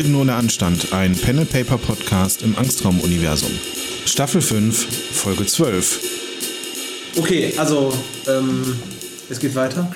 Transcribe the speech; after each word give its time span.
Helden 0.00 0.14
ohne 0.14 0.32
Anstand, 0.34 0.94
ein 0.94 1.14
Pen 1.14 1.40
and 1.40 1.50
Paper 1.50 1.76
Podcast 1.76 2.40
im 2.40 2.56
Angstraum-Universum. 2.56 3.50
Staffel 4.06 4.40
5, 4.40 4.86
Folge 5.12 5.44
12. 5.44 6.00
Okay, 7.18 7.52
also 7.58 7.92
ähm, 8.26 8.78
es 9.28 9.38
geht 9.38 9.54
weiter. 9.54 9.94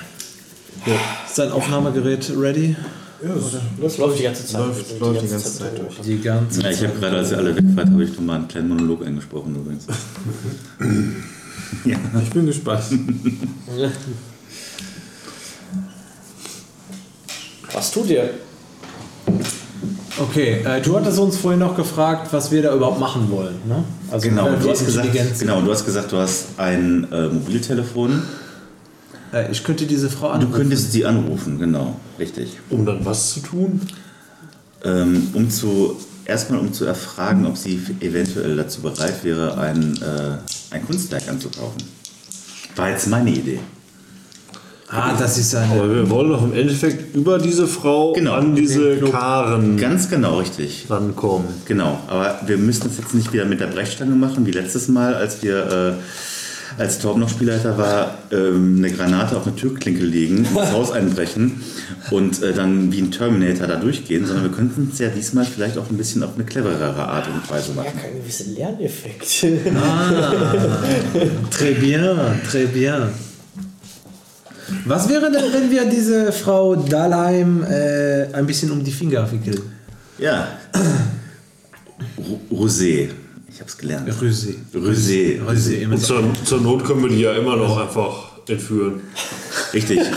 Ist 1.25 1.39
dein 1.39 1.51
Aufnahmegerät 1.51 2.31
ready? 2.37 2.75
Das 3.81 3.97
läuft 3.97 4.19
die 4.19 4.23
ganze 4.25 4.45
Zeit. 4.45 4.61
Läuft- 4.67 4.89
sind 4.89 4.99
läuft 4.99 5.23
die 5.23 5.27
ganze 5.27 5.57
Zeit 5.57 5.79
durch. 5.79 5.95
Die 6.05 6.21
ganze 6.21 6.61
Ja, 6.61 6.69
ich 6.69 6.83
habe 6.83 6.99
gerade, 6.99 7.17
als 7.17 7.31
ihr 7.31 7.37
alle 7.39 7.55
weg 7.55 7.65
wart, 7.73 7.89
habe 7.89 8.03
ich 8.03 8.11
nochmal 8.11 8.35
einen 8.35 8.47
kleinen 8.47 8.67
Monolog 8.69 9.03
eingesprochen 9.03 9.55
übrigens. 9.55 9.87
ja. 11.83 11.97
Ich 12.23 12.29
bin 12.29 12.45
gespannt. 12.45 12.83
Was 17.73 17.89
tut 17.89 18.07
ihr? 18.11 18.29
Okay, 20.17 20.63
äh, 20.63 20.81
du 20.81 20.95
hattest 20.95 21.19
uns 21.19 21.35
vorhin 21.37 21.59
noch 21.59 21.75
gefragt, 21.75 22.31
was 22.31 22.51
wir 22.51 22.61
da 22.61 22.73
überhaupt 22.73 22.99
machen 22.99 23.29
wollen. 23.29 23.55
Ne? 23.67 23.83
Also 24.09 24.29
Genau, 24.29 24.47
äh, 24.47 24.57
du 24.57 24.69
hast, 24.69 24.85
gesagt, 24.85 25.09
genau, 25.39 25.61
du 25.61 25.71
hast 25.71 25.85
gesagt, 25.85 26.11
du 26.11 26.17
hast 26.17 26.57
ein 26.57 27.05
äh, 27.11 27.27
Mobiltelefon. 27.27 28.21
Äh, 29.33 29.51
ich 29.51 29.63
könnte 29.63 29.85
diese 29.85 30.09
Frau 30.09 30.27
Du 30.27 30.33
anrufen. 30.33 30.53
könntest 30.53 30.93
sie 30.93 31.05
anrufen, 31.05 31.59
genau, 31.59 31.97
richtig. 32.17 32.57
Um 32.69 32.85
dann 32.85 33.03
was 33.05 33.33
zu 33.33 33.41
tun? 33.41 33.81
Ähm, 34.85 35.29
um 35.33 35.49
zu, 35.49 35.97
erstmal 36.23 36.59
um 36.59 36.71
zu 36.71 36.85
erfragen, 36.85 37.45
ob 37.45 37.57
sie 37.57 37.81
eventuell 37.99 38.55
dazu 38.55 38.81
bereit 38.81 39.23
wäre, 39.23 39.57
ein, 39.57 39.99
äh, 40.01 40.73
ein 40.75 40.85
Kunstwerk 40.85 41.27
anzukaufen. 41.27 41.81
War 42.77 42.89
jetzt 42.89 43.07
meine 43.07 43.31
Idee. 43.31 43.59
Ah, 44.87 45.15
das 45.17 45.37
ist 45.39 45.55
eine. 45.55 45.73
Aber 45.73 45.93
wir 45.95 46.09
wollen 46.11 46.29
doch 46.29 46.43
im 46.43 46.53
Endeffekt 46.53 47.15
über 47.15 47.39
diese 47.39 47.65
Frau 47.67 48.13
Genau. 48.13 48.33
an 48.33 48.53
diese 48.55 48.97
Karen 48.97 49.77
Ganz 49.77 50.09
genau, 50.09 50.37
richtig. 50.37 50.85
rankommen. 50.89 51.47
Genau, 51.65 51.99
aber 52.07 52.39
wir 52.45 52.57
müssen 52.57 52.87
es 52.87 52.97
jetzt 52.99 53.15
nicht 53.15 53.33
wieder 53.33 53.45
mit 53.45 53.59
der 53.59 53.67
Brechstange 53.67 54.15
machen, 54.15 54.45
wie 54.45 54.51
letztes 54.51 54.87
Mal, 54.87 55.15
als 55.15 55.41
wir, 55.41 55.97
äh, 55.97 56.79
als 56.81 56.99
Torben 56.99 57.21
noch 57.21 57.29
Spielleiter 57.29 57.77
war, 57.79 58.15
ähm, 58.31 58.75
eine 58.77 58.91
Granate 58.91 59.35
auf 59.37 59.47
eine 59.47 59.55
Türklinke 59.55 60.03
legen, 60.03 60.39
ins 60.55 60.71
Haus 60.71 60.91
einbrechen 60.91 61.61
und 62.11 62.43
äh, 62.43 62.53
dann 62.53 62.91
wie 62.91 62.99
ein 63.01 63.09
Terminator 63.11 63.65
da 63.65 63.77
durchgehen, 63.77 64.27
sondern 64.27 64.43
wir 64.45 64.51
könnten 64.51 64.91
es 64.93 64.99
ja 64.99 65.07
diesmal 65.07 65.45
vielleicht 65.45 65.79
auch 65.79 65.89
ein 65.89 65.97
bisschen 65.97 66.21
auf 66.21 66.35
eine 66.35 66.43
cleverere 66.43 67.07
Art 67.07 67.25
und 67.27 67.49
Weise 67.49 67.69
Ja, 67.75 67.81
machen. 67.81 67.99
kein 67.99 68.21
gewisser 68.21 68.43
Lerneffekt. 68.55 69.23
Très 71.51 71.73
bien, 71.73 72.01
très 72.51 72.67
bien. 72.67 73.03
Was 74.85 75.09
wäre 75.09 75.31
denn, 75.31 75.53
wenn 75.53 75.69
wir 75.69 75.85
diese 75.85 76.31
Frau 76.31 76.75
Dahlheim 76.75 77.63
äh, 77.63 78.33
ein 78.33 78.45
bisschen 78.45 78.71
um 78.71 78.83
die 78.83 78.91
Finger 78.91 79.31
wickeln? 79.31 79.61
Ja. 80.17 80.47
Rosé. 82.51 83.09
Ich 83.47 83.61
hab's 83.61 83.77
gelernt. 83.77 84.09
Rüse. 84.21 84.55
Rosé. 84.73 85.39
Rüse, 85.47 85.75
immer 85.75 85.95
Und 85.95 86.01
zur, 86.01 86.23
zur 86.43 86.61
Not 86.61 86.83
können 86.83 87.03
wir 87.03 87.09
die 87.09 87.21
ja 87.21 87.33
immer 87.33 87.55
noch 87.55 87.77
einfach 87.77 88.39
entführen. 88.47 89.01
Richtig. 89.73 89.99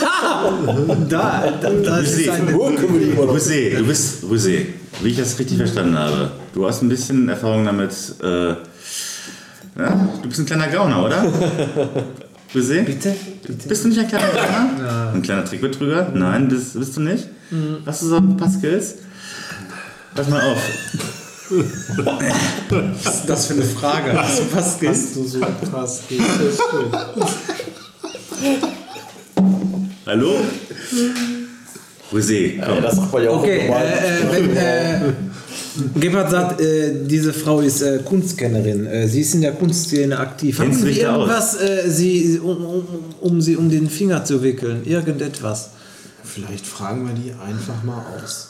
Da, 1.09 1.53
da, 1.61 1.99
ist 1.99 2.19
Rosé. 2.19 2.31
eine. 2.31 2.53
Rosé, 2.53 3.77
du 3.77 3.85
bist 3.85 4.25
Rosé, 4.25 4.67
wie 5.03 5.09
ich 5.09 5.17
das 5.17 5.39
richtig 5.39 5.57
verstanden 5.57 5.99
habe. 5.99 6.31
Du 6.53 6.67
hast 6.67 6.83
ein 6.83 6.89
bisschen 6.89 7.29
Erfahrung 7.29 7.65
damit. 7.65 7.93
Äh, 8.23 8.49
ja, 9.79 10.09
du 10.23 10.29
bist 10.29 10.41
ein 10.41 10.47
kleiner 10.47 10.69
Gauner, 10.69 11.05
oder? 11.05 11.25
Rosé? 12.55 12.83
Bitte? 12.83 13.15
Bist 13.69 13.85
du 13.85 13.89
nicht 13.89 13.99
ein 14.01 14.09
kleiner 14.09 14.29
Gauner? 14.29 15.13
Ein 15.15 15.23
kleiner 15.23 15.45
Trickbetrüger? 15.45 16.11
Nein, 16.15 16.49
bist, 16.49 16.79
bist 16.79 16.97
du 16.97 17.01
nicht? 17.01 17.29
Hast 17.85 18.03
du 18.03 18.07
so 18.07 18.17
ein 18.17 18.37
paar 18.37 18.51
Skills? 18.51 18.95
Pass 20.15 20.29
mal 20.29 20.41
auf. 20.43 20.59
Was 23.05 23.15
ist 23.17 23.25
das 23.29 23.47
für 23.47 23.55
eine 23.55 23.63
Frage? 23.65 24.13
Hast 24.19 24.41
du 24.41 24.45
was 24.55 24.79
Hast 24.87 25.17
du 25.17 25.25
so 25.27 25.41
krass 25.71 26.03
Hallo? 30.07 30.37
Rosé, 32.13 32.57
Ja, 32.57 32.67
komm. 32.67 32.83
das 32.83 32.97
sagt 32.97 33.13
man 33.13 33.23
ja 33.23 33.31
auch 33.31 33.41
Okay, 33.43 33.67
normal. 33.69 33.85
äh, 33.87 34.19
äh, 34.19 34.33
wenn 34.33 34.57
äh, 34.57 35.01
Gebhardt 35.95 36.31
sagt, 36.31 36.61
äh, 36.61 37.05
diese 37.07 37.33
Frau 37.33 37.61
ist 37.61 37.83
äh, 37.83 38.01
Kunstkennerin, 38.05 38.87
äh, 38.87 39.09
sie 39.09 39.21
ist 39.21 39.35
in 39.35 39.43
der 39.43 39.53
Kunstszene 39.53 40.19
aktiv. 40.19 40.59
Haben 40.59 40.71
du 40.71 40.77
Sie 40.93 41.01
irgendwas, 41.01 41.61
äh, 41.61 41.89
sie, 41.89 42.39
um, 42.39 42.65
um, 42.65 42.85
um 43.21 43.41
sie 43.41 43.57
um 43.57 43.71
den 43.71 43.89
Finger 43.89 44.25
zu 44.25 44.43
wickeln? 44.43 44.85
Irgendetwas? 44.85 45.71
Vielleicht 46.25 46.67
fragen 46.67 47.07
wir 47.07 47.15
die 47.15 47.33
einfach 47.33 47.83
mal 47.85 48.05
aus. 48.17 48.49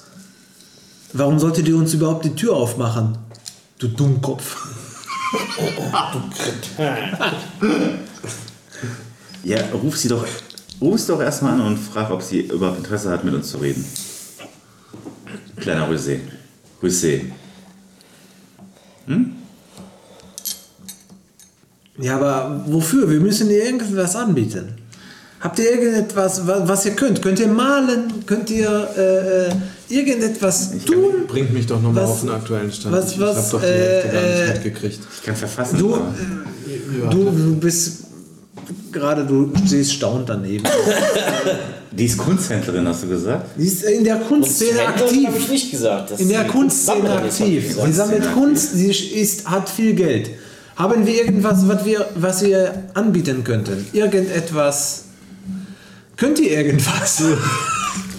Warum 1.13 1.39
sollte 1.39 1.63
die 1.63 1.73
uns 1.73 1.95
überhaupt 1.95 2.25
die 2.25 2.35
Tür 2.35 2.55
aufmachen? 2.55 3.19
Du 3.79 3.89
Dummkopf. 3.89 4.57
Ja, 9.45 9.59
ruf 9.73 9.97
sie 9.97 10.09
doch, 10.09 10.27
ruf 10.81 11.01
sie 11.01 11.07
doch 11.09 11.21
erstmal 11.21 11.53
an 11.55 11.61
und 11.61 11.79
frag, 11.79 12.11
ob 12.11 12.23
sie 12.23 12.41
überhaupt 12.41 12.79
Interesse 12.79 13.11
hat, 13.11 13.25
mit 13.25 13.35
uns 13.35 13.51
zu 13.51 13.59
reden. 13.59 13.85
Kleiner 15.57 15.89
Rosé. 15.89 16.21
Rosé. 16.83 17.23
Ja, 22.01 22.17
aber 22.17 22.63
wofür? 22.67 23.11
Wir 23.11 23.21
müssen 23.21 23.51
ihr 23.51 23.65
irgendwas 23.65 24.15
anbieten. 24.15 24.75
Habt 25.41 25.59
ihr 25.61 25.71
irgendetwas, 25.71 26.47
wa- 26.47 26.63
was 26.67 26.85
ihr 26.87 26.93
könnt? 26.93 27.23
Könnt 27.23 27.39
ihr 27.41 27.49
malen? 27.49 28.27
Könnt 28.27 28.51
ihr 28.51 28.89
äh, 28.97 29.47
äh, 29.49 29.53
irgendetwas 29.89 30.71
tun? 30.85 31.27
Bringt 31.29 31.53
mich 31.53 31.67
doch 31.67 31.81
nochmal 31.81 32.05
auf 32.05 32.21
den 32.21 32.31
aktuellen 32.31 32.73
Stand. 32.73 32.95
was- 32.95 33.13
ich 33.13 33.21
was, 33.21 33.37
hab 33.37 33.51
doch 33.53 33.61
die 33.61 33.67
äh, 33.67 33.71
Hälfte 34.03 34.09
gar 34.13 34.23
äh, 34.23 34.41
nicht 34.45 34.55
mitgekriegt. 34.65 35.01
Ich 35.17 35.23
kann 35.23 35.37
verfassen. 35.37 35.79
Du, 35.79 35.95
aber- 35.95 36.15
du, 37.11 37.25
du 37.31 37.57
bist 37.57 38.05
gerade, 38.93 39.25
du 39.25 39.53
stehst 39.67 39.93
staunend 39.93 40.29
daneben. 40.29 40.65
Die 41.91 42.05
ist 42.05 42.19
Kunsthändlerin, 42.19 42.87
hast 42.87 43.03
du 43.05 43.09
gesagt? 43.09 43.47
Sie 43.57 43.67
ist 43.67 43.83
in 43.83 44.05
der 44.05 44.17
Kunstszene 44.17 44.87
aktiv. 44.87 45.27
habe 45.27 45.39
ich 45.39 45.49
nicht 45.49 45.71
gesagt. 45.71 46.11
Das 46.11 46.21
In 46.21 46.29
der 46.29 46.45
Kunstszene 46.45 47.11
aktiv. 47.11 47.77
Sie 47.85 47.93
sammelt 47.93 48.33
Kunst, 48.35 48.75
sie 48.75 48.91
ist, 48.91 49.49
hat 49.49 49.69
viel 49.69 49.95
Geld. 49.95 50.31
Haben 50.77 51.07
wir 51.07 51.15
irgendwas, 51.15 51.67
was 51.67 51.85
wir, 51.85 52.07
was 52.15 52.45
wir 52.45 52.85
anbieten 52.95 53.43
könnten? 53.43 53.87
Irgendetwas. 53.93 55.05
Könnt 56.17 56.39
ihr 56.41 56.51
irgendwas? 56.51 57.23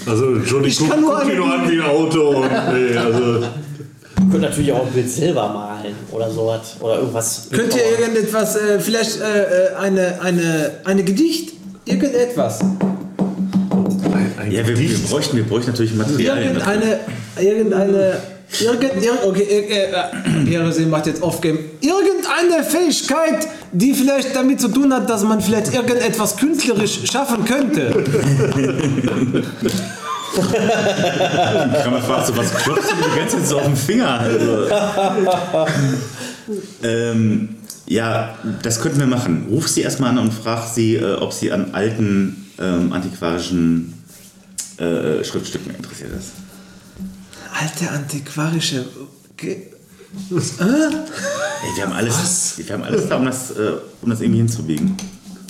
Also, 0.06 0.38
Johnny, 0.38 0.69
Ich 0.69 0.80
guck, 0.80 0.90
kann 0.90 1.01
nur 1.01 1.19
guck 1.19 1.30
die 1.30 1.36
nur 1.36 1.53
an 1.53 1.69
wie 1.69 1.75
ein 1.80 1.81
Auto. 1.81 2.30
Und, 2.41 2.50
nee, 2.50 2.97
also, 2.97 3.41
Ihr 3.41 4.31
könnt 4.31 4.41
natürlich 4.41 4.72
auch 4.72 4.88
ein 4.88 4.94
Bild 4.94 5.09
selber 5.09 5.50
malen 5.50 5.69
oder 6.11 6.29
sowas. 6.31 6.75
Oder 6.79 6.99
irgendwas. 6.99 7.47
Könnt 7.51 7.75
ihr 7.75 7.83
irgendetwas, 7.99 8.55
äh, 8.55 8.79
vielleicht 8.79 9.19
äh, 9.21 9.23
äh, 9.71 9.75
eine, 9.75 10.19
eine, 10.21 10.71
eine 10.85 11.03
Gedicht? 11.03 11.53
Irgendetwas. 11.85 12.59
ein, 12.61 14.31
ein 14.39 14.51
Ja, 14.51 14.67
wir, 14.67 14.77
wir, 14.77 14.97
bräuchten, 15.09 15.38
wir 15.38 15.43
bräuchten 15.43 15.71
natürlich 15.71 15.93
Materialien. 15.95 16.55
dafür. 16.55 16.73
Irgendeine, 16.73 16.99
irgendeine, 17.39 18.17
irgend, 18.59 18.83
ir- 19.03 19.27
okay, 19.27 19.43
äh, 19.43 20.55
äh, 20.55 20.85
macht 20.85 21.07
jetzt 21.07 21.21
Off-Game. 21.21 21.57
Irgendeine 21.81 22.63
Fähigkeit, 22.63 23.47
die 23.71 23.93
vielleicht 23.93 24.35
damit 24.35 24.59
zu 24.61 24.67
tun 24.69 24.93
hat, 24.93 25.09
dass 25.09 25.23
man 25.23 25.41
vielleicht 25.41 25.73
irgendetwas 25.73 26.35
künstlerisch 26.38 26.99
schaffen 27.11 27.45
könnte. 27.45 28.03
Ich 30.35 31.83
kann 31.83 31.92
mal 31.92 32.01
fragen, 32.01 32.25
so, 32.25 32.38
was 32.38 32.53
klopfst 32.53 32.92
du 32.92 32.95
die 32.95 33.19
ganze 33.19 33.38
Zeit 33.38 33.48
so 33.48 33.57
auf 33.59 33.65
den 33.65 33.75
Finger? 33.75 34.19
Also, 34.19 34.68
ähm, 36.83 37.56
ja, 37.86 38.36
das 38.62 38.81
könnten 38.81 39.00
wir 39.00 39.07
machen. 39.07 39.48
Ruf 39.50 39.68
sie 39.68 39.81
erstmal 39.81 40.12
an 40.12 40.19
und 40.19 40.33
frag 40.33 40.68
sie, 40.68 40.95
äh, 40.95 41.15
ob 41.15 41.33
sie 41.33 41.51
an 41.51 41.74
alten 41.74 42.51
ähm, 42.59 42.94
antiquarischen 42.94 43.94
äh, 44.77 45.24
Schriftstücken 45.24 45.75
interessiert 45.75 46.12
ist. 46.18 46.31
Alte 47.59 47.89
antiquarische. 47.92 48.86
Ge- 49.38 49.63
Ey, 50.31 51.75
wir 51.75 51.83
haben 51.86 51.94
alles, 51.94 52.53
wir 52.57 52.74
haben 52.74 52.83
alles 52.83 53.07
da, 53.09 53.18
um 53.18 53.25
das, 53.25 53.51
äh, 53.51 53.74
um 54.01 54.09
das 54.09 54.21
irgendwie 54.21 54.39
hinzubiegen. 54.39 54.95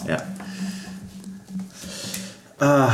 Ja. 0.08 0.18
Ah. 2.60 2.92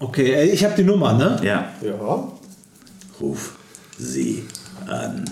Okay, 0.00 0.32
äh, 0.32 0.44
ich 0.50 0.64
habe 0.64 0.74
die 0.76 0.84
Nummer, 0.84 1.12
ne? 1.12 1.38
Ja. 1.42 1.70
Ja. 1.82 2.28
Ruf 3.20 3.54
sie 3.98 4.44
an. 4.86 5.24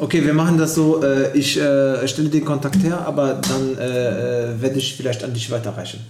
Okay, 0.00 0.24
wir 0.24 0.34
machen 0.34 0.58
das 0.58 0.74
so. 0.74 1.02
Äh, 1.04 1.36
ich 1.38 1.56
äh, 1.60 2.06
stelle 2.08 2.28
den 2.28 2.44
Kontakt 2.44 2.82
her, 2.82 3.04
aber 3.06 3.34
dann 3.34 3.78
äh, 3.78 4.50
äh, 4.54 4.60
werde 4.60 4.78
ich 4.78 4.96
vielleicht 4.96 5.22
an 5.22 5.32
dich 5.32 5.50
weiterreichen. 5.50 6.00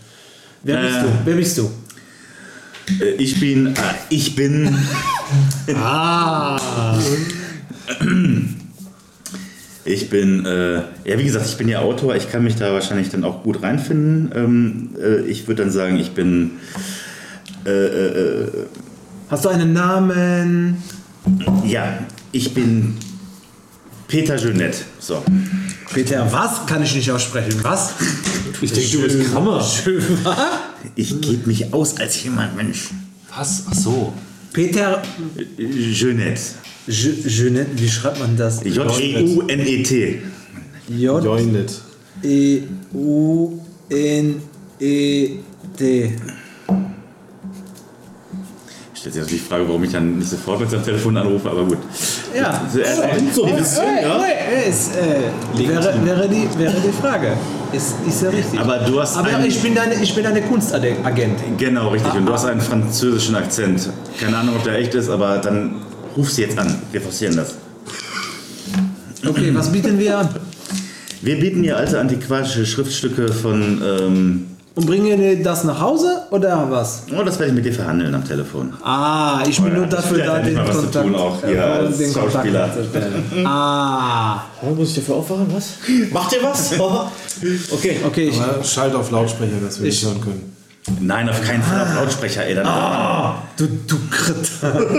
Wer 0.63 0.79
bist 0.79 0.97
Äh. 0.97 1.03
du? 1.03 1.09
Wer 1.27 1.37
bist 1.37 1.59
du? 1.59 1.71
Äh, 3.05 3.11
ich 3.19 3.39
bin, 3.39 3.67
äh, 3.69 3.73
ich 4.09 4.35
bin, 4.35 4.75
Ah. 5.75 6.99
ich 9.85 10.09
bin, 10.09 10.47
äh, 10.47 10.77
ja 11.05 11.19
wie 11.19 11.25
gesagt, 11.25 11.47
ich 11.47 11.57
bin 11.57 11.69
ja 11.69 11.81
Autor, 11.81 12.17
ich 12.17 12.31
kann 12.31 12.43
mich 12.45 12.57
da 12.57 12.73
wahrscheinlich 12.73 13.11
dann 13.11 13.23
auch 13.25 13.43
gut 13.43 13.63
reinfinden. 13.63 14.33
Ähm, 14.35 14.91
äh, 14.99 15.21
ich 15.27 15.47
würde 15.47 15.63
dann 15.63 15.71
sagen, 15.73 15.99
ich 15.99 16.13
bin 16.13 16.53
äh, 17.67 17.71
äh, 17.71 18.43
äh, 18.45 18.49
Hast 19.31 19.45
du 19.45 19.49
einen 19.49 19.73
Namen? 19.73 20.77
Ja, 21.67 21.99
ich 22.33 22.53
bin 22.53 22.95
Peter 24.09 24.37
Jeunette. 24.37 24.79
So. 25.01 25.23
Peter, 25.93 26.31
was? 26.31 26.67
Kann 26.67 26.83
ich 26.83 26.95
nicht 26.95 27.11
aussprechen. 27.11 27.59
Was? 27.63 27.95
Ich 28.61 28.73
denke, 28.73 28.91
du 28.91 29.03
bist 29.03 29.33
Kammer. 29.33 29.67
Ich 30.97 31.21
gebe 31.21 31.47
mich 31.49 31.73
aus 31.73 31.97
als 31.99 32.23
jemand, 32.23 32.55
Mensch. 32.57 32.91
Was? 33.37 33.65
Ach 33.71 33.75
so. 33.75 34.13
Peter 34.53 35.03
Jeunette. 35.57 36.41
Je- 36.87 37.27
Jeanette, 37.27 37.71
wie 37.77 37.89
schreibt 37.89 38.19
man 38.21 38.37
das? 38.37 38.63
J-E-U-N-E-T. 38.63 40.23
J 40.89 41.23
Stellt 49.05 49.13
sich 49.17 49.23
natürlich 49.23 49.43
die 49.43 49.49
Frage, 49.51 49.69
warum 49.69 49.85
ich 49.85 49.93
dann 49.93 50.17
nicht 50.17 50.31
sofort 50.31 50.61
mit 50.61 50.71
seinem 50.71 50.83
Telefon 50.83 51.15
anrufe, 51.19 51.51
aber 51.51 51.65
gut. 51.67 51.77
Ja. 52.35 52.63
Äh, 52.75 53.21
So, 53.35 53.45
Äh, 53.45 53.51
äh, 53.51 54.71
ist, 54.71 54.93
äh, 54.97 55.59
wäre, 55.69 55.95
wäre, 56.07 56.27
die, 56.27 56.49
wäre 56.59 56.73
die 56.81 57.03
Frage. 57.03 57.33
Ist, 57.75 57.97
ist 58.09 58.23
ja 58.23 58.31
richtig. 58.31 58.59
Aber 58.59 58.79
du 58.79 58.99
hast 58.99 59.19
Aber 59.19 59.29
einen- 59.29 59.45
ich 59.45 59.61
bin 59.61 59.77
eine, 59.77 59.97
ich 60.03 60.15
bin 60.15 60.25
eine 60.25 60.41
Kunstagent. 60.41 60.99
Genau, 61.59 61.91
richtig. 61.91 62.15
Und 62.15 62.25
du 62.25 62.33
hast 62.33 62.47
einen 62.47 62.63
französischen 62.63 63.35
Akzent. 63.35 63.91
Keine 64.19 64.39
Ahnung, 64.39 64.57
ob 64.57 64.65
der 64.65 64.79
echt 64.79 64.95
ist, 64.95 65.11
aber 65.11 65.37
dann 65.37 65.75
ruf 66.17 66.31
sie 66.31 66.41
jetzt 66.41 66.59
an. 66.59 66.75
Wir 66.91 67.03
forcieren 67.03 67.37
das. 67.37 67.57
Okay, 69.29 69.51
was 69.55 69.71
bieten 69.71 69.99
wir 69.99 70.17
an? 70.17 70.31
Wir 71.21 71.39
bieten 71.39 71.63
hier 71.63 71.77
alte 71.77 72.01
antiquarische 72.01 72.65
Schriftstücke 72.65 73.31
von. 73.31 73.83
Ähm, 73.85 74.47
Und 74.77 74.87
bringen 74.87 75.21
wir 75.21 75.41
das 75.41 75.63
nach 75.63 75.81
Hause 75.81 76.23
oder 76.33 76.67
was? 76.69 77.05
oh, 77.17 77.23
das 77.23 77.39
werde 77.39 77.51
ich 77.51 77.55
mit 77.55 77.65
dir 77.65 77.73
verhandeln 77.73 78.13
am 78.13 78.25
Telefon. 78.25 78.73
Ah, 78.83 79.41
ich 79.49 79.61
bin 79.63 79.73
Oh 79.73 79.77
nur 79.79 79.87
dafür 79.87 80.19
da, 80.25 80.41
den 80.41 80.57
Kontakt, 80.57 80.93
tun 80.93 81.15
auch 81.15 81.39
hier 81.45 81.57
äh, 81.57 81.61
als 81.61 81.99
den 81.99 82.13
Kontakt 82.13 82.45
herzustellen. 82.45 83.25
Ah, 83.47 84.43
Ja, 84.61 84.71
muss 84.71 84.89
ich 84.89 84.97
dafür 84.97 85.15
aufwachen? 85.17 85.47
Was? 85.55 85.75
Macht 86.13 86.33
ihr 86.33 86.43
was? 86.43 86.73
okay. 87.71 87.99
okay. 88.05 88.29
Ich, 88.31 88.41
Aber 88.41 88.65
schalt 88.65 88.97
auf 88.97 89.13
Lautsprecher, 89.13 89.61
dass 89.65 89.79
wir 89.79 89.87
nicht 89.87 90.05
hören 90.05 90.21
können. 90.21 90.57
Nein, 91.01 91.29
auf 91.29 91.41
keinen 91.41 91.63
Fall 91.63 91.81
auf 91.83 91.95
Lautsprecher, 91.95 92.45
ey. 92.45 92.57
Dann 92.57 92.67
du, 93.57 93.67
du 93.87 93.97
Kritter. 94.11 94.75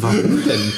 Warum 0.00 0.44
denn? 0.44 0.72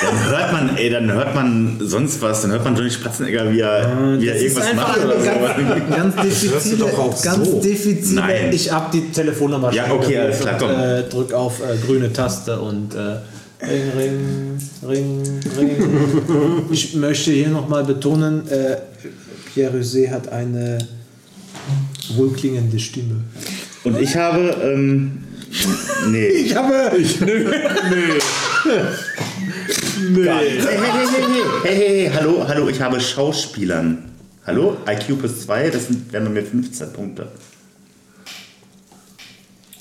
Dann 0.00 0.30
hört 0.30 0.52
man, 0.52 0.76
ey, 0.76 0.90
dann 0.90 1.12
hört 1.12 1.34
man 1.34 1.78
sonst 1.80 2.22
was, 2.22 2.42
dann 2.42 2.52
hört 2.52 2.64
man 2.64 2.76
Johnny 2.76 2.90
Spatzenegger, 2.90 3.50
wie 3.52 3.60
er, 3.60 4.18
wie 4.18 4.28
er 4.28 4.40
irgendwas 4.40 4.74
macht 4.74 5.04
oder 5.04 5.20
so. 5.20 5.26
ganz, 5.26 6.16
ganz 6.16 6.22
diffizile, 6.22 6.86
ganz 7.22 7.50
so. 7.50 7.60
diffizile. 7.60 8.20
Nein. 8.20 8.52
Ich 8.52 8.70
hab 8.72 8.92
die 8.92 9.10
Telefonnummer 9.10 9.72
Ja, 9.72 9.90
okay, 9.90 10.18
alles 10.18 10.40
klar, 10.40 10.54
und, 10.54 10.68
komm. 10.68 10.80
Äh, 10.80 11.02
drück 11.04 11.32
auf 11.32 11.60
äh, 11.60 11.76
grüne 11.84 12.12
Taste 12.12 12.60
und 12.60 12.94
äh, 12.94 13.16
ring, 13.66 14.58
ring, 14.86 15.22
ring, 15.58 15.76
ring. 16.28 16.68
Ich 16.70 16.94
möchte 16.94 17.32
hier 17.32 17.48
nochmal 17.48 17.84
betonen, 17.84 18.48
äh, 18.48 18.76
Pierre 19.52 19.76
Rosé 19.76 20.10
hat 20.10 20.28
eine 20.28 20.78
wohlklingende 22.16 22.78
Stimme. 22.78 23.24
Und 23.84 24.00
ich 24.00 24.16
habe, 24.16 24.56
ähm, 24.62 25.24
nee. 26.08 26.28
Ich 26.28 26.54
habe. 26.54 26.96
Ich, 26.98 27.18
Hey, 28.68 28.74
hey, 28.74 28.82
hey, 30.14 30.60
hey, 30.60 30.78
hey, 30.78 31.42
hey, 31.62 31.76
hey, 31.76 32.10
hallo, 32.14 32.46
hallo, 32.46 32.68
ich 32.68 32.80
habe 32.80 33.00
Schauspielern. 33.00 34.04
Hallo, 34.46 34.78
IQ 34.88 35.18
plus 35.18 35.42
2, 35.42 35.70
das 35.70 35.88
wären 36.10 36.24
bei 36.24 36.30
mir 36.30 36.42
15 36.42 36.92
Punkte. 36.92 37.28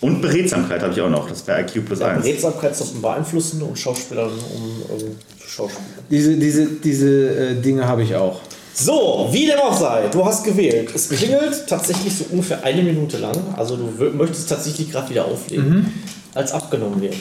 Und 0.01 0.21
Beredsamkeit 0.21 0.81
habe 0.81 0.93
ich 0.93 1.01
auch 1.01 1.09
noch, 1.09 1.29
das 1.29 1.47
wäre 1.47 1.61
IQ 1.61 1.85
plus 1.85 2.01
1. 2.01 2.25
Redsamkeit 2.25 2.75
zum 2.75 3.01
Beeinflussen 3.01 3.61
und 3.61 3.79
Schauspieler 3.79 4.25
um 4.25 5.15
Schauspieler. 5.45 5.83
diese 6.09 6.35
diese, 6.35 6.67
diese 6.67 7.09
äh, 7.09 7.55
Dinge 7.55 7.87
habe 7.87 8.03
ich 8.03 8.13
auch. 8.13 8.41
So, 8.73 9.27
wie 9.31 9.47
dem 9.47 9.57
auch 9.59 9.75
sei, 9.75 10.07
du 10.09 10.23
hast 10.23 10.43
gewählt. 10.43 10.91
Es 10.93 11.09
klingelt 11.09 11.65
tatsächlich 11.67 12.15
so 12.15 12.25
ungefähr 12.29 12.63
eine 12.63 12.83
Minute 12.83 13.17
lang. 13.17 13.35
Also 13.55 13.75
du 13.75 13.89
möchtest 14.11 14.49
tatsächlich 14.49 14.91
gerade 14.91 15.09
wieder 15.09 15.25
auflegen, 15.25 15.91
als 16.35 16.51
abgenommen 16.51 17.01
wird. 17.01 17.15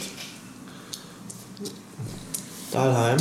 Dahlheim. 2.76 3.16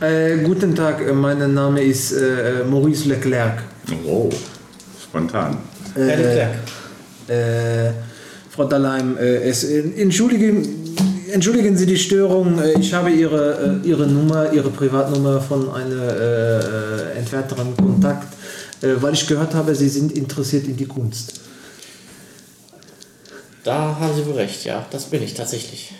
Äh, 0.00 0.38
guten 0.44 0.74
Tag, 0.74 1.06
äh, 1.06 1.12
mein 1.12 1.52
Name 1.52 1.82
ist 1.82 2.12
äh, 2.12 2.64
Maurice 2.64 3.06
Leclerc. 3.06 3.62
Oh, 4.06 4.30
spontan. 5.02 5.58
Herr 5.94 6.16
Leclerc. 6.16 6.54
Äh, 7.28 7.90
Frau 8.48 8.64
Dahlheim, 8.64 9.18
äh, 9.18 9.50
es, 9.50 9.64
äh, 9.64 9.80
entschuldigen, 10.00 10.96
entschuldigen 11.30 11.76
Sie 11.76 11.84
die 11.84 11.98
Störung. 11.98 12.58
Äh, 12.58 12.80
ich 12.80 12.94
habe 12.94 13.10
Ihre, 13.10 13.80
äh, 13.84 13.88
Ihre 13.88 14.06
Nummer, 14.06 14.50
Ihre 14.50 14.70
Privatnummer 14.70 15.38
von 15.38 15.70
einem 15.70 16.00
äh, 16.00 16.06
äh, 16.06 17.18
entfernteren 17.18 17.76
Kontakt, 17.76 18.32
äh, 18.80 18.94
weil 19.02 19.12
ich 19.12 19.26
gehört 19.26 19.54
habe, 19.54 19.74
Sie 19.74 19.90
sind 19.90 20.12
interessiert 20.12 20.66
in 20.66 20.78
die 20.78 20.86
Kunst. 20.86 21.42
Da 23.64 23.98
haben 24.00 24.14
Sie 24.16 24.24
wohl 24.24 24.36
recht, 24.36 24.64
ja, 24.64 24.86
das 24.90 25.04
bin 25.04 25.22
ich 25.22 25.34
tatsächlich. 25.34 25.92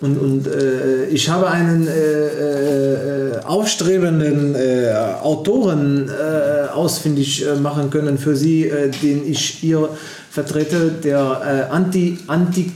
Und, 0.00 0.18
und 0.18 0.46
äh, 0.46 1.06
ich 1.06 1.28
habe 1.30 1.48
einen 1.48 1.88
äh, 1.88 1.90
äh, 1.90 3.38
aufstrebenden 3.44 4.54
äh, 4.54 4.92
Autoren 5.22 6.10
äh, 6.10 6.68
ausfindig 6.68 7.46
äh, 7.46 7.54
machen 7.54 7.88
können 7.90 8.18
für 8.18 8.36
Sie, 8.36 8.70
den 9.02 9.26
ich 9.26 9.40
hier 9.40 9.88
vertrete, 10.30 10.90
der 11.02 11.70
Anti, 11.70 12.18
Anti, 12.26 12.70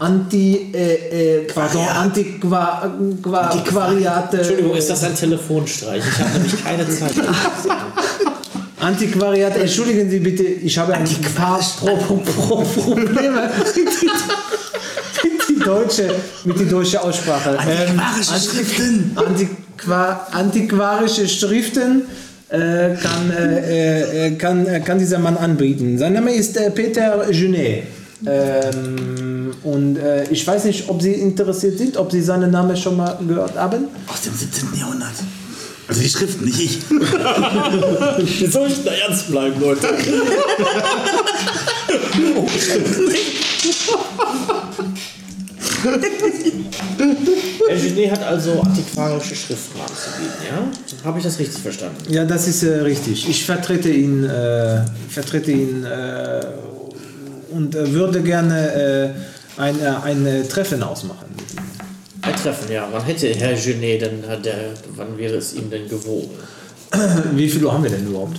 Anti, 0.00 0.70
äh, 0.72 1.40
äh, 1.40 1.52
pardon, 1.52 1.88
Antiqua, 1.88 2.92
Qua, 3.20 3.40
Antiquariate, 3.40 4.38
Entschuldigung, 4.38 4.76
ist 4.76 4.90
das 4.90 5.02
ein 5.02 5.16
Telefonstreich? 5.16 6.04
Ich 6.06 6.18
habe 6.20 6.30
nämlich 6.34 6.64
keine 6.64 6.88
Zeit. 6.88 7.12
Antiquariat, 8.80 9.56
entschuldigen 9.56 10.08
Sie 10.08 10.20
bitte, 10.20 10.44
ich 10.44 10.78
habe 10.78 10.94
ein 10.94 11.04
paar 11.34 11.58
Pro, 11.80 11.96
Pro, 11.96 12.16
Pro, 12.18 12.62
Probleme 12.62 13.50
mit 13.58 13.76
die, 13.76 13.80
mit 15.28 15.48
die 15.48 15.57
deutsche, 15.68 16.14
mit 16.44 16.58
die 16.58 16.66
deutsche 16.66 17.02
Aussprache. 17.02 17.58
Antiquarische 17.58 18.40
Schriften. 18.40 19.12
Antiqua, 19.14 20.26
antiquarische 20.32 21.28
Schriften 21.28 22.02
äh, 22.48 22.94
kann, 22.94 23.30
äh, 23.30 24.26
äh, 24.26 24.30
kann, 24.36 24.66
äh, 24.66 24.80
kann 24.80 24.98
dieser 24.98 25.18
Mann 25.18 25.36
anbieten. 25.36 25.98
Sein 25.98 26.14
Name 26.14 26.34
ist 26.34 26.56
äh, 26.56 26.70
Peter 26.70 27.26
Genet. 27.30 27.84
Ähm, 28.26 29.54
und 29.62 29.96
äh, 29.96 30.24
ich 30.30 30.44
weiß 30.44 30.64
nicht, 30.64 30.88
ob 30.88 31.00
Sie 31.00 31.12
interessiert 31.12 31.78
sind, 31.78 31.96
ob 31.96 32.10
Sie 32.10 32.22
seinen 32.22 32.50
Namen 32.50 32.76
schon 32.76 32.96
mal 32.96 33.16
gehört 33.26 33.56
haben. 33.56 33.84
Aus 34.08 34.22
dem 34.22 34.34
17. 34.34 34.70
Jahrhundert. 34.76 35.12
Also 35.86 36.00
die 36.00 36.08
Schriften, 36.08 36.44
nicht 36.44 36.60
ich. 36.60 36.80
Wie 36.90 38.46
soll 38.46 38.68
ich 38.68 38.84
da 38.84 38.90
ernst 38.90 39.30
bleiben, 39.30 39.60
Leute? 39.60 39.88
Herr 47.68 47.76
Genet 47.76 48.10
hat 48.10 48.22
also 48.22 48.60
antiquarische 48.60 49.34
Schriften 49.36 49.80
anzubieten, 49.80 50.42
ja? 50.48 51.04
Habe 51.04 51.18
ich 51.18 51.24
das 51.24 51.38
richtig 51.38 51.62
verstanden? 51.62 51.96
Ja, 52.12 52.24
das 52.24 52.48
ist 52.48 52.62
äh, 52.62 52.80
richtig. 52.80 53.28
Ich 53.28 53.44
vertrete 53.44 53.90
ihn, 53.90 54.24
äh, 54.24 54.82
vertrete 55.08 55.52
ihn 55.52 55.84
äh, 55.84 56.40
und 57.50 57.74
äh, 57.74 57.92
würde 57.92 58.22
gerne 58.22 59.14
äh, 59.56 59.60
ein, 59.60 59.80
äh, 59.80 59.86
ein 60.04 60.48
Treffen 60.48 60.82
ausmachen. 60.82 61.26
Ein 62.22 62.34
Treffen, 62.34 62.72
ja. 62.72 62.88
Wann 62.90 63.04
hätte 63.04 63.28
Herr 63.28 63.54
Genet 63.54 64.02
denn, 64.02 64.22
der, 64.42 64.72
wann 64.96 65.16
wäre 65.16 65.36
es 65.36 65.54
ihm 65.54 65.70
denn 65.70 65.88
gewogen? 65.88 66.30
Wie 67.32 67.48
viel 67.48 67.64
Uhr 67.64 67.72
haben 67.72 67.84
wir 67.84 67.90
denn 67.90 68.06
überhaupt? 68.06 68.38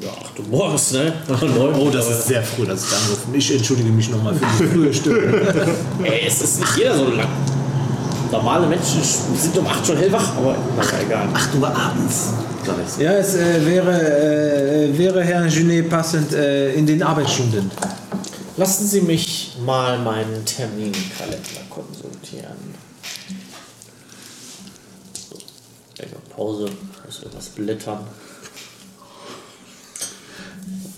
Ja, 0.00 0.10
ach 0.22 0.30
du 0.34 0.42
morgens, 0.42 0.92
ne? 0.92 1.12
Neun, 1.28 1.74
Oh, 1.74 1.90
das 1.90 2.10
ist 2.10 2.28
sehr 2.28 2.42
früh, 2.42 2.66
dass 2.66 2.84
ich 2.84 2.90
da 2.90 2.96
anrufe. 2.96 3.22
Ich 3.32 3.54
entschuldige 3.54 3.88
mich 3.88 4.10
nochmal 4.10 4.34
für 4.34 4.64
die 4.64 4.68
frühe 4.70 4.94
Stunde. 4.94 5.54
Ey, 6.02 6.26
es 6.26 6.42
ist 6.42 6.60
nicht 6.60 6.76
jeder 6.76 6.96
so 6.96 7.10
lang. 7.10 7.28
Normale 8.30 8.66
Menschen 8.66 9.02
sind 9.02 9.56
um 9.56 9.66
8 9.66 9.86
schon 9.86 9.96
hellwach, 9.96 10.36
aber 10.36 10.56
na, 10.76 10.82
egal. 11.00 11.28
8 11.32 11.54
Uhr 11.54 11.68
abends. 11.68 12.32
Ja, 12.98 13.12
es 13.12 13.36
äh, 13.36 13.64
wäre, 13.64 14.88
äh, 14.88 14.98
wäre 14.98 15.22
Herr 15.22 15.46
Genet 15.46 15.88
passend 15.88 16.32
äh, 16.32 16.72
in 16.74 16.84
den 16.84 17.02
Arbeitsstunden. 17.02 17.70
Lassen 18.56 18.86
Sie 18.88 19.02
mich 19.02 19.56
mal 19.64 19.98
meinen 20.00 20.44
Terminkalender 20.44 21.60
konsultieren. 21.70 22.74
So, 25.30 25.36
Pause, 26.34 26.70
muss 27.04 27.22
etwas 27.22 27.48
blättern. 27.50 28.00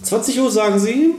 20 0.08 0.40
Uhr 0.40 0.50
sagen 0.50 0.78
Sie? 0.78 1.14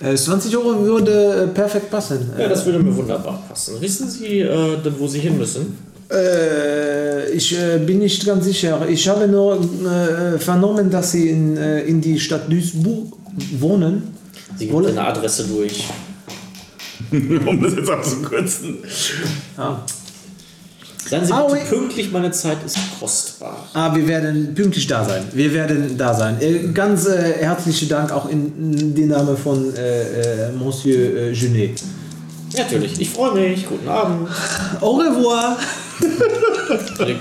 Äh, 0.00 0.14
20 0.14 0.56
Euro 0.56 0.80
würde 0.84 1.44
äh, 1.44 1.46
perfekt 1.48 1.90
passen. 1.90 2.30
Ja, 2.38 2.48
das 2.48 2.64
würde 2.64 2.78
mir 2.78 2.94
wunderbar 2.96 3.42
passen. 3.48 3.80
Wissen 3.80 4.08
Sie 4.08 4.40
äh, 4.40 4.80
denn, 4.82 4.94
wo 4.98 5.08
Sie 5.08 5.18
hin 5.18 5.36
müssen? 5.36 5.76
Äh, 6.10 7.30
ich 7.32 7.58
äh, 7.58 7.78
bin 7.78 7.98
nicht 7.98 8.24
ganz 8.24 8.44
sicher. 8.44 8.88
Ich 8.88 9.08
habe 9.08 9.26
nur 9.26 9.56
äh, 9.56 10.38
vernommen, 10.38 10.90
dass 10.90 11.12
Sie 11.12 11.30
in, 11.30 11.56
äh, 11.56 11.80
in 11.82 12.00
die 12.00 12.20
Stadt 12.20 12.50
Duisburg 12.50 13.12
wohnen. 13.58 14.14
Sie 14.56 14.66
gibt 14.68 14.86
eine 14.86 15.04
Adresse 15.04 15.44
durch. 15.44 15.84
um 17.12 17.62
das 17.62 17.74
jetzt 17.74 17.90
abzukürzen. 17.90 18.78
Seien 21.08 21.24
Sie 21.24 21.32
Ah, 21.32 21.42
bitte 21.44 21.64
pünktlich, 21.66 22.12
meine 22.12 22.30
Zeit 22.30 22.58
ist 22.64 22.76
kostbar. 23.00 23.66
Ah, 23.72 23.94
wir 23.94 24.06
werden 24.06 24.54
pünktlich 24.54 24.86
da 24.86 25.04
sein. 25.04 25.24
Wir 25.32 25.52
werden 25.54 25.96
da 25.96 26.12
sein. 26.14 26.36
Äh, 26.40 26.68
ganz 26.74 27.06
äh, 27.06 27.34
herzlichen 27.40 27.88
Dank 27.88 28.12
auch 28.12 28.28
in, 28.28 28.74
in 28.78 28.94
den 28.94 29.08
Namen 29.08 29.36
von 29.36 29.74
äh, 29.74 30.48
äh, 30.48 30.52
Monsieur 30.52 31.16
äh, 31.30 31.32
Genet. 31.32 31.82
Natürlich, 32.56 33.00
ich 33.00 33.10
freue 33.10 33.32
mich. 33.34 33.66
Guten 33.66 33.88
Abend. 33.88 34.28
Au 34.80 34.96
revoir. 34.96 35.56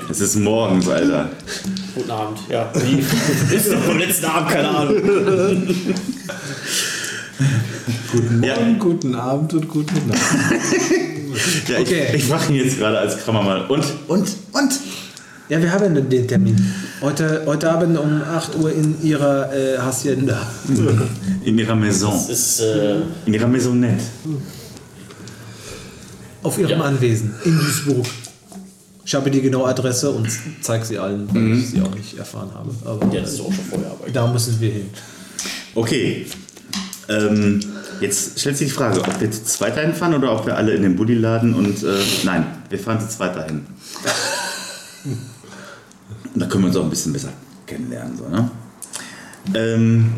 Es 0.10 0.20
ist 0.20 0.36
morgens, 0.36 0.88
Alter. 0.88 1.30
Guten 1.96 2.12
Abend. 2.12 2.40
Ja, 2.50 2.70
wie? 2.76 3.56
Ist 3.56 3.72
doch 3.72 3.96
letzten 3.96 4.26
Abend, 4.26 4.50
keine 4.50 4.70
Ahnung. 4.70 4.96
Ja, 8.42 8.56
Guten 8.80 9.16
Abend 9.16 9.54
und 9.54 9.68
guten 9.68 10.08
Nacht. 10.08 10.22
Ja 11.68 11.80
Okay. 11.80 12.08
ich, 12.10 12.16
ich 12.16 12.24
frage 12.26 12.54
ihn 12.54 12.64
jetzt 12.66 12.78
gerade 12.78 13.00
als 13.00 13.18
Krammer 13.24 13.42
mal. 13.44 13.62
Und, 13.68 13.84
und, 14.08 14.28
und? 14.54 14.80
Ja, 15.50 15.62
wir 15.62 15.72
haben 15.72 16.10
den 16.10 16.28
Termin. 16.28 16.74
Heute, 17.02 17.44
heute 17.46 17.70
Abend 17.72 17.98
um 17.98 18.22
8 18.22 18.56
Uhr 18.58 18.72
in 18.74 19.02
Ihrer 19.02 19.54
äh, 19.54 19.78
Hacienda. 19.78 20.42
In 21.46 21.58
ihrer 21.58 21.76
Maison. 21.76 22.12
Das 22.12 22.30
ist, 22.30 22.60
äh, 22.60 22.98
In 23.26 23.34
ihrer 23.34 23.48
Maisonette. 23.48 24.04
Auf 26.44 26.58
Ihrem 26.58 26.72
Ja. 26.80 26.82
Anwesen 26.82 27.34
in 27.46 27.58
Duisburg. 27.58 28.06
Ich 29.06 29.16
habe 29.16 29.32
die 29.32 29.42
genaue 29.42 29.70
Adresse 29.70 30.12
und 30.12 30.28
zeige 30.62 30.84
sie 30.84 30.98
allen, 31.00 31.34
weil 31.34 31.58
ich 31.58 31.70
sie 31.70 31.82
auch 31.82 31.96
nicht 31.96 32.18
erfahren 32.18 32.50
habe. 32.54 32.70
Aber 32.84 33.14
ja, 33.16 33.22
das 33.22 33.34
ist 33.34 33.40
auch 33.40 33.54
schon 33.54 33.64
vorher, 33.70 33.96
da 34.12 34.28
müssen 34.28 34.60
wir 34.60 34.70
hin. 34.70 34.90
Okay. 35.76 36.26
Ähm, 37.08 37.62
jetzt 38.02 38.40
stellt 38.40 38.58
sich 38.58 38.70
die 38.70 38.74
Frage, 38.74 39.00
ob 39.00 39.22
wir 39.22 39.32
zu 39.32 39.44
zweit 39.44 39.78
dahin 39.78 39.94
fahren 39.94 40.14
oder 40.14 40.32
ob 40.32 40.46
wir 40.46 40.56
alle 40.58 40.74
in 40.74 40.82
den 40.82 40.96
Bulli 40.96 41.16
laden 41.16 41.54
und 41.54 41.84
äh, 41.84 41.88
nein, 42.24 42.46
wir 42.70 42.80
fahren 42.80 43.00
zu 43.00 43.10
zweit 43.10 43.36
dahin. 43.36 43.66
Und 46.34 46.40
da 46.40 46.46
können 46.46 46.64
wir 46.64 46.68
uns 46.68 46.78
auch 46.78 46.84
ein 46.84 46.90
bisschen 46.90 47.14
besser 47.14 47.30
kennenlernen. 47.66 48.18
So, 48.18 48.28
ne? 48.30 48.50
ähm, 49.54 50.14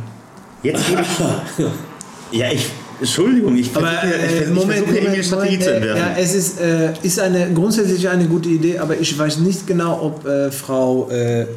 jetzt 0.64 0.88
gebe 0.88 1.02
ich. 1.02 1.68
Ja, 2.32 2.52
ich. 2.52 2.70
Entschuldigung, 3.00 3.56
ich 3.56 3.74
Aber 3.76 3.88
versuche 3.88 4.14
äh, 4.14 4.26
ich 4.26 4.36
versuche 4.36 4.54
Moment, 4.54 4.88
eine 4.88 5.02
Moment, 5.02 5.26
Strategie 5.26 5.58
Moment, 5.58 5.64
zu 5.64 5.74
entwerfen. 5.74 6.02
ja, 6.02 6.18
es 6.18 6.36
ist, 6.36 6.60
äh, 6.60 6.94
ist 7.02 7.20
eine, 7.20 7.54
grundsätzlich 7.54 8.10
eine 8.10 8.26
gute 8.26 8.50
Idee, 8.50 8.78
aber 8.78 9.00
ich 9.00 9.18
weiß 9.18 9.38
nicht 9.38 9.66
genau, 9.66 10.02
ob 10.02 10.28
äh, 10.28 10.52
Frau 10.52 11.10
äh, 11.10 11.48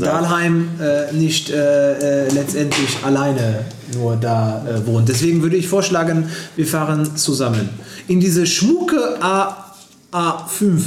Dahlheim 0.00 0.68
äh, 0.80 1.12
nicht 1.12 1.50
äh, 1.50 2.26
äh, 2.26 2.28
letztendlich 2.30 2.98
alleine 3.02 3.64
nur 3.94 4.16
da 4.16 4.64
äh, 4.66 4.86
wohnt. 4.86 5.08
Deswegen 5.08 5.42
würde 5.42 5.56
ich 5.56 5.68
vorschlagen, 5.68 6.28
wir 6.56 6.66
fahren 6.66 7.16
zusammen. 7.16 7.68
In 8.08 8.20
diese 8.20 8.46
schmucke 8.46 9.22
A, 9.22 9.72
A5 10.12 10.80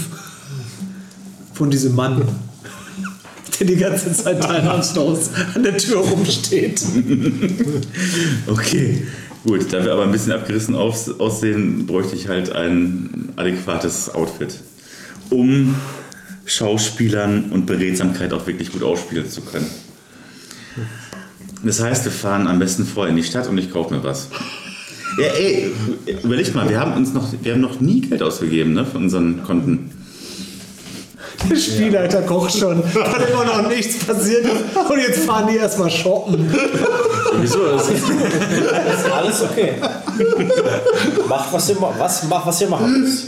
von 1.53 1.69
diesem 1.69 1.95
Mann, 1.95 2.21
der 3.59 3.67
die 3.67 3.75
ganze 3.75 4.11
Zeit 4.13 4.41
teilnahmslos 4.41 5.29
an 5.55 5.63
der 5.63 5.77
Tür 5.77 5.99
rumsteht. 5.99 6.81
Okay, 8.47 9.05
gut. 9.45 9.71
Da 9.71 9.83
wir 9.83 9.91
aber 9.91 10.03
ein 10.03 10.11
bisschen 10.11 10.31
abgerissen 10.31 10.75
aus, 10.75 11.19
aussehen, 11.19 11.85
bräuchte 11.85 12.15
ich 12.15 12.27
halt 12.27 12.51
ein 12.51 13.29
adäquates 13.35 14.13
Outfit, 14.13 14.55
um 15.29 15.75
Schauspielern 16.47 17.51
und 17.51 17.65
Beredsamkeit 17.65 18.33
auch 18.33 18.47
wirklich 18.47 18.71
gut 18.71 18.81
ausspielen 18.81 19.29
zu 19.29 19.41
können. 19.41 19.69
Das 21.63 21.81
heißt, 21.81 22.05
wir 22.05 22.11
fahren 22.11 22.47
am 22.47 22.57
besten 22.57 22.85
vor 22.85 23.07
in 23.07 23.15
die 23.15 23.23
Stadt 23.23 23.47
und 23.47 23.57
ich 23.57 23.71
kaufe 23.71 23.93
mir 23.93 24.03
was. 24.03 24.29
Ja, 25.19 25.25
ey, 25.25 25.71
überleg 26.23 26.55
mal, 26.55 26.69
wir 26.69 26.79
haben 26.79 26.93
uns 26.93 27.13
noch, 27.13 27.33
wir 27.41 27.53
haben 27.53 27.61
noch 27.61 27.79
nie 27.79 28.01
Geld 28.01 28.21
ausgegeben, 28.21 28.73
ne, 28.73 28.85
von 28.85 29.03
unseren 29.03 29.43
Konten. 29.43 29.91
Der 31.49 31.55
Spielleiter 31.55 32.21
kocht 32.21 32.57
schon, 32.57 32.81
kann 32.93 33.21
immer 33.31 33.45
noch 33.45 33.67
nichts 33.67 34.03
passiert 34.05 34.45
und 34.45 34.99
jetzt 34.99 35.19
fahren 35.25 35.47
die 35.51 35.57
erstmal 35.57 35.89
shoppen. 35.89 36.49
Wieso? 37.39 37.65
Das 37.71 37.89
ist, 37.89 38.03
Das 38.05 38.99
ist 38.99 39.11
alles 39.11 39.41
okay. 39.41 39.73
macht, 41.27 41.51
was 41.51 41.69
ihr, 41.69 41.77
was, 41.81 42.23
macht, 42.23 42.47
was 42.47 42.61
ihr 42.61 42.69
machen 42.69 43.01
müsst. 43.01 43.27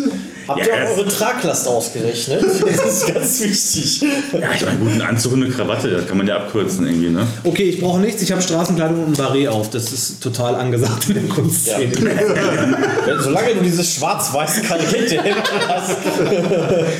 Habt 0.50 0.66
ihr 0.66 0.74
Ja, 0.76 0.86
auch 0.86 0.98
eure 0.98 1.08
Traglast 1.08 1.68
ausgerechnet? 1.68 2.44
Das 2.80 2.86
ist 2.86 3.14
ganz 3.14 3.42
wichtig. 3.42 4.02
ja, 4.02 4.52
ich 4.56 4.66
meine, 4.66 4.78
guten 4.80 5.02
Anzug 5.02 5.34
und 5.34 5.44
eine 5.44 5.52
Krawatte, 5.54 5.90
das 5.90 6.08
kann 6.08 6.18
man 6.18 6.28
ja 6.28 6.38
abkürzen 6.38 6.86
irgendwie, 6.86 7.10
ne? 7.10 7.26
Okay, 7.44 7.64
ich 7.70 7.80
brauche 7.80 8.00
nichts, 8.00 8.22
ich 8.22 8.32
habe 8.32 8.42
Straßenkleidung 8.42 9.04
und 9.06 9.10
ein 9.12 9.14
Barret 9.14 9.48
auf. 9.48 9.70
Das 9.70 9.92
ist 9.92 10.22
total 10.22 10.56
angesagt 10.56 11.08
in 11.10 11.16
der 11.16 11.24
Kunstszene. 11.36 11.92
Wenn, 13.06 13.20
solange 13.22 13.56
du 13.56 13.62
dieses 13.64 13.94
schwarz-weiße 13.96 14.62
Karikette 14.64 15.20
hast. 15.68 15.98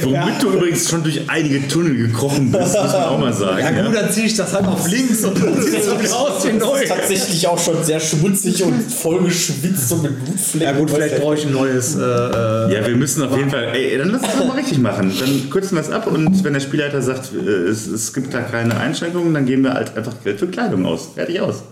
Womit 0.04 0.42
du 0.42 0.52
übrigens 0.52 0.90
schon 0.90 1.04
durch 1.04 1.22
einige 1.28 1.68
Tunnel 1.68 1.96
gekrochen 1.98 2.52
bist, 2.52 2.74
muss 2.74 2.94
man 2.94 3.04
auch 3.04 3.18
mal 3.20 3.34
sagen. 3.34 3.60
Ja 3.76 3.84
gut, 3.84 3.96
dann 3.96 4.12
ziehe 4.12 4.26
ich 4.28 4.36
das 4.36 4.54
halt 4.54 4.66
auf 4.68 4.88
links 4.88 5.24
und 5.24 5.42
dann 5.44 5.62
sieht 5.62 5.80
es 5.80 6.00
wieder 6.00 6.16
aus 6.20 6.46
wie 6.48 6.54
neu. 6.54 6.86
Tatsächlich 6.88 7.48
auch 7.48 7.60
schon 7.60 7.84
sehr 7.84 8.00
schmutzig 8.00 8.64
und 8.64 8.92
voll 8.92 9.24
geschwitzt 9.24 9.92
und 9.92 10.04
mit 10.04 10.24
Blutflecken. 10.26 10.62
Ja 10.62 10.72
gut, 10.78 10.92
vielleicht 10.92 11.20
brauche 11.22 11.36
ich 11.36 11.46
ein 11.46 11.54
neues. 11.54 11.96
Äh, 11.96 12.00
äh, 12.02 12.74
Ja, 12.74 12.88
wir 12.88 12.96
müssen 12.96 13.24
auf 13.24 13.38
jeden 13.40 13.50
Fall. 13.50 13.70
Ey, 13.74 13.98
dann 13.98 14.10
lass 14.10 14.22
es 14.22 14.38
doch 14.38 14.46
mal 14.48 14.58
richtig 14.58 14.78
machen. 14.80 15.12
Dann 15.20 15.50
kürzen 15.50 15.76
wir 15.76 15.82
es 15.82 15.90
ab 15.92 16.08
und 16.08 16.44
wenn 16.44 16.54
der 16.54 16.60
Spielleiter 16.60 17.02
sagt, 17.02 17.32
äh, 17.34 17.38
es, 17.40 17.88
es 17.88 18.14
gibt 18.14 18.34
da 18.34 18.42
keine 18.42 18.78
Einschränkungen, 18.78 19.34
dann 19.34 19.46
geben 19.46 19.64
wir 19.64 19.74
halt 19.74 19.98
einfach 19.98 20.14
Geld 20.24 20.40
für 20.40 20.48
Kleidung 20.48 20.86
aus. 20.86 21.10
Fertig 21.16 21.42
aus. 21.42 21.64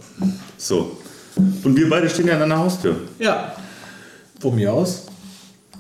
So. 0.58 0.98
Und 1.36 1.78
wir 1.78 1.90
beide 1.90 2.10
stehen 2.10 2.28
ja 2.28 2.40
an 2.40 2.50
der 2.50 2.58
Haustür. 2.60 2.96
ja. 3.20 3.54
Von 4.40 4.54
mir 4.56 4.72
aus. 4.72 5.06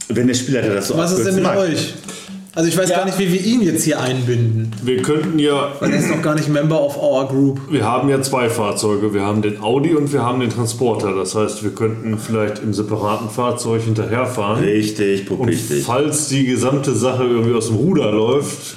Wenn 0.10 0.26
der 0.28 0.34
Spielleiter 0.34 0.74
das 0.74 0.88
so 0.88 0.98
Was 0.98 1.12
ist 1.12 1.26
denn 1.28 1.36
mit 1.36 1.44
mag. 1.44 1.58
euch? 1.58 1.94
Also 2.58 2.70
ich 2.70 2.76
weiß 2.78 2.90
Ja. 2.90 2.98
gar 2.98 3.06
nicht, 3.06 3.20
wie 3.20 3.32
wir 3.32 3.40
ihn 3.40 3.62
jetzt 3.62 3.84
hier 3.84 4.00
einbinden. 4.02 4.72
Wir 4.82 5.04
könnten 5.04 5.38
ja, 5.38 5.74
Weil 5.80 5.92
er 5.92 6.00
ist 6.00 6.10
noch 6.10 6.24
gar 6.24 6.34
nicht 6.34 6.50
Member 6.50 6.82
of 6.84 6.98
our 6.98 7.28
group. 7.28 7.60
wir 7.70 7.86
haben 7.86 8.10
ja 8.10 8.20
zwei 8.24 8.50
Fahrzeuge. 8.50 9.14
Wir 9.14 9.22
haben 9.22 9.44
den 9.44 9.62
Audi 9.62 9.94
und 9.94 10.12
wir 10.12 10.24
haben 10.24 10.40
den 10.40 10.50
Transporter. 10.50 11.14
Das 11.16 11.36
heißt, 11.36 11.64
wir 11.64 11.70
könnten 11.70 12.18
vielleicht 12.18 12.64
im 12.64 12.74
separaten 12.74 13.30
Fahrzeug 13.30 13.84
hinterherfahren. 13.84 14.64
Richtig, 14.64 15.28
pup, 15.28 15.40
Und 15.42 15.50
richtig. 15.50 15.84
falls 15.84 16.30
die 16.30 16.46
gesamte 16.48 16.96
Sache 16.96 17.26
irgendwie 17.26 17.54
aus 17.54 17.68
dem 17.68 17.76
Ruder 17.76 18.12
läuft, 18.12 18.76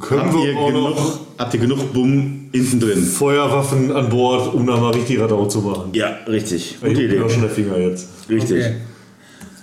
können 0.00 0.22
Habt 0.22 0.34
ihr, 0.34 0.52
wir 0.52 0.56
auch 0.58 0.66
genug, 0.66 0.82
noch 0.96 1.20
habt 1.38 1.54
ihr 1.54 1.60
genug 1.60 1.92
Bumm 1.92 2.48
hinten 2.52 2.80
drin? 2.80 2.98
Feuerwaffen 3.04 3.92
an 3.92 4.08
Bord, 4.08 4.52
um 4.54 4.66
da 4.66 4.76
mal 4.76 4.90
richtig 4.92 5.20
Radau 5.20 5.46
zu 5.46 5.60
machen. 5.60 5.90
Ja, 5.92 6.16
richtig. 6.26 6.78
Gute 6.80 6.94
mir 6.94 7.04
Idee. 7.04 7.20
auch 7.20 7.30
schon 7.30 7.42
der 7.42 7.50
Finger 7.50 7.78
jetzt. 7.78 8.08
Richtig. 8.28 8.58
Okay. 8.58 8.74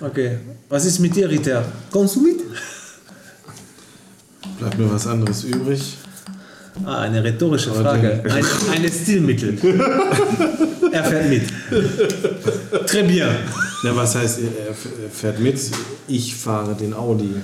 Okay. 0.02 0.32
Was 0.70 0.86
ist 0.86 1.00
mit 1.00 1.16
dir, 1.16 1.30
Ritter? 1.30 1.66
Kommst 1.92 2.16
du 2.16 2.22
mit? 2.22 2.38
Bleibt 4.60 4.78
mir 4.78 4.92
was 4.92 5.08
anderes 5.08 5.44
übrig? 5.44 5.98
Ah, 6.86 7.00
eine 7.02 7.24
rhetorische 7.24 7.72
Frage. 7.74 8.24
Ein, 8.30 8.46
eine 8.74 8.90
Stilmittel. 8.90 9.58
er 10.92 11.04
fährt 11.04 11.30
mit. 11.30 11.44
Très 12.88 13.04
bien. 13.04 13.28
Na, 13.84 13.96
was 13.96 14.16
heißt, 14.16 14.40
er 14.40 14.76
fährt 15.12 15.40
mit? 15.40 15.60
Ich 16.08 16.36
fahre 16.36 16.76
den 16.76 16.94
Audi. 16.94 17.36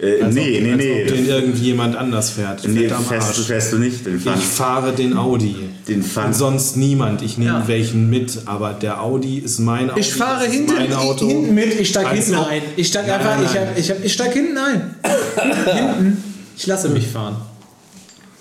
Äh, 0.00 0.22
Als 0.22 0.34
nee, 0.34 0.58
ob, 0.58 0.62
nee, 0.62 0.72
als 0.72 0.82
nee. 0.82 1.02
Ob 1.02 1.08
den 1.08 1.26
irgendjemand 1.26 1.96
anders 1.96 2.30
fährt. 2.30 2.66
Nee, 2.68 2.88
fährst, 2.88 3.36
fährst 3.46 3.72
du 3.72 3.78
nicht. 3.78 4.06
Den 4.06 4.20
fahren. 4.20 4.38
Ich 4.38 4.44
fahre 4.44 4.92
den 4.92 5.16
Audi. 5.16 5.56
Den 5.88 6.02
fahren- 6.04 6.28
Und 6.28 6.34
sonst 6.34 6.76
niemand. 6.76 7.22
Ich 7.22 7.36
nehme 7.36 7.50
Ja. 7.50 7.64
welchen 7.68 8.08
mit, 8.08 8.42
aber 8.44 8.74
der 8.74 9.02
Audi 9.02 9.38
ist 9.38 9.58
mein 9.58 9.90
Audi. 9.90 10.00
Ich 10.00 10.14
fahre 10.14 10.44
hinten, 10.46 10.72
mein 10.74 10.92
Auto. 10.92 11.26
hinten 11.26 11.52
mit, 11.52 11.80
ich 11.80 11.88
steige 11.88 12.08
Als 12.10 12.26
hinten 12.26 12.40
ein. 12.40 12.62
Ich 12.76 12.86
steige 12.86 13.08
Nein, 13.08 13.20
einfach, 13.20 13.36
nein, 13.38 13.44
ich, 13.46 13.54
nein. 13.54 13.68
hab, 13.68 13.78
ich, 13.78 13.90
hab, 13.90 14.04
ich 14.04 14.12
steige 14.12 14.34
hinten 14.34 14.58
ein. 14.58 14.94
hinten. 15.96 16.24
Ich 16.58 16.66
lasse 16.66 16.88
mich 16.88 17.06
fahren. 17.06 17.36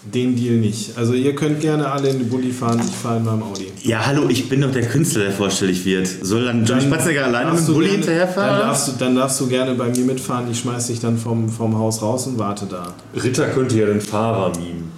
Den 0.04 0.36
Deal 0.36 0.56
nicht. 0.56 0.98
Also 0.98 1.14
ihr 1.14 1.36
könnt 1.36 1.60
gerne 1.60 1.92
alle 1.92 2.10
in 2.10 2.20
den 2.20 2.30
Bulli 2.30 2.52
fahren, 2.52 2.82
ich 2.84 2.96
fahre 2.96 3.18
in 3.18 3.26
meinem 3.26 3.44
Audi. 3.44 3.68
Ja, 3.84 4.06
hallo, 4.06 4.28
ich 4.30 4.48
bin 4.50 4.62
doch 4.62 4.72
der 4.72 4.88
Künstler, 4.88 5.24
der 5.26 5.32
vorstellig 5.34 5.84
wird. 5.86 6.08
Soll 6.22 6.46
dann 6.46 6.66
Johnny 6.66 6.82
Spatzenegger 6.84 7.26
alleine 7.26 7.52
mit 7.52 7.60
dem 7.60 7.74
Bulli 7.74 7.88
gerne- 7.90 7.98
hinterherfahren? 8.00 8.58
Dann 8.60 8.68
darfst, 8.70 8.88
du, 8.88 8.92
dann 8.98 9.16
darfst 9.16 9.40
du 9.42 9.48
gerne 9.48 9.76
bei 9.76 9.90
mir 9.90 10.06
mitfahren. 10.06 10.50
Ich 10.50 10.60
schmeiß 10.60 10.88
dich 10.88 11.00
dann 11.02 11.18
vom, 11.18 11.50
vom 11.50 11.78
Haus 11.78 12.02
raus 12.02 12.26
und 12.28 12.40
warte 12.40 12.66
da. 12.68 12.94
Ritter 13.22 13.50
könnte 13.50 13.78
ja 13.78 13.86
den 13.86 14.00
Fahrer 14.02 14.50
mimen. 14.58 14.90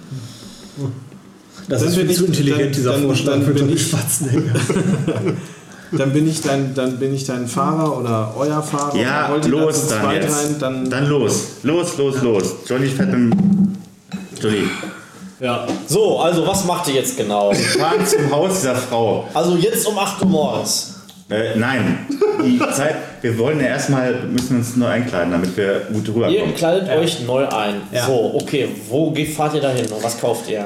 Das 1.68 1.80
Dann 1.82 1.90
ist 1.90 1.98
ich- 1.98 2.16
zu 2.16 2.24
intelligent, 2.26 2.60
dann- 2.66 2.72
dieser 2.72 2.92
dann- 2.92 3.02
Vorschlag 3.02 3.32
dann 3.32 3.42
für 3.44 3.64
ich- 3.68 3.88
Schwarzenegger. 3.88 4.52
Dann 5.92 6.12
bin 6.12 6.28
ich 6.28 6.40
dein, 6.40 6.74
dann 6.74 6.98
bin 6.98 7.14
ich 7.14 7.24
dein 7.24 7.46
Fahrer 7.46 7.98
oder 7.98 8.34
euer 8.36 8.62
Fahrer. 8.62 8.96
Ja, 8.96 9.34
ihr 9.34 9.40
da 9.40 9.48
los 9.48 9.88
dann 9.88 10.00
zweit 10.02 10.22
jetzt. 10.22 10.36
rein, 10.36 10.56
dann, 10.58 10.90
dann 10.90 11.06
los. 11.08 11.48
Los, 11.62 11.96
los, 11.98 12.22
los. 12.22 12.54
Johnny 12.68 12.88
dem... 12.88 13.76
Johnny, 14.40 14.62
Ja. 15.40 15.66
So, 15.86 16.20
also 16.20 16.46
was 16.46 16.64
macht 16.64 16.88
ihr 16.88 16.94
jetzt 16.94 17.16
genau? 17.16 17.52
fahren 17.52 18.06
zum 18.06 18.30
Haus 18.30 18.60
dieser 18.60 18.76
Frau. 18.76 19.28
Also 19.34 19.56
jetzt 19.56 19.86
um 19.86 19.98
8 19.98 20.22
Uhr 20.22 20.28
morgens. 20.28 20.94
Äh, 21.28 21.56
nein, 21.56 22.06
die 22.44 22.58
Zeit... 22.58 22.96
Wir 23.22 23.36
wollen 23.36 23.60
ja 23.60 23.66
erstmal, 23.66 24.14
müssen 24.32 24.56
uns 24.56 24.76
neu 24.76 24.86
einkleiden, 24.86 25.30
damit 25.30 25.54
wir 25.54 25.80
gut 25.92 26.08
Ihr 26.08 26.14
rüberkommen. 26.14 26.54
kleidet 26.54 26.88
euch 26.88 27.20
neu 27.26 27.46
ein. 27.46 27.82
Ja. 27.92 28.06
So, 28.06 28.32
okay. 28.40 28.68
Wo 28.88 29.10
geht, 29.10 29.34
fahrt 29.34 29.54
ihr 29.54 29.60
dahin 29.60 29.84
und 29.92 30.02
was 30.02 30.18
kauft 30.18 30.48
ihr? 30.48 30.64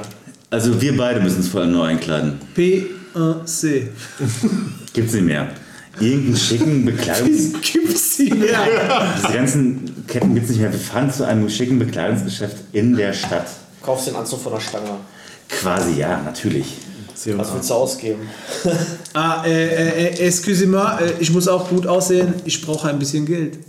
Also 0.50 0.80
wir 0.80 0.96
beide 0.96 1.18
müssen 1.18 1.38
uns 1.38 1.48
vor 1.48 1.62
allem 1.62 1.72
neu 1.72 1.82
einkleiden. 1.86 2.40
P1C. 3.14 3.88
Gibt's 4.92 5.14
nicht 5.14 5.24
mehr. 5.24 5.48
irgendeinen 6.00 6.36
schicken 6.36 6.84
Bekleidungs... 6.84 7.52
Gibt's 7.72 8.16
sie 8.16 8.30
mehr? 8.30 8.66
Diese 9.16 9.32
ganzen 9.32 10.06
Ketten 10.06 10.34
gibt 10.34 10.44
es 10.44 10.50
nicht 10.50 10.60
mehr. 10.60 10.72
Wir 10.72 10.78
fahren 10.78 11.12
zu 11.12 11.26
einem 11.26 11.48
schicken 11.48 11.78
Bekleidungsgeschäft 11.78 12.56
in 12.72 12.96
der 12.96 13.12
Stadt. 13.12 13.46
Kaufst 13.82 14.08
den 14.08 14.16
Anzug 14.16 14.40
von 14.40 14.52
der 14.52 14.60
Stange. 14.60 14.90
Quasi, 15.48 16.00
ja, 16.00 16.20
natürlich. 16.22 16.66
Was 17.36 17.54
willst 17.54 17.70
du 17.70 17.74
ausgeben? 17.74 18.22
Ah, 19.16 19.44
äh, 19.46 19.66
äh, 19.66 20.06
äh, 20.08 20.26
excusez-moi, 20.26 20.98
äh, 21.00 21.12
ich 21.20 21.30
muss 21.30 21.46
auch 21.46 21.68
gut 21.68 21.86
aussehen. 21.86 22.34
Ich 22.44 22.60
brauche 22.60 22.88
ein 22.88 22.98
bisschen 22.98 23.24
Geld. 23.24 23.60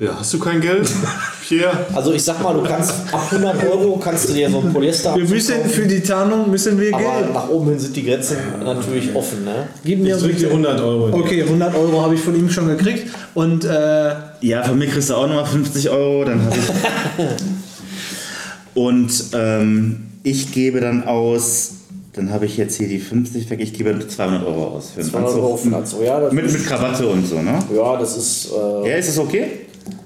Ja, 0.00 0.16
hast 0.16 0.32
du 0.32 0.38
kein 0.38 0.60
Geld, 0.60 0.88
Pierre? 1.48 1.72
Also 1.92 2.12
ich 2.12 2.22
sag 2.22 2.40
mal, 2.40 2.54
du 2.54 2.62
kannst 2.62 2.92
ab 3.12 3.32
100 3.32 3.64
Euro 3.68 3.96
kannst 3.96 4.28
du 4.28 4.32
dir 4.32 4.48
so 4.48 4.60
ein 4.60 4.72
Polyester 4.72 5.16
Wir 5.16 5.24
müssen 5.28 5.64
für 5.64 5.86
die 5.86 6.00
Tarnung 6.00 6.48
müssen 6.48 6.78
wir 6.78 6.94
aber 6.94 7.02
Geld. 7.22 7.34
nach 7.34 7.48
oben 7.48 7.70
hin 7.70 7.78
sind 7.80 7.96
die 7.96 8.04
Grenzen 8.04 8.36
natürlich 8.64 9.12
offen, 9.12 9.44
ne? 9.44 9.66
Gib 9.84 9.98
mir 10.00 10.16
Ich 10.16 10.36
dir 10.36 10.50
100 10.50 10.80
Euro. 10.80 11.16
Okay, 11.18 11.42
100 11.42 11.74
Euro 11.74 12.00
habe 12.02 12.14
ich 12.14 12.20
von 12.20 12.36
ihm 12.36 12.48
schon 12.48 12.68
gekriegt. 12.68 13.08
Und 13.34 13.64
äh, 13.64 14.14
Ja, 14.40 14.62
von 14.62 14.78
mir 14.78 14.86
kriegst 14.86 15.10
du 15.10 15.14
auch 15.16 15.26
nochmal 15.26 15.46
50 15.46 15.90
Euro, 15.90 16.24
dann 16.24 16.44
habe 16.44 16.54
ich. 16.56 17.24
Und 18.74 19.12
ähm, 19.32 20.06
ich 20.22 20.52
gebe 20.52 20.80
dann 20.80 21.08
aus, 21.08 21.72
dann 22.12 22.30
habe 22.30 22.46
ich 22.46 22.56
jetzt 22.56 22.76
hier 22.76 22.86
die 22.86 23.00
50 23.00 23.50
weg, 23.50 23.58
ich 23.60 23.72
gebe 23.72 23.98
200 24.06 24.46
Euro 24.46 24.76
aus 24.76 24.90
für 24.90 25.00
den 25.00 25.10
200 25.10 25.34
Euro 25.34 25.56
für 25.56 25.68
den 25.68 25.74
Anzug. 25.74 26.04
Ja, 26.04 26.20
das, 26.20 26.32
Mit, 26.32 26.52
mit 26.52 26.64
Krawatte 26.64 27.08
und 27.08 27.26
so, 27.26 27.42
ne? 27.42 27.58
ja, 27.74 27.96
das 27.96 28.16
ist, 28.16 28.50
äh, 28.52 28.90
Ja, 28.90 28.96
ist 28.96 29.08
das 29.08 29.18
okay? 29.18 29.50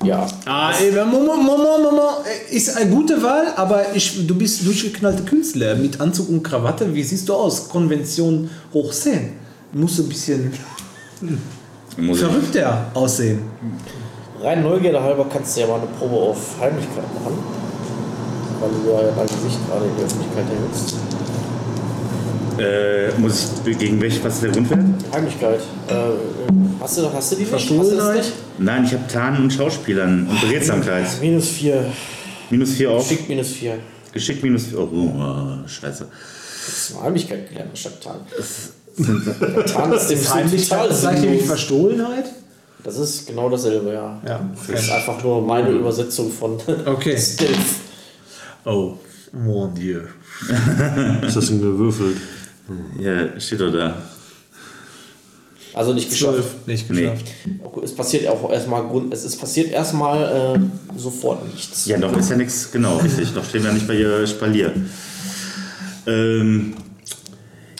Ja. 0.04 0.26
ah, 0.46 0.72
ey, 0.80 0.90
Moment, 0.92 1.42
Moment, 1.42 1.82
Moment, 1.82 2.26
ist 2.50 2.76
eine 2.76 2.90
gute 2.90 3.22
Wahl, 3.22 3.46
aber 3.56 3.94
ich, 3.94 4.26
du 4.26 4.34
bist 4.34 4.64
durchgeknallte 4.66 5.22
Künstler 5.22 5.74
mit 5.76 6.00
Anzug 6.00 6.28
und 6.28 6.42
Krawatte. 6.42 6.92
Wie 6.94 7.02
siehst 7.02 7.28
du 7.28 7.34
aus? 7.34 7.68
Konvention 7.68 8.50
hoch 8.72 8.92
10. 8.92 9.32
Musst 9.72 9.98
du 9.98 10.02
ein 10.02 10.08
bisschen 10.08 10.52
Muss 11.96 12.18
ich. 12.20 12.24
verrückter 12.24 12.86
aussehen. 12.94 13.40
Rein 14.42 14.62
Neugierde 14.62 15.00
halber 15.02 15.26
kannst 15.32 15.56
du 15.56 15.60
ja 15.60 15.66
mal 15.66 15.76
eine 15.76 15.86
Probe 15.98 16.16
auf 16.16 16.38
Heimlichkeit 16.60 17.04
machen. 17.14 17.38
Weil 18.60 18.70
du 18.70 18.90
ja 18.90 19.10
dein 19.16 19.26
Gesicht 19.26 19.58
gerade 19.68 19.84
in 19.86 19.96
die 19.96 20.02
Öffentlichkeit 20.02 20.44
erhöhst. 20.50 20.94
Äh, 22.62 23.18
muss 23.18 23.50
ich 23.66 23.78
gegen 23.78 24.00
welch, 24.00 24.22
was 24.22 24.34
ist 24.34 24.42
der 24.44 24.50
Grundwert? 24.50 24.80
Heimlichkeit. 25.12 25.60
Äh, 25.88 25.94
hast, 26.80 26.98
du, 26.98 27.12
hast 27.12 27.32
du 27.32 27.36
die 27.36 27.46
das 27.50 27.68
nicht? 27.68 28.32
Nein, 28.58 28.84
ich 28.84 28.92
habe 28.92 29.06
Tarnen 29.08 29.42
und 29.42 29.52
Schauspielern 29.52 30.28
und 30.28 30.40
Beredsamkeit. 30.40 31.06
Minus 31.20 31.48
4. 31.48 31.84
Minus 32.50 32.72
4 32.72 32.90
auf. 32.90 33.08
Schick 33.08 33.28
minus 33.28 33.48
4. 33.48 33.78
Geschickt 34.12 34.42
minus 34.42 34.66
4. 34.66 34.78
Oh, 34.78 34.88
oh, 34.92 35.66
scheiße. 35.66 36.06
Das 36.06 36.76
ist 36.76 36.94
eine 36.94 37.04
Heimlichkeit 37.04 37.48
gelernt 37.48 37.76
statt 37.76 38.00
Tarn. 38.00 38.20
Tarn 39.66 39.92
ist 39.92 40.06
dem 40.08 40.34
Heimlich 40.34 40.68
total 40.68 40.92
sag 40.92 41.14
ich 41.16 41.20
nämlich. 41.22 41.42
Verstohlenheit? 41.42 42.26
Das 42.84 42.98
ist 42.98 43.26
genau 43.26 43.48
dasselbe, 43.48 43.92
ja. 43.92 44.20
Ja. 44.26 44.50
Das 44.68 44.82
ist 44.82 44.90
einfach 44.90 45.22
nur 45.22 45.40
meine 45.40 45.70
Übersetzung 45.70 46.30
von 46.30 46.58
Okay. 46.84 47.16
Stealth. 47.18 47.56
Oh, 48.64 48.94
mon 49.32 49.74
Dieu. 49.74 50.00
Ist 51.26 51.36
das 51.36 51.46
denn 51.46 51.60
gewürfelt? 51.60 52.16
Ja, 52.98 53.40
steht 53.40 53.60
doch 53.60 53.72
da. 53.72 53.96
Also 55.74 55.94
nicht 55.94 56.10
geschafft. 56.10 56.34
Zwölf. 56.34 56.54
Nicht 56.66 56.88
geschafft. 56.88 57.24
Es 57.82 57.94
passiert 57.94 58.28
auch 58.28 58.50
erstmal 58.50 58.82
Grund, 58.82 59.12
es 59.14 59.24
ist 59.24 59.36
passiert 59.40 59.70
erstmal 59.72 60.56
äh, 60.56 60.98
sofort 60.98 61.46
nichts. 61.52 61.86
Ja, 61.86 61.96
noch 61.98 62.14
ist 62.16 62.30
ja 62.30 62.36
nichts, 62.36 62.70
genau, 62.70 62.98
richtig. 62.98 63.34
Noch 63.34 63.44
stehen 63.44 63.64
wir 63.64 63.72
nicht 63.72 63.86
bei 63.88 63.94
ihr 63.94 64.26
Spalier. 64.26 64.72
Ähm, 66.06 66.74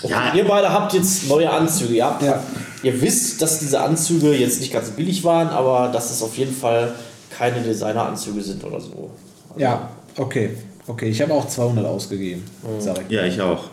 Okay, 0.04 0.10
Ja. 0.14 0.34
Ihr 0.34 0.44
beide 0.44 0.72
habt 0.72 0.92
jetzt 0.94 1.28
neue 1.28 1.48
Anzüge. 1.48 1.94
Ihr, 1.94 2.04
habt, 2.04 2.22
Ja. 2.24 2.42
ihr 2.82 3.00
wisst, 3.00 3.40
dass 3.40 3.60
diese 3.60 3.80
Anzüge 3.80 4.32
jetzt 4.34 4.60
nicht 4.60 4.72
ganz 4.72 4.90
billig 4.90 5.22
waren, 5.22 5.46
aber 5.48 5.90
dass 5.92 6.10
es 6.10 6.22
auf 6.22 6.36
jeden 6.36 6.52
Fall 6.54 6.92
keine 7.30 7.60
Designeranzüge 7.62 8.42
sind 8.42 8.64
oder 8.64 8.80
so. 8.80 9.10
Ja, 9.56 9.90
okay. 10.16 10.50
Okay, 10.88 11.08
ich 11.10 11.22
habe 11.22 11.32
auch 11.34 11.46
200 11.46 11.86
ausgegeben. 11.86 12.42
Sag 12.80 13.02
ich. 13.06 13.10
ja, 13.14 13.24
ich 13.24 13.40
auch. 13.40 13.70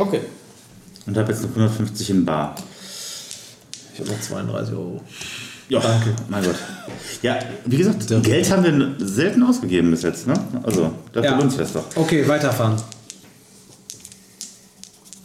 Okay. 0.00 0.20
Und 1.06 1.16
habe 1.16 1.30
jetzt 1.30 1.42
noch 1.42 1.50
150 1.50 2.10
in 2.10 2.24
Bar. 2.24 2.54
Ich 3.92 4.00
habe 4.00 4.10
noch 4.10 4.20
32 4.20 4.74
Euro. 4.74 5.00
Ja, 5.68 5.78
danke. 5.80 6.14
Mein 6.28 6.42
Gott. 6.42 6.56
Ja, 7.22 7.38
wie 7.66 7.76
gesagt, 7.76 8.06
Geld 8.22 8.50
haben 8.50 8.64
wir 8.98 9.06
selten 9.06 9.42
ausgegeben 9.42 9.90
bis 9.90 10.02
jetzt, 10.02 10.26
ne? 10.26 10.34
Also, 10.62 10.92
das 11.12 11.24
Ja. 11.24 11.32
ja. 11.32 11.38
uns 11.38 11.54
fest 11.54 11.74
doch. 11.74 11.84
Okay, 11.96 12.26
weiterfahren. 12.26 12.76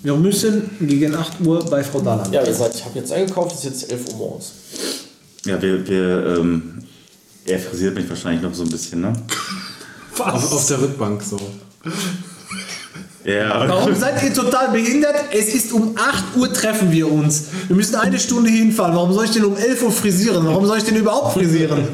Wir 0.04 0.16
müssen 0.16 0.70
gegen 0.82 1.16
8 1.16 1.42
Uhr 1.42 1.66
bei 1.68 1.84
Frau 1.84 2.02
Dahlan. 2.02 2.32
Ja, 2.32 2.44
ihr 2.44 2.54
seid, 2.54 2.76
ich 2.76 2.86
habe 2.86 3.00
jetzt 3.00 3.12
eingekauft, 3.12 3.54
es 3.54 3.60
ist 3.60 3.82
jetzt 3.82 3.92
11 3.92 4.10
Uhr 4.10 4.18
morgens. 4.18 4.52
Ja, 5.46 5.60
wir, 5.62 5.88
wir 5.88 6.38
ähm, 6.38 6.84
er 7.46 7.60
frisiert 7.60 7.96
mich 7.96 8.08
wahrscheinlich 8.10 8.42
noch 8.44 8.54
so 8.54 8.64
ein 8.64 8.70
bisschen, 8.70 9.02
ne? 9.02 9.14
Auf, 10.20 10.54
auf 10.54 10.68
der 10.68 10.82
Rückbank 10.82 11.22
so. 11.22 11.38
Ja, 13.26 13.68
Warum 13.68 13.96
seid 13.96 14.22
ihr 14.22 14.32
total 14.32 14.70
behindert? 14.70 15.16
Es 15.32 15.56
ist 15.56 15.74
um 15.74 15.96
8 15.98 16.38
Uhr 16.38 16.54
treffen 16.54 16.92
wir 16.92 17.12
uns. 17.12 17.46
Wir 17.68 17.76
müssen 17.76 17.96
eine 17.96 18.20
Stunde 18.20 18.52
hinfahren. 18.52 18.96
Warum 18.96 19.14
soll 19.14 19.26
ich 19.26 19.32
denn 19.32 19.46
um 19.46 19.58
11 19.58 19.82
Uhr 19.82 19.92
frisieren? 19.92 20.46
Warum 20.46 20.68
soll 20.68 20.78
ich 20.78 20.84
denn 20.84 20.96
überhaupt 20.96 21.34
frisieren? 21.34 21.88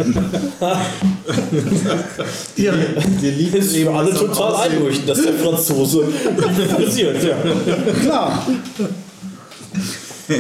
ihr, 2.58 2.74
Dir 3.22 3.32
liegt 3.32 3.56
ist 3.56 3.78
für 3.78 3.94
alle 3.94 4.13
total 4.13 4.56
einleuchtend, 4.56 5.08
dass 5.08 5.22
der 5.22 5.34
Franzose 5.36 6.04
frisiert. 6.76 7.24
Ja. 7.24 7.38
klar. 8.02 8.46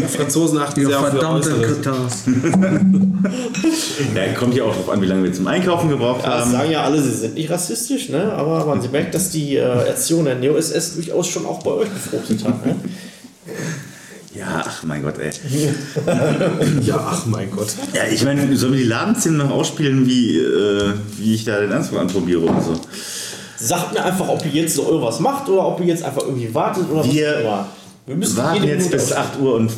Franzosen 0.09 0.57
achten 0.59 0.81
Ihr 0.81 0.87
sehr 0.87 0.99
auf 0.99 1.05
ihr 1.05 1.11
verdammte. 1.11 1.49
Kretins. 1.61 2.23
ja, 4.15 4.33
kommt 4.37 4.55
ja 4.55 4.63
auch 4.63 4.75
drauf 4.75 4.89
an, 4.89 5.01
wie 5.01 5.05
lange 5.05 5.23
wir 5.23 5.33
zum 5.33 5.47
Einkaufen 5.47 5.89
gebraucht 5.89 6.21
Ja, 6.23 6.37
das 6.37 6.45
haben. 6.45 6.51
sagen 6.51 6.71
ja 6.71 6.83
alle, 6.83 7.01
sie 7.01 7.11
sind 7.11 7.33
nicht 7.35 7.49
rassistisch, 7.49 8.09
ne? 8.09 8.31
aber 8.33 8.65
man 8.65 8.79
merkt, 8.91 9.13
dass 9.15 9.29
die 9.31 9.55
äh, 9.57 9.61
Erziehung 9.87 10.25
der 10.25 10.35
Neo-SS 10.35 10.95
durchaus 10.95 11.27
schon 11.27 11.45
auch 11.45 11.61
bei 11.63 11.71
euch 11.71 11.89
gefruchtet 11.93 12.43
hat. 12.45 12.65
Ne? 12.65 12.75
Ja, 14.33 14.63
ach 14.65 14.83
mein 14.83 15.03
Gott, 15.03 15.15
ey. 15.19 15.29
Ja, 16.85 16.95
ach 17.11 17.25
mein 17.25 17.51
Gott. 17.51 17.67
Ja, 17.93 18.03
ich 18.11 18.23
meine, 18.23 18.55
sollen 18.55 18.73
wir 18.73 18.79
die 18.79 18.85
Ladenszene 18.87 19.37
noch 19.37 19.51
ausspielen, 19.51 20.07
wie, 20.07 20.37
äh, 20.37 20.93
wie 21.17 21.35
ich 21.35 21.43
da 21.43 21.59
den 21.59 21.71
Anzug 21.71 21.99
anprobiere 21.99 22.39
oder 22.41 22.61
so? 22.61 22.73
Sagt 23.57 23.93
mir 23.93 24.03
einfach, 24.03 24.27
ob 24.27 24.43
ihr 24.45 24.61
jetzt 24.61 24.75
so 24.75 24.87
irgendwas 24.87 25.19
macht 25.19 25.47
oder 25.49 25.67
ob 25.67 25.79
ihr 25.81 25.87
jetzt 25.87 26.03
einfach 26.03 26.23
irgendwie 26.23 26.51
wartet 26.55 26.89
oder 26.89 27.03
Wir 27.03 27.27
was 27.27 27.35
auch 27.35 27.41
immer. 27.41 27.67
Wir 28.07 28.15
müssen 28.15 28.37
Warten 28.37 28.63
jetzt 28.63 28.77
Minute 28.89 28.89
bis 28.97 29.13
8 29.13 29.39
Uhr 29.39 29.55
und 29.55 29.71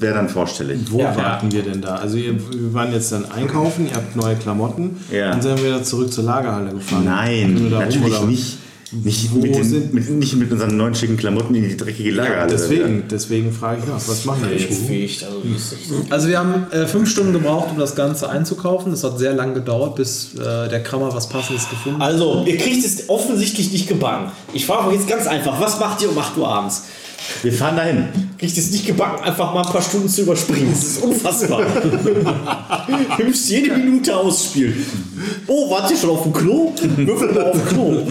wäre 0.00 0.14
dann 0.14 0.28
vorstellig. 0.28 0.80
Wo 0.90 0.98
Ja. 0.98 1.16
warten 1.16 1.52
wir 1.52 1.62
denn 1.62 1.80
da? 1.80 1.94
Also 1.96 2.16
ihr, 2.16 2.34
wir 2.34 2.74
waren 2.74 2.92
jetzt 2.92 3.12
dann 3.12 3.30
einkaufen, 3.30 3.86
ihr 3.88 3.94
habt 3.94 4.16
neue 4.16 4.34
Klamotten 4.36 4.96
Ja. 5.12 5.32
und 5.32 5.42
sind 5.42 5.62
wieder 5.62 5.82
zurück 5.82 6.12
zur 6.12 6.24
Lagerhalle 6.24 6.72
gefahren. 6.72 7.04
Nein, 7.04 7.56
rum, 7.56 7.70
natürlich 7.70 8.18
oder? 8.18 8.26
nicht. 8.26 8.58
Nicht 9.04 9.32
Wo 9.34 9.38
mit, 9.38 9.54
den, 9.54 9.64
sind- 9.64 9.94
mit, 9.94 10.10
nicht 10.10 10.36
mit 10.36 10.52
unseren 10.52 10.76
neuen 10.76 10.94
schicken 10.94 11.16
Klamotten 11.16 11.54
in 11.54 11.66
die 11.66 11.78
dreckige 11.78 12.10
Ja, 12.10 12.24
Lagerhalle. 12.24 12.50
deswegen, 12.52 13.04
deswegen 13.10 13.50
frage 13.50 13.78
ich 13.80 13.86
nach, 13.88 13.94
was 14.06 14.26
machen 14.26 14.42
wir 14.46 14.54
jetzt? 14.54 15.24
Also, 15.24 15.40
Also 16.10 16.28
wir 16.28 16.38
haben 16.38 16.66
äh, 16.72 16.86
fünf 16.86 17.08
Stunden 17.08 17.32
gebraucht, 17.32 17.68
um 17.70 17.78
das 17.78 17.94
Ganze 17.96 18.28
einzukaufen. 18.28 18.90
Das 18.92 19.02
hat 19.02 19.18
sehr 19.18 19.32
lang 19.32 19.54
gedauert, 19.54 19.94
bis 19.96 20.34
äh, 20.34 20.68
der 20.68 20.82
Krammer 20.82 21.14
was 21.14 21.26
Passendes 21.30 21.70
gefunden 21.70 22.02
hat. 22.02 22.08
also, 22.12 22.44
ihr 22.46 22.58
kriegt 22.58 22.84
es 22.84 23.08
offensichtlich 23.08 23.72
nicht 23.72 23.88
gebacken. 23.88 24.30
Ich 24.52 24.66
frage 24.66 24.88
euch 24.88 24.96
jetzt 24.96 25.08
ganz 25.08 25.26
einfach, 25.26 25.58
was 25.58 25.80
macht 25.80 26.02
ihr 26.02 26.10
um 26.10 26.18
8 26.18 26.36
Uhr 26.36 26.46
abends? 26.48 26.82
Wir 27.42 27.52
fahren 27.52 27.76
dahin. 27.76 28.08
Kriegt 28.38 28.56
es 28.56 28.70
nicht 28.70 28.86
gebacken, 28.86 29.22
einfach 29.22 29.52
mal 29.52 29.64
ein 29.64 29.72
paar 29.72 29.82
Stunden 29.82 30.08
zu 30.08 30.22
überspringen. 30.22 30.70
Das 30.72 30.82
ist 30.82 31.02
unfassbar. 31.02 31.64
ihr 33.18 33.24
müsst 33.24 33.48
jede 33.50 33.76
Minute 33.76 34.16
ausspielen. 34.16 34.74
Oh, 35.46 35.70
wart 35.70 35.90
ihr 35.90 35.96
schon 35.96 36.10
auf 36.10 36.22
dem 36.24 36.32
Klo? 36.32 36.72
Würfel 36.96 37.32
mal 37.32 37.50
auf 37.50 37.56
dem 37.56 37.66
Klo. 37.66 38.02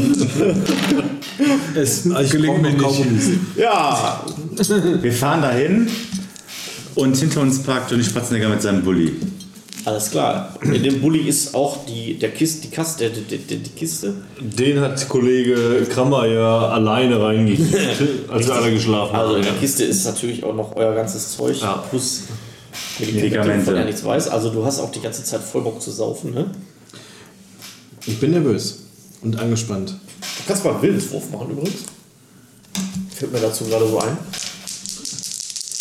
Es 1.76 2.06
Ich 2.06 2.32
gelingt 2.32 2.62
mir 2.62 2.72
nicht. 2.72 3.30
Ja, 3.58 4.24
Wir 5.02 5.14
fahren 5.14 5.42
dahin 5.42 5.88
und 6.96 7.18
hinter 7.18 7.42
uns 7.42 7.62
parkt 7.64 7.92
Johnny 7.92 8.04
Spatzenegger 8.04 8.50
mit 8.50 8.62
seinem 8.62 8.84
Bulli. 8.84 9.14
Alles 9.86 10.12
klar. 10.12 10.56
In 10.62 10.84
dem 10.84 11.02
Bulli 11.02 11.28
ist 11.28 11.54
auch 11.56 11.86
die, 11.86 12.18
der 12.20 12.32
Kiste, 12.32 12.62
die 12.68 12.70
Kaste, 12.70 13.10
die, 13.10 13.22
die, 13.22 13.38
die, 13.40 13.58
die 13.58 13.70
Kiste. 13.72 14.14
Den 14.40 14.80
hat 14.80 15.08
Kollege 15.10 15.86
Krammer 15.90 16.26
ja 16.28 16.68
alleine 16.70 17.20
reingekriegt, 17.22 18.30
als 18.30 18.48
wir 18.48 18.54
alle 18.56 18.74
geschlafen 18.74 19.16
Also 19.16 19.36
in 19.36 19.42
haben. 19.44 19.52
der 19.52 19.60
Kiste 19.60 19.84
ist 19.86 20.06
natürlich 20.06 20.44
auch 20.44 20.54
noch 20.56 20.76
euer 20.76 20.94
ganzes 20.94 21.36
Zeug 21.36 21.60
Ja. 21.62 21.84
plus 21.90 22.24
Medikamente, 23.00 23.24
Medikamente. 23.30 23.66
von 23.66 23.74
der 23.76 23.86
nichts 23.86 24.04
weiß. 24.04 24.28
Also 24.30 24.50
du 24.52 24.64
hast 24.66 24.80
auch 24.80 24.92
die 24.92 25.02
ganze 25.02 25.24
Zeit 25.24 25.42
voll 25.42 25.62
Bock 25.62 25.82
zu 25.82 25.92
saufen, 25.92 26.34
ne? 26.34 26.52
Ich 28.06 28.20
bin 28.20 28.32
nervös 28.32 28.80
und 29.22 29.38
angespannt. 29.40 29.90
Du 29.92 30.44
kannst 30.48 30.64
mal 30.64 30.72
einen 30.74 30.82
Willenswurf 30.82 31.30
machen 31.32 31.52
übrigens. 31.52 31.82
Fällt 33.16 33.32
mir 33.34 33.40
dazu 33.40 33.66
gerade 33.66 33.88
so 33.88 34.00
ein. 34.00 34.18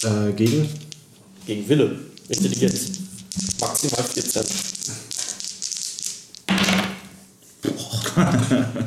Äh, 0.02 0.32
gegen? 0.32 0.68
Gegen 1.46 1.68
Wille. 1.68 1.98
Intelligenz. 2.28 2.99
Maximal 3.60 4.04
14. 4.04 4.42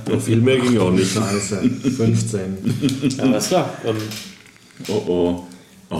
Ja, 0.09 0.19
viel 0.19 0.41
mehr 0.41 0.59
ging 0.59 0.77
auch 0.79 0.91
nicht. 0.91 1.13
Scheiße. 1.13 1.61
15. 1.95 3.15
Ja, 3.17 3.23
alles 3.23 3.47
klar. 3.47 3.73
Ähm, 3.85 3.97
Oh 4.87 5.03
oh. 5.07 5.43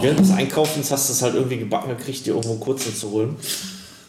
Während 0.02 0.20
des 0.20 0.30
Einkaufens 0.30 0.90
hast 0.90 1.08
du 1.08 1.12
es 1.12 1.22
halt 1.22 1.34
irgendwie 1.34 1.58
gebacken 1.58 1.90
gekriegt, 1.96 2.26
dir 2.26 2.30
irgendwo 2.30 2.52
einen 2.52 2.60
kurzen 2.60 2.94
zu 2.94 3.10
holen. 3.10 3.36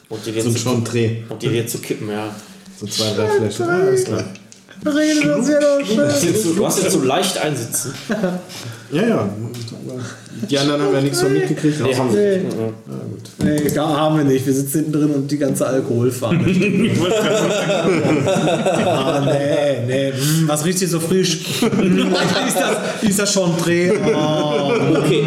Und 0.09 0.25
dir 0.25 0.33
den, 0.33 0.43
So 0.43 0.49
ein 0.49 0.85
zu, 0.85 0.99
und 1.29 1.41
dir 1.41 1.51
den 1.51 1.67
zu 1.67 1.77
kippen, 1.79 2.09
ja. 2.09 2.33
So 2.79 2.87
zwei, 2.87 3.13
drei 3.13 3.27
Flaschen. 3.27 3.65
Ah, 3.69 3.79
alles 3.79 4.03
klar. 4.05 4.23
Du 4.83 6.65
hast 6.65 6.83
jetzt 6.83 6.91
so 6.91 7.01
leicht 7.03 7.37
einsitzen. 7.37 7.93
Ja, 8.91 9.07
ja. 9.07 9.29
Die 10.49 10.59
anderen 10.59 10.81
haben 10.81 10.93
ja 10.93 11.01
nichts 11.01 11.21
von 11.21 11.31
mitgekriegt. 11.33 11.79
Nee, 11.81 11.95
haben 11.95 12.11
sie 12.11 12.39
nicht. 12.39 12.55
Nee, 13.43 13.69
gar 13.73 13.95
haben 13.95 14.17
wir 14.17 14.25
nicht. 14.25 14.45
Wir 14.45 14.53
sitzen 14.53 14.79
hinten 14.79 14.91
drin 14.93 15.11
und 15.11 15.31
die 15.31 15.37
ganze 15.37 15.65
Alkoholfahne. 15.65 16.39
ah, 18.85 19.21
nee, 19.25 19.85
nee. 19.87 20.11
Hm, 20.11 20.47
was 20.47 20.65
riecht 20.65 20.79
hier 20.79 20.87
so 20.87 20.99
frisch? 20.99 21.39
Hm, 21.61 22.13
ist, 22.47 22.57
das, 22.57 23.03
ist 23.09 23.19
das 23.19 23.33
schon 23.33 23.55
Dreh? 23.57 23.91
Oh. 23.91 24.71
Okay, 24.97 25.25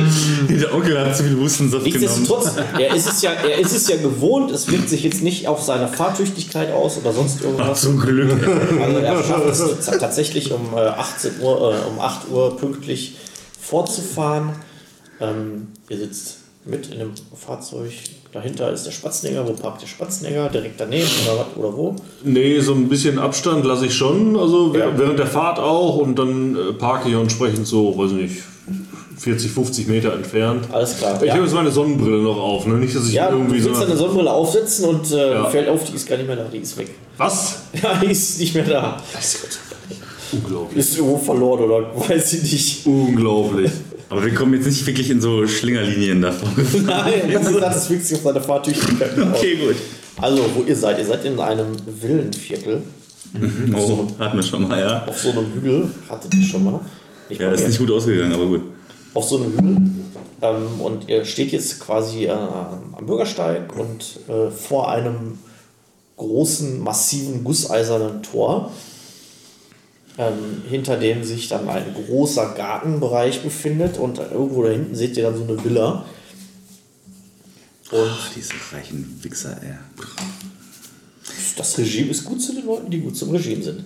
Der 0.49 0.75
Onkel 0.75 0.99
hat 0.99 1.16
zu 1.16 1.25
viel 1.25 1.37
Hustensaft 1.37 1.85
genommen. 1.85 2.01
nichtsdestotrotz, 2.01 2.53
er 2.79 2.94
ist, 2.94 3.09
es 3.09 3.23
ja, 3.23 3.33
er 3.33 3.59
ist 3.59 3.75
es 3.75 3.88
ja 3.88 3.97
gewohnt, 3.97 4.51
es 4.51 4.71
wirkt 4.71 4.88
sich 4.88 5.03
jetzt 5.05 5.23
nicht 5.23 5.49
auf 5.49 5.62
seine 5.62 5.88
Fahrtüchtigkeit 5.88 6.73
aus 6.73 6.99
oder 6.99 7.12
sonst 7.12 7.38
Ach, 7.40 7.44
irgendwas. 7.44 7.81
zum 7.81 7.99
Glück. 8.01 8.31
Also 8.83 8.99
er 8.99 9.25
schafft 9.25 9.47
es 9.47 9.87
tatsächlich 9.99 10.53
um 10.53 10.75
äh, 10.77 10.81
18 10.81 11.40
Uhr, 11.40 11.75
äh, 11.75 11.88
um 11.88 12.01
8 12.01 12.31
Uhr 12.31 12.57
pünktlich 12.57 13.16
fortzufahren. 13.61 14.51
Ähm, 15.20 15.68
ihr 15.88 15.96
sitzt 15.98 16.38
mit 16.64 16.88
in 16.92 16.98
dem 16.98 17.11
Fahrzeug. 17.35 17.90
Dahinter 18.33 18.70
ist 18.72 18.85
der 18.85 18.90
Spatznäger. 18.90 19.46
Wo 19.48 19.52
parkt 19.52 19.81
der 19.83 19.87
Spatznäger? 19.87 20.48
Direkt 20.50 20.78
daneben 20.78 21.09
oder 21.24 21.38
was 21.40 21.57
oder 21.57 21.76
wo? 21.76 21.96
Nee, 22.24 22.61
so 22.61 22.74
ein 22.74 22.88
bisschen 22.88 23.18
Abstand 23.18 23.64
lasse 23.64 23.87
ich 23.87 23.94
schon. 23.94 24.37
Also 24.38 24.74
Ja. 24.76 24.96
während 24.96 25.18
der 25.18 25.26
Fahrt 25.26 25.59
auch 25.59 25.96
und 25.96 26.18
dann 26.18 26.54
äh, 26.57 26.72
parke 26.74 27.09
ich 27.09 27.14
entsprechend 27.14 27.66
so, 27.66 27.96
weiß 27.96 28.12
nicht, 28.12 28.42
40, 29.16 29.50
50 29.50 29.88
Meter 29.88 30.12
entfernt. 30.12 30.66
Alles 30.70 30.98
klar. 30.98 31.18
Ich 31.20 31.26
ja. 31.28 31.35
habe 31.35 31.44
jetzt 31.44 31.54
meine 31.54 31.70
Sonnenbrille 31.72 32.18
noch 32.22 32.37
auf, 32.37 32.66
ne? 32.66 32.74
Nicht, 32.74 32.94
dass 32.94 33.09
ich 33.09 33.14
Ja, 33.14 33.31
du 33.31 33.38
irgendwie 33.38 33.64
willst 33.64 33.81
so. 33.81 33.85
deine 33.87 33.96
Sonnenbrille 33.96 34.31
aufsetzen 34.31 34.85
und 34.85 35.11
äh, 35.11 35.33
Ja. 35.33 35.44
fällt 35.46 35.68
auf, 35.68 35.83
die 35.85 35.96
ist 35.96 36.07
gar 36.09 36.16
nicht 36.18 36.26
mehr 36.26 36.37
da, 36.37 36.44
die 36.44 36.59
ist 36.59 36.76
weg. 36.76 36.90
Was? 37.16 37.62
Ja, 37.83 37.94
die 38.00 38.12
ist 38.12 38.38
nicht 38.38 38.54
mehr 38.54 38.64
da. 38.64 39.02
Unglaublich. 40.33 40.78
Ist 40.78 40.98
irgendwo 40.98 41.16
verloren 41.16 41.61
oder 41.64 41.90
weiß 42.09 42.35
ich 42.35 42.52
nicht. 42.52 42.87
Unglaublich. 42.87 43.70
Aber 44.11 44.25
wir 44.25 44.35
kommen 44.35 44.55
jetzt 44.55 44.66
nicht 44.66 44.87
wirklich 44.87 45.11
in 45.11 45.21
so 45.21 45.47
Schlingerlinien 45.47 46.23
davon. 46.23 46.51
Nein, 46.87 47.31
das 47.33 47.90
wirkt 47.90 48.07
sich 48.07 48.16
auf 48.16 48.25
seine 48.25 48.40
Fahrtüchtigkeit. 48.40 49.18
Okay, 49.18 49.57
gut. 49.57 49.77
Also, 50.21 50.44
wo 50.55 50.62
ihr 50.62 50.77
seid, 50.77 50.99
ihr 50.99 51.05
seid 51.05 51.25
in 51.25 51.38
einem 51.38 51.77
Villenviertel. 51.87 52.83
Oh, 53.77 54.07
hatten 54.18 54.37
wir 54.37 54.42
schon 54.42 54.66
mal, 54.66 54.81
ja. 54.81 55.05
Auf 55.07 55.18
so 55.18 55.31
einem 55.31 55.53
Hügel, 55.53 55.90
hattet 56.09 56.35
ihr 56.35 56.42
schon 56.42 56.64
mal. 56.64 56.81
Nicht 57.29 57.40
Ja, 57.40 57.53
ist 57.53 57.66
nicht 57.66 57.79
gut 57.79 57.90
ausgegangen, 57.90 58.33
aber 58.33 58.47
gut. 58.47 58.62
Auf 59.12 59.29
so 59.29 59.37
einem 59.37 59.53
Hügel. 59.53 59.77
Ähm, 60.40 60.81
und 60.81 61.09
ihr 61.09 61.25
steht 61.25 61.53
jetzt 61.53 61.81
quasi 61.81 62.25
äh, 62.25 62.31
am 62.31 63.07
Bürgersteig 63.07 63.77
und 63.77 64.21
äh, 64.29 64.51
vor 64.51 64.90
einem 64.90 65.38
großen, 66.16 66.81
massiven, 66.81 67.44
gusseisernen 67.44 68.23
Tor, 68.23 68.73
ähm, 70.18 70.62
hinter 70.68 70.96
dem 70.96 71.22
sich 71.24 71.48
dann 71.48 71.68
ein 71.68 71.94
großer 71.94 72.54
Gartenbereich 72.57 73.42
befindet 73.42 73.96
und 73.98 74.18
irgendwo 74.18 74.64
da 74.64 74.70
hinten 74.70 74.94
seht 74.94 75.16
ihr 75.16 75.22
dann 75.24 75.37
so 75.37 75.44
eine 75.44 75.62
Villa. 75.64 76.04
Und 77.90 78.00
Ach, 78.11 78.31
diese 78.37 78.52
reichen 78.72 79.18
Wichser, 79.22 79.57
ey. 79.62 79.74
das 81.57 81.78
Regime 81.78 82.11
ist 82.11 82.24
gut 82.24 82.42
zu 82.42 82.52
den 82.54 82.66
Leuten, 82.66 82.90
die 82.90 83.00
gut 83.00 83.16
zum 83.16 83.31
Regime 83.31 83.62
sind. 83.62 83.85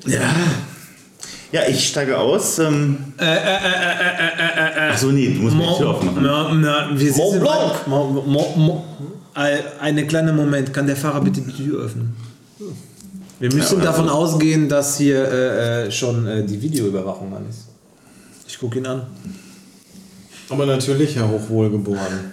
Ja, 1.52 1.62
ich 1.68 1.86
steige 1.88 2.18
aus. 2.18 2.58
Ähm, 2.58 2.96
Achso, 3.18 5.12
nee, 5.12 5.28
du 5.34 5.42
musst 5.42 5.54
mir 5.56 5.66
die 5.68 5.76
Tür 5.78 5.90
aufmachen. 5.90 6.22
Na, 6.22 6.52
na, 6.54 6.90
wir 6.98 7.12
Mont 7.14 7.40
Blanc. 7.40 7.86
Mo, 7.86 8.04
Mo, 8.26 8.54
Mo, 8.56 8.84
ein- 9.34 9.60
einen 9.80 10.08
kleinen 10.08 10.34
Moment. 10.34 10.72
Kann 10.72 10.86
der 10.86 10.96
Fahrer 10.96 11.20
bitte 11.20 11.42
die 11.42 11.52
Tür 11.52 11.84
öffnen? 11.84 12.16
Wir 13.42 13.52
müssen 13.52 13.78
Ja, 13.80 13.86
davon 13.86 14.04
also- 14.04 14.18
ausgehen, 14.34 14.68
dass 14.68 14.98
hier 14.98 15.24
äh, 15.28 15.86
äh, 15.86 15.90
schon 15.90 16.26
äh, 16.28 16.44
die 16.46 16.62
Videoüberwachung 16.62 17.34
an 17.34 17.44
ist. 17.50 17.66
Ich 18.46 18.56
gucke 18.60 18.78
ihn 18.78 18.86
an. 18.86 19.02
Aber 20.48 20.64
natürlich, 20.64 21.16
Herr 21.16 21.28
Hochwohlgeboren. 21.28 22.32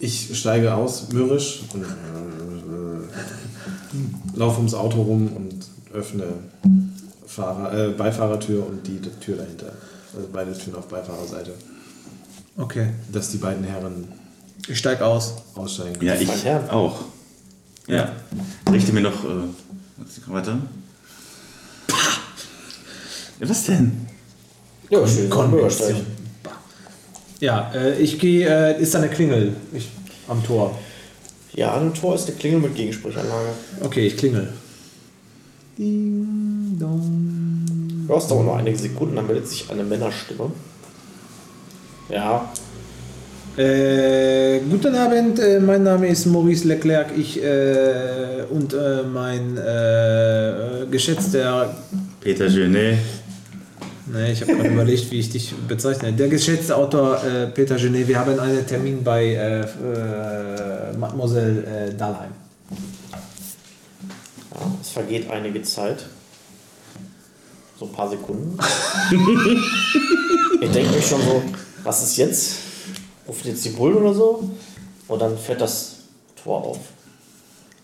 Ich 0.00 0.36
steige 0.36 0.74
aus, 0.74 1.12
mürrisch, 1.12 1.62
und 1.72 1.82
äh, 1.84 1.86
laufe 4.36 4.56
ums 4.58 4.74
Auto 4.74 5.02
rum 5.02 5.28
und 5.36 5.54
öffne 5.94 6.24
Fahrer, 7.28 7.72
äh, 7.72 7.90
Beifahrertür 7.90 8.66
und 8.66 8.84
die 8.84 8.98
Tür 9.20 9.36
dahinter. 9.36 9.72
Also 10.16 10.26
beide 10.32 10.52
Türen 10.52 10.78
auf 10.78 10.88
Beifahrerseite. 10.88 11.52
Okay. 12.56 12.88
Dass 13.12 13.30
die 13.30 13.36
beiden 13.38 13.62
Herren 13.62 14.08
Ich 14.66 14.78
steige 14.78 15.04
aus. 15.06 15.34
aussteigen. 15.54 16.04
Ja, 16.04 16.14
ich 16.14 16.28
auch. 16.72 16.98
Ja. 17.90 18.12
Richte 18.70 18.92
mir 18.92 19.00
noch. 19.00 19.24
Äh. 19.24 19.48
Pah! 21.86 21.96
Ja, 23.40 23.48
was 23.48 23.64
denn? 23.64 24.06
Ja, 24.88 25.06
schön. 25.06 25.28
Bürgersteig. 25.28 25.96
Ja, 27.40 27.70
äh, 27.74 27.98
ich 27.98 28.18
gehe. 28.18 28.48
Äh, 28.48 28.80
ist 28.80 28.94
da 28.94 28.98
eine 28.98 29.08
Klingel 29.08 29.54
ich, 29.72 29.88
am 30.28 30.44
Tor? 30.44 30.78
Ja, 31.52 31.74
an 31.74 31.90
dem 31.90 31.94
Tor 31.94 32.14
ist 32.14 32.28
eine 32.28 32.36
Klingel 32.36 32.60
mit 32.60 32.76
Gegensprechanlage. 32.76 33.48
Okay, 33.80 34.06
ich 34.06 34.16
klingel. 34.16 34.52
Du 35.76 36.26
hast 38.14 38.30
aber 38.30 38.42
noch 38.42 38.56
einige 38.56 38.78
Sekunden, 38.78 39.16
dann 39.16 39.26
meldet 39.26 39.48
sich 39.48 39.68
eine 39.70 39.82
Männerstimme. 39.82 40.52
Ja, 42.08 42.52
Äh, 43.60 44.60
guten 44.70 44.94
Abend, 44.94 45.38
äh, 45.38 45.60
mein 45.60 45.82
Name 45.82 46.08
ist 46.08 46.24
Maurice 46.24 46.66
Leclerc. 46.66 47.08
Ich 47.14 47.42
äh, 47.44 48.44
und 48.48 48.72
äh, 48.72 49.02
mein 49.02 49.58
äh, 49.58 50.86
geschätzter. 50.90 51.76
Peter 52.22 52.48
Genet. 52.48 53.00
Ne, 54.06 54.32
ich 54.32 54.40
habe 54.40 54.54
gerade 54.54 54.70
überlegt, 54.70 55.10
wie 55.10 55.20
ich 55.20 55.28
dich 55.28 55.54
bezeichne. 55.68 56.10
Der 56.14 56.28
geschätzte 56.28 56.74
Autor 56.74 57.22
äh, 57.22 57.48
Peter 57.48 57.76
Genet. 57.76 58.08
Wir 58.08 58.18
haben 58.18 58.40
einen 58.40 58.66
Termin 58.66 59.04
bei 59.04 59.26
äh, 59.26 59.60
äh, 59.60 59.66
Mademoiselle 60.98 61.90
äh, 61.90 61.94
Dahlheim. 61.94 62.30
ja, 64.54 64.72
es 64.80 64.88
vergeht 64.88 65.30
einige 65.30 65.60
Zeit. 65.60 66.06
So 67.78 67.84
ein 67.84 67.92
paar 67.92 68.08
Sekunden. 68.08 68.56
ich 70.62 70.70
denke 70.70 70.96
mich 70.96 71.06
schon 71.06 71.20
so, 71.20 71.42
was 71.84 72.02
ist 72.04 72.16
jetzt? 72.16 72.69
Rufen 73.30 73.46
jetzt 73.48 73.64
die 73.64 73.68
Bullen 73.70 73.96
oder 73.96 74.12
so? 74.12 74.50
Und 75.06 75.22
dann 75.22 75.38
fährt 75.38 75.60
das 75.60 75.96
Tor 76.42 76.64
auf. 76.64 76.78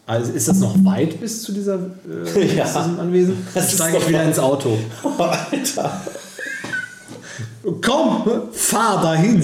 Also 0.09 0.33
ist 0.33 0.49
das 0.49 0.59
noch 0.59 0.75
weit 0.85 1.21
bis 1.21 1.43
zu 1.43 1.53
dieser 1.53 1.75
äh, 1.77 2.57
Ja. 2.57 2.65
zu 2.67 2.79
diesem 2.81 3.01
Anwesen? 3.01 3.47
Dann 3.55 3.63
Das 3.65 3.73
steige 3.73 3.99
ich 3.99 4.09
wieder 4.09 4.19
weit. 4.21 4.27
ins 4.29 4.39
Auto. 4.41 4.77
Alter! 5.19 6.01
Komm, 7.85 8.23
fahr 8.53 9.03
dahin. 9.03 9.43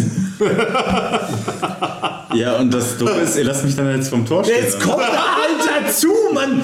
Ja, 2.35 2.59
und 2.59 2.73
das 2.73 2.97
Doofe 2.97 3.13
ist, 3.21 3.37
ihr 3.37 3.45
lasst 3.45 3.65
mich 3.65 3.75
dann 3.75 3.95
jetzt 3.97 4.09
vom 4.11 4.25
Tor 4.25 4.45
stehen. 4.45 4.63
Jetzt 4.63 4.81
kommt 4.81 5.01
der 5.01 5.09
Alter 5.09 5.93
zu, 5.93 6.09
Mann. 6.33 6.63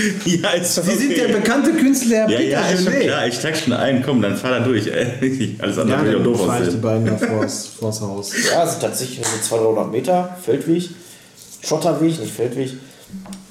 Ja, 0.24 0.50
ist 0.50 0.74
Sie 0.74 0.94
sind 0.96 1.16
der 1.16 1.28
bekannte 1.28 1.72
Künstler 1.72 2.28
Ja, 2.30 2.36
Peter 2.38 2.42
ja, 2.42 2.60
ist 2.68 2.82
schon 2.84 2.92
Genet. 2.92 3.08
klar. 3.08 3.26
Ich 3.26 3.34
steig 3.34 3.56
schon 3.56 3.72
ein. 3.72 4.02
Komm, 4.02 4.20
dann 4.22 4.36
fahr 4.36 4.50
da 4.52 4.60
durch. 4.60 4.86
Ey. 4.86 5.56
Alles 5.60 5.78
andere 5.78 5.98
Ja, 5.98 6.04
würde 6.04 6.12
dann 6.18 6.24
ja 6.24 6.24
doof 6.32 6.40
ich 6.40 6.46
die 6.46 6.50
aussehen. 6.66 6.80
beiden 6.80 7.06
da 7.06 7.16
vors, 7.18 7.66
vors 7.78 8.00
Haus. 8.00 8.32
Ja, 8.52 8.64
es 8.64 8.70
sind 8.72 8.82
tatsächlich 8.82 9.18
nur 9.18 9.26
so 9.26 9.48
200, 9.48 9.76
300 9.76 9.92
Meter 9.92 10.36
Feldweg, 10.44 10.90
Schotterweg, 11.62 12.18
nicht 12.20 12.32
Feldweg. 12.32 12.70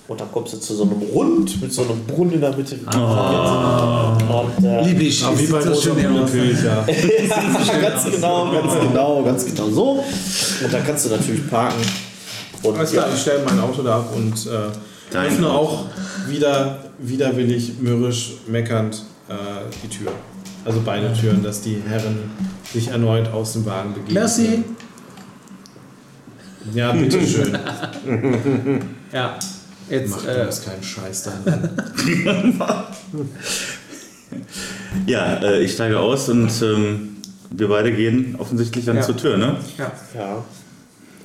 Und 0.08 0.20
dann 0.20 0.32
kommst 0.32 0.54
du 0.54 0.58
zu 0.58 0.74
so 0.74 0.84
einem 0.84 0.94
Rund 1.14 1.62
mit 1.62 1.72
so 1.72 1.84
einem 1.84 2.04
Brunnen 2.06 2.34
in 2.34 2.42
der 2.42 2.56
Mitte. 2.58 2.78
Und, 2.78 4.66
äh, 4.66 4.84
Lieb 4.86 5.02
ich. 5.02 5.24
Aber 5.24 5.38
wie 5.40 5.46
bei 5.48 5.60
das 5.62 5.84
schön 5.84 5.96
natürlich, 6.16 6.58
ja. 6.64 6.84
ganz 7.80 8.06
genau, 8.12 8.52
ganz 8.52 8.74
genau, 8.82 9.24
ganz 9.24 9.46
genau 9.46 9.70
so. 9.70 10.04
Und 10.64 10.74
da 10.74 10.80
kannst 10.80 11.06
du 11.06 11.10
natürlich 11.10 11.48
parken. 11.50 11.82
Und 12.64 12.78
Alles 12.78 12.92
ja, 12.92 13.04
klar, 13.04 13.14
ich 13.14 13.22
stelle 13.22 13.42
mein 13.46 13.60
Auto 13.60 13.82
da 13.84 13.98
ab 13.98 14.10
und 14.16 14.34
äh, 14.48 14.50
Dein 15.12 15.28
öffne 15.28 15.50
auch 15.50 15.86
wieder 16.28 16.84
widerwillig, 17.00 17.80
mürrisch, 17.80 18.34
meckernd 18.48 19.04
äh, 19.28 19.34
die 19.84 19.88
Tür. 19.88 20.12
Also 20.66 20.82
beide 20.86 21.14
Türen, 21.14 21.42
dass 21.44 21.62
die 21.62 21.82
Herren 21.88 22.30
sich 22.72 22.90
erneut 22.90 23.30
aus 23.30 23.54
dem 23.54 23.66
Wagen 23.66 23.94
begeben. 23.94 24.14
Merci. 24.14 24.64
Ja, 26.74 26.92
bitteschön. 26.92 27.58
Ja, 29.12 29.40
jetzt. 29.90 30.12
Mach 30.12 30.24
Äh, 30.28 30.46
das 30.46 30.64
keinen 30.64 30.84
Scheiß 30.84 31.24
dann. 31.24 31.70
Ja, 35.08 35.38
äh, 35.42 35.64
ich 35.64 35.74
steige 35.74 36.00
aus 36.00 36.30
und 36.30 36.52
ähm, 36.62 37.18
wir 37.50 37.68
beide 37.68 37.92
gehen 37.92 38.36
offensichtlich 38.38 38.86
dann 38.86 38.98
Ja. 38.98 39.02
zur 39.02 39.18
Tür, 39.18 39.38
ne? 39.38 39.56
ja. 39.78 39.92
ja. 40.14 40.46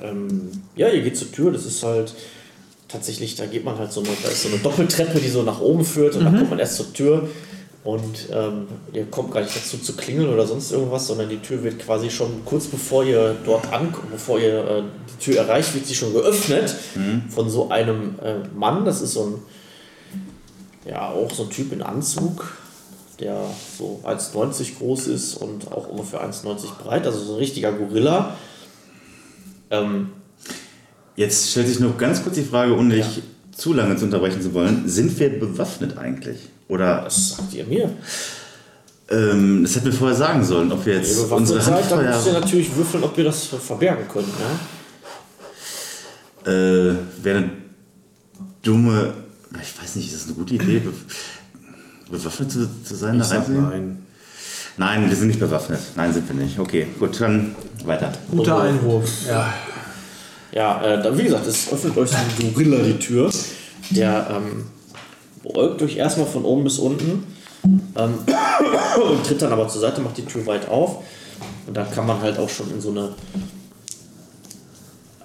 Ähm, 0.01 0.49
ja, 0.75 0.89
ihr 0.89 1.03
geht 1.03 1.15
zur 1.15 1.31
Tür, 1.31 1.51
das 1.51 1.65
ist 1.67 1.83
halt 1.83 2.15
tatsächlich, 2.95 3.35
da 3.35 3.45
geht 3.45 3.65
man 3.65 3.77
halt 3.77 3.91
so 3.91 3.99
eine, 3.99 4.09
da 4.23 4.29
ist 4.29 4.43
so 4.43 4.49
eine 4.49 4.57
Doppeltreppe, 4.57 5.19
die 5.19 5.29
so 5.29 5.43
nach 5.43 5.59
oben 5.59 5.83
führt 5.83 6.15
und 6.15 6.25
dann 6.25 6.37
kommt 6.37 6.49
man 6.49 6.59
erst 6.59 6.77
zur 6.77 6.93
Tür. 6.93 7.29
Und 7.83 8.29
ähm, 8.31 8.65
ihr 8.93 9.05
kommt 9.05 9.31
gar 9.31 9.41
nicht 9.41 9.55
dazu 9.55 9.77
zu 9.77 9.95
klingeln 9.95 10.33
oder 10.33 10.47
sonst 10.47 10.71
irgendwas, 10.71 11.05
sondern 11.05 11.29
die 11.29 11.37
Tür 11.37 11.63
wird 11.63 11.77
quasi 11.77 12.09
schon 12.09 12.43
kurz 12.43 12.65
bevor 12.65 13.03
ihr 13.03 13.35
dort 13.45 13.71
ankommt, 13.71 14.11
bevor 14.11 14.39
ihr 14.39 14.67
äh, 14.67 14.83
die 15.13 15.23
Tür 15.23 15.37
erreicht, 15.37 15.75
wird 15.75 15.85
sie 15.85 15.93
schon 15.93 16.11
geöffnet 16.11 16.75
von 17.29 17.47
so 17.47 17.69
einem 17.69 18.15
äh, 18.23 18.37
Mann. 18.55 18.85
Das 18.85 19.01
ist 19.01 19.13
so 19.13 19.25
ein, 19.25 19.33
ja, 20.89 21.09
auch 21.09 21.31
so 21.31 21.43
ein 21.43 21.51
Typ 21.51 21.71
in 21.73 21.83
Anzug, 21.83 22.57
der 23.19 23.39
so 23.77 23.99
1,90 24.03 24.79
groß 24.79 25.05
ist 25.05 25.35
und 25.35 25.71
auch 25.71 25.87
ungefähr 25.87 26.27
1,90 26.27 26.83
breit, 26.83 27.05
also 27.05 27.19
so 27.19 27.33
ein 27.33 27.37
richtiger 27.37 27.71
Gorilla. 27.71 28.35
Ähm, 29.69 30.09
Jetzt 31.15 31.51
stellt 31.51 31.67
sich 31.67 31.79
noch 31.79 31.97
ganz 31.97 32.23
kurz 32.23 32.35
die 32.35 32.43
Frage, 32.43 32.75
ohne 32.75 32.95
dich 32.95 33.21
zu 33.55 33.73
lange 33.73 33.95
zu 33.95 34.05
unterbrechen 34.05 34.41
zu 34.41 34.53
wollen. 34.53 34.87
Sind 34.87 35.17
wir 35.19 35.39
bewaffnet 35.39 35.97
eigentlich? 35.97 36.49
Oder 36.67 37.05
was 37.05 37.37
sagt 37.37 37.53
ihr 37.53 37.65
mir? 37.65 37.91
ähm, 39.09 39.63
das 39.63 39.75
hätten 39.75 39.85
wir 39.85 39.93
vorher 39.93 40.17
sagen 40.17 40.43
sollen, 40.43 40.71
ob 40.71 40.85
wir 40.85 40.95
Wenn 40.95 41.01
jetzt 41.01 41.15
bewaffnet 41.15 41.39
unsere 41.39 41.61
seid, 41.61 41.91
dann 41.91 42.05
müsst 42.05 42.09
ihr 42.09 42.15
Handfeuer... 42.15 42.39
natürlich 42.41 42.75
würfeln, 42.75 43.03
ob 43.03 43.17
ihr 43.17 43.23
das 43.23 43.45
verbergen 43.45 44.05
könnt. 44.11 44.27
Ne? 46.45 46.51
Äh, 46.51 47.23
Wäre 47.23 47.37
eine 47.37 47.49
dumme... 48.63 49.13
Ich 49.61 49.81
weiß 49.81 49.95
nicht, 49.95 50.07
ist 50.11 50.15
das 50.15 50.25
eine 50.25 50.33
gute 50.35 50.55
Idee, 50.55 50.79
be 50.79 50.91
bewaffnet 52.09 52.51
zu, 52.51 52.67
zu 52.83 52.95
sein? 52.95 53.19
Ich 53.19 53.27
da 53.27 53.45
nein. 53.47 54.05
Nein, 54.77 55.09
wir 55.09 55.15
sind 55.15 55.27
nicht 55.27 55.39
bewaffnet. 55.39 55.79
Nein, 55.95 56.13
sind 56.13 56.27
wir 56.27 56.35
nicht. 56.35 56.59
Okay, 56.59 56.87
gut, 56.99 57.19
dann 57.21 57.55
weiter. 57.85 58.11
Guter 58.29 58.61
Einwurf. 58.61 59.09
Ja. 59.27 59.53
Ja, 60.55 60.81
äh, 60.81 61.17
wie 61.17 61.23
gesagt, 61.23 61.45
es 61.47 61.71
öffnet 61.71 61.97
euch 61.97 62.09
so 62.09 62.15
ein 62.15 62.53
Gorilla 62.53 62.81
die 62.81 62.97
Tür. 62.97 63.29
Der 63.89 64.27
ähm, 64.31 64.63
beäugt 65.43 65.81
euch 65.81 65.97
erstmal 65.97 66.25
von 66.25 66.45
oben 66.45 66.63
bis 66.63 66.79
unten 66.79 67.25
ähm, 67.63 68.13
und 69.11 69.25
tritt 69.25 69.41
dann 69.41 69.51
aber 69.51 69.67
zur 69.67 69.81
Seite, 69.81 69.99
macht 69.99 70.17
die 70.17 70.25
Tür 70.25 70.45
weit 70.45 70.69
auf. 70.69 71.03
Und 71.67 71.75
dann 71.75 71.91
kann 71.91 72.07
man 72.07 72.21
halt 72.21 72.39
auch 72.39 72.49
schon 72.49 72.71
in 72.71 72.79
so 72.79 72.89
eine 72.91 73.09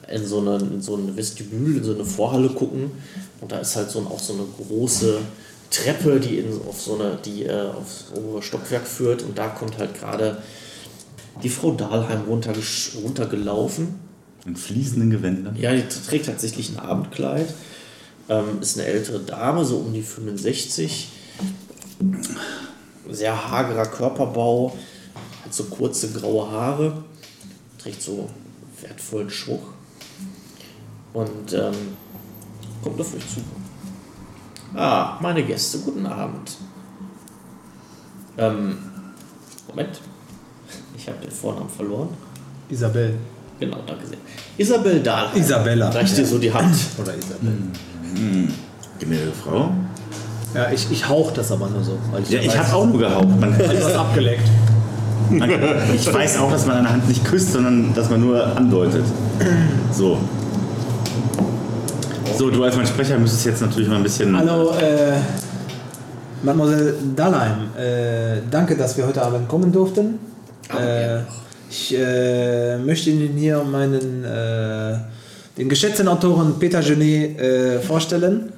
in 0.08 0.26
so 0.26 0.40
eine, 0.40 0.56
in 0.56 0.82
so 0.82 0.96
eine 0.96 1.16
Vestibül, 1.16 1.76
in 1.76 1.84
so 1.84 1.94
eine 1.94 2.04
Vorhalle 2.04 2.48
gucken. 2.48 2.90
Und 3.40 3.52
da 3.52 3.58
ist 3.58 3.76
halt 3.76 3.88
so 3.88 4.00
ein, 4.00 4.08
auch 4.08 4.18
so 4.18 4.32
eine 4.32 4.42
große 4.42 5.18
Treppe, 5.70 6.18
die 6.18 6.38
in, 6.38 6.60
auf 6.68 6.80
so 6.80 6.96
eine, 6.96 7.16
die 7.24 7.44
äh, 7.44 7.68
aufs 7.68 8.06
obere 8.16 8.42
Stockwerk 8.42 8.84
führt. 8.84 9.22
Und 9.22 9.38
da 9.38 9.46
kommt 9.46 9.78
halt 9.78 9.94
gerade 9.94 10.38
die 11.44 11.48
Frau 11.48 11.70
Dahlheim 11.70 12.22
runtergesch- 12.28 13.00
runtergelaufen. 13.00 14.09
In 14.46 14.56
fließenden 14.56 15.10
Gewändern. 15.10 15.56
Ja, 15.56 15.74
die 15.74 15.82
trägt 15.82 16.26
tatsächlich 16.26 16.70
ein 16.70 16.78
Abendkleid. 16.78 17.52
Ähm, 18.28 18.60
ist 18.60 18.78
eine 18.78 18.86
ältere 18.86 19.20
Dame, 19.20 19.64
so 19.64 19.78
um 19.78 19.92
die 19.92 20.02
65. 20.02 21.08
Sehr 23.10 23.50
hagerer 23.50 23.86
Körperbau, 23.86 24.76
hat 25.44 25.52
so 25.52 25.64
kurze 25.64 26.12
graue 26.12 26.50
Haare, 26.50 27.04
trägt 27.78 28.00
so 28.00 28.30
wertvollen 28.80 29.28
Schmuck 29.30 29.74
und 31.12 31.52
ähm, 31.52 31.74
kommt 32.82 33.00
auf 33.00 33.14
euch 33.14 33.28
zu. 33.28 33.40
Ah, 34.74 35.18
meine 35.20 35.42
Gäste, 35.42 35.78
guten 35.80 36.06
Abend. 36.06 36.56
Ähm, 38.38 38.78
Moment, 39.68 40.00
ich 40.96 41.08
habe 41.08 41.18
den 41.18 41.30
Vornamen 41.30 41.68
verloren. 41.68 42.10
Isabel. 42.68 43.18
Genau, 43.60 43.76
danke 43.86 44.06
sehr. 44.06 44.18
Isabel 44.56 45.00
Dahlheim. 45.00 45.38
Isabella. 45.40 45.90
Reicht 45.90 46.16
dir 46.16 46.26
so 46.26 46.38
die 46.38 46.52
Hand. 46.52 46.74
Oder 46.98 47.14
Isabel. 47.14 47.52
Gnädige 48.98 49.32
Frau? 49.32 49.70
Ja, 50.54 50.70
ich, 50.72 50.90
ich 50.90 51.08
hauch 51.08 51.30
das 51.32 51.52
aber 51.52 51.68
nur 51.68 51.84
so. 51.84 51.98
Weil 52.10 52.22
Ja, 52.28 52.40
ich 52.40 52.58
habe 52.58 52.74
auch 52.74 52.86
nur 52.86 52.98
gehaucht. 52.98 53.28
Man, 53.38 53.56
was 53.58 53.94
abgeleckt. 53.94 54.48
man, 55.30 55.50
ich 55.94 56.12
weiß 56.12 56.38
auch, 56.38 56.50
dass 56.50 56.66
man 56.66 56.78
eine 56.78 56.90
Hand 56.90 57.06
nicht 57.06 57.24
küsst, 57.24 57.52
sondern 57.52 57.94
dass 57.94 58.10
man 58.10 58.20
nur 58.20 58.44
andeutet. 58.56 59.04
So. 59.92 60.18
So, 62.36 62.50
du 62.50 62.64
als 62.64 62.76
mein 62.76 62.86
Sprecher 62.86 63.18
müsstest 63.18 63.44
jetzt 63.44 63.60
natürlich 63.60 63.88
mal 63.88 63.96
ein 63.96 64.02
bisschen. 64.02 64.36
Hallo, 64.36 64.70
äh, 64.70 65.18
Mademoiselle 66.42 66.94
Dahlheim. 67.14 67.68
Äh, 67.78 68.40
danke, 68.50 68.76
dass 68.76 68.96
wir 68.96 69.06
heute 69.06 69.22
Abend 69.22 69.46
kommen 69.46 69.70
durften. 69.70 70.18
Äh, 70.70 71.18
ich 71.70 71.94
äh, 71.96 72.78
möchte 72.78 73.10
Ihnen 73.10 73.36
hier 73.36 73.62
meinen, 73.62 74.24
äh, 74.24 74.98
den 75.56 75.68
geschätzten 75.68 76.08
Autoren 76.08 76.58
Peter 76.58 76.80
Genet 76.80 77.38
äh, 77.40 77.80
vorstellen. 77.80 78.52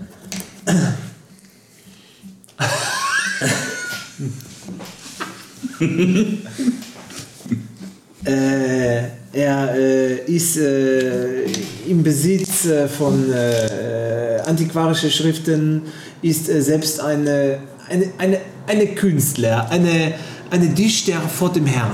Äh, 8.24 9.02
er 9.32 9.74
äh, 9.74 10.14
ist 10.26 10.56
äh, 10.56 11.42
im 11.88 12.04
Besitz 12.04 12.68
von 12.96 13.34
antiquarischen 14.46 15.10
Schriften, 15.10 15.82
ist 16.22 16.46
selbst 16.46 17.00
eine, 17.00 17.58
eine, 17.88 18.12
eine, 18.18 18.38
eine 18.68 18.86
Künstler, 18.94 19.68
eine, 19.70 20.14
eine 20.50 20.68
Dichter 20.68 21.20
vor 21.20 21.52
dem 21.52 21.66
Herrn. 21.66 21.90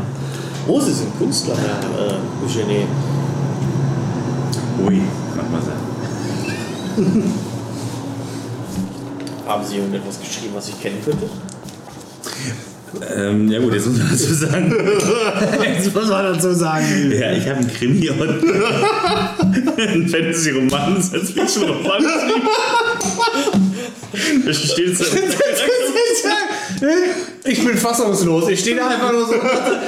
Oh, 0.70 0.78
Sie 0.78 0.92
sind 0.92 1.16
Künstler, 1.18 1.56
Herr 1.56 1.80
äh, 1.98 2.44
Eugenie. 2.44 2.86
Ui, 4.86 5.00
Mademoiselle. 5.34 5.78
Haben 9.46 9.64
Sie 9.66 9.76
irgendetwas 9.76 10.20
geschrieben, 10.20 10.52
was 10.54 10.68
ich 10.68 10.78
kennen 10.78 10.98
könnte? 11.02 11.26
Ähm, 13.16 13.50
ja 13.50 13.60
gut, 13.60 13.72
jetzt 13.72 13.86
muss 13.86 13.96
man 13.96 14.10
dazu 14.10 14.34
sagen. 14.34 14.74
Jetzt 15.62 15.94
muss 15.94 16.08
man 16.08 16.34
dazu 16.34 16.52
sagen. 16.52 17.12
Ja, 17.12 17.32
ich 17.32 17.46
habe 17.48 17.60
einen 17.60 17.72
Krimi 17.72 18.10
und 18.10 18.20
einen 19.78 20.08
Fantasy-Roman, 20.08 20.94
einen 20.94 21.02
Science-Fiction-Roman 21.02 22.02
geschrieben. 22.02 22.48
Da 24.44 24.52
steht 24.52 24.98
so. 24.98 25.04
Ich 27.44 27.64
bin 27.64 27.76
fassungslos. 27.76 28.48
Ich 28.48 28.60
stehe 28.60 28.76
da 28.76 28.86
einfach 28.88 29.12
nur 29.12 29.26
so. 29.26 29.34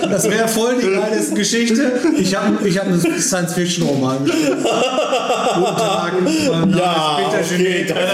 Das 0.09 0.29
wäre 0.29 0.49
voll 0.49 0.77
die 0.81 0.91
geile 0.91 1.21
Geschichte. 1.35 1.93
Ich 2.17 2.35
habe 2.35 2.67
ich 2.67 2.79
hab 2.79 2.87
einen 2.87 3.01
Science-Fiction-Roman 3.01 4.25
geschrieben. 4.25 4.57
Guten 4.63 5.77
Tag. 5.77 6.13
mein 6.23 6.71
Name 6.71 7.41
ist 7.41 7.51
Peter 7.51 7.57
Genet. 7.57 7.89
Kennen 7.89 8.07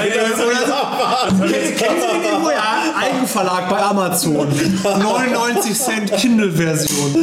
Sie 2.00 2.06
den 2.12 2.24
irgendwo? 2.24 2.50
Ja, 2.50 2.82
Eigenverlag 3.00 3.68
bei 3.68 3.82
Amazon. 3.82 4.48
99 4.82 5.74
Cent 5.74 6.12
Kindle-Version. 6.12 7.14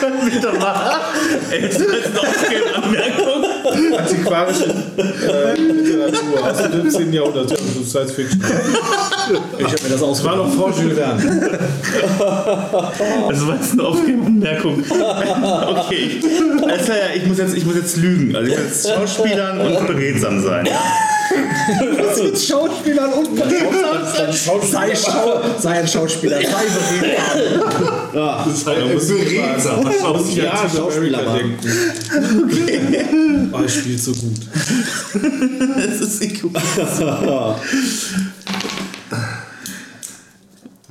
können 0.00 0.32
wir 0.32 0.40
doch 0.40 0.58
machen. 0.58 1.00
Ey, 1.50 1.60
das 1.62 1.76
ist 1.76 1.82
eine 1.82 2.74
Anmerkung. 2.84 3.44
Antiquarische 3.98 4.64
äh, 4.96 5.75
Literatur 6.06 6.50
aus 6.50 6.56
dem 6.58 6.90
17. 6.90 7.12
Jahrhundert, 7.12 7.52
also 7.52 7.84
Science 7.84 8.12
Fiction. 8.12 8.40
Ich 9.58 9.64
habe 9.64 9.82
mir 9.82 9.88
das 9.88 9.90
Das 9.90 10.00
war 10.00 10.08
ausgedacht. 10.08 10.36
noch 10.36 10.54
vor 10.54 10.72
Jules 10.80 10.98
Verne. 10.98 11.58
Also 13.28 13.46
war 13.48 13.54
jetzt 13.56 13.72
eine 13.72 13.82
aufgehende 13.82 14.26
Anmerkung. 14.26 14.82
Okay. 14.88 16.20
Also, 16.68 16.92
ja, 16.92 16.98
ich, 17.14 17.26
muss 17.26 17.38
jetzt, 17.38 17.56
ich 17.56 17.64
muss 17.64 17.76
jetzt 17.76 17.96
lügen. 17.96 18.34
Also 18.36 18.50
ich 18.50 18.56
muss 18.56 18.66
jetzt 18.66 18.88
Schauspielern 18.88 19.60
und 19.60 19.86
beredsam 19.86 20.42
sein. 20.42 20.66
Ja? 20.66 20.80
Mit 22.24 22.38
Schauspielern 22.40 23.12
und 23.12 23.38
sei, 23.38 23.52
Schau 24.94 25.40
sei 25.58 25.80
ein 25.80 25.88
Schauspieler, 25.88 26.40
sei 26.40 27.00
beredet. 27.00 27.62
Das 28.12 28.46
ist 28.46 28.66
halt 28.66 28.88
beredsam. 28.88 29.84
Muss 29.84 30.28
ich 30.28 30.36
Ja, 30.36 30.68
Schauspieler 30.68 31.22
machen. 31.22 31.56
Oh, 33.52 33.60
ich 33.64 33.74
spiele 33.74 33.98
so 33.98 34.12
gut. 34.12 34.40
Das 35.76 36.00
ist 36.00 36.20
nicht 36.22 36.42
gut. 36.42 36.52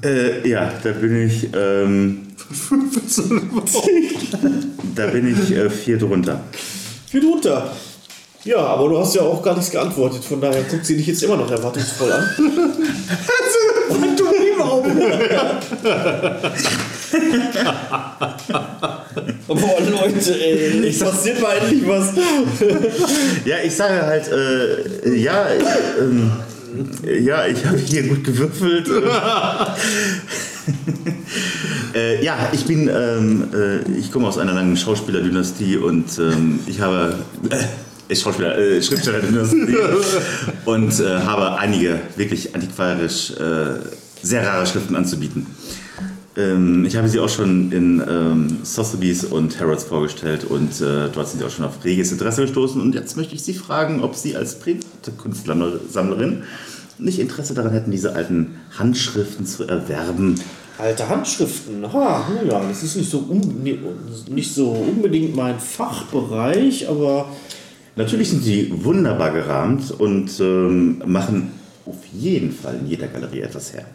Äh, 0.05 0.47
ja, 0.47 0.71
da 0.83 0.91
bin 0.91 1.25
ich. 1.25 1.47
Ähm, 1.55 2.27
da 4.95 5.07
bin 5.07 5.33
ich 5.33 5.51
äh, 5.51 5.69
vier 5.69 5.97
drunter. 5.97 6.41
Viel 7.07 7.21
drunter. 7.21 7.75
Ja, 8.45 8.59
aber 8.59 8.89
du 8.89 8.99
hast 8.99 9.15
ja 9.15 9.23
auch 9.23 9.41
gar 9.41 9.55
nichts 9.55 9.71
geantwortet, 9.71 10.23
von 10.23 10.39
daher 10.39 10.61
guckt 10.63 10.85
sie 10.85 10.95
dich 10.95 11.07
jetzt 11.07 11.23
immer 11.23 11.35
noch 11.35 11.49
erwartungsvoll 11.49 12.11
an. 12.11 12.29
Boah, 19.47 19.79
Leute, 19.89 20.39
ey, 20.39 20.85
ich 20.85 20.99
passiert 20.99 21.41
mal 21.41 21.57
endlich 21.57 21.87
was. 21.87 22.13
Ja, 23.45 23.57
ich 23.63 23.75
sage 23.75 24.01
halt, 24.01 24.29
äh, 24.31 25.15
ja, 25.15 25.47
ähm, 25.99 26.31
ja, 27.03 27.45
ich 27.45 27.65
habe 27.65 27.77
hier 27.77 28.03
gut 28.03 28.23
gewürfelt. 28.23 28.89
äh, 31.93 32.23
ja, 32.23 32.49
ich 32.51 32.65
bin, 32.65 32.89
ähm, 32.89 33.47
äh, 33.53 33.97
ich 33.97 34.11
komme 34.11 34.27
aus 34.27 34.37
einer 34.37 34.53
langen 34.53 34.75
Schauspielerdynastie 34.75 35.77
und 35.77 36.17
ähm, 36.19 36.59
ich 36.65 36.81
habe 36.81 37.19
äh, 38.09 38.15
Schauspieler, 38.15 38.57
äh, 38.57 38.81
Schriftstellerdynastie 38.81 39.75
und 40.65 40.99
äh, 40.99 41.19
habe 41.19 41.57
einige 41.57 41.99
wirklich 42.15 42.53
antiquarisch 42.55 43.31
äh, 43.31 43.79
sehr 44.21 44.45
rare 44.45 44.65
Schriften 44.65 44.95
anzubieten. 44.95 45.47
Ähm, 46.37 46.85
ich 46.85 46.95
habe 46.97 47.07
sie 47.07 47.19
auch 47.19 47.29
schon 47.29 47.71
in 47.71 48.03
ähm, 48.07 48.57
Sotheby's 48.63 49.23
und 49.23 49.59
Harrods 49.59 49.85
vorgestellt 49.85 50.43
und 50.43 50.81
äh, 50.81 51.09
dort 51.13 51.29
sind 51.29 51.39
sie 51.39 51.45
auch 51.45 51.49
schon 51.49 51.65
auf 51.65 51.83
reges 51.83 52.11
Interesse 52.11 52.41
gestoßen. 52.41 52.81
Und 52.81 52.93
jetzt 52.93 53.15
möchte 53.15 53.35
ich 53.35 53.43
Sie 53.43 53.53
fragen, 53.53 54.03
ob 54.03 54.15
Sie 54.15 54.35
als 54.35 54.59
private 54.59 55.11
Kunstsammlerin 55.17 56.43
nicht 56.97 57.19
Interesse 57.19 57.53
daran 57.53 57.71
hätten, 57.71 57.91
diese 57.91 58.15
alten 58.15 58.55
Handschriften 58.77 59.45
zu 59.45 59.65
erwerben. 59.65 60.39
Alte 60.77 61.07
Handschriften, 61.07 61.91
ha, 61.93 62.27
ja, 62.49 62.61
das 62.67 62.83
ist 62.83 62.97
nicht 62.97 63.09
so, 63.09 63.19
un, 63.19 63.63
nicht 64.29 64.53
so 64.53 64.71
unbedingt 64.71 65.33
mein 65.35 65.57
Fachbereich, 65.57 66.89
aber 66.89 67.29
Natürlich 67.95 68.29
sind 68.29 68.43
sie 68.43 68.71
wunderbar 68.83 69.31
gerahmt 69.31 69.91
und 69.91 70.37
ähm, 70.39 71.01
machen 71.05 71.51
auf 71.85 71.97
jeden 72.11 72.51
Fall 72.51 72.75
in 72.81 72.87
jeder 72.87 73.07
Galerie 73.07 73.41
etwas 73.41 73.73
her. 73.73 73.85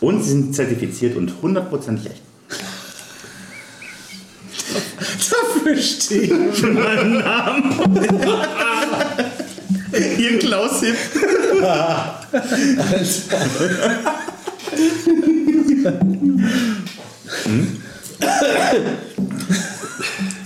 Und 0.00 0.22
sie 0.22 0.30
sind 0.30 0.54
zertifiziert 0.54 1.16
und 1.16 1.32
hundertprozentig 1.40 2.06
echt. 2.06 2.22
Dafür 5.30 5.76
stehe 5.76 6.22
ich. 6.22 6.62
Hier 10.16 10.38
Klaus 10.38 10.80
Hipp. 10.80 10.96
Hm? 17.44 17.82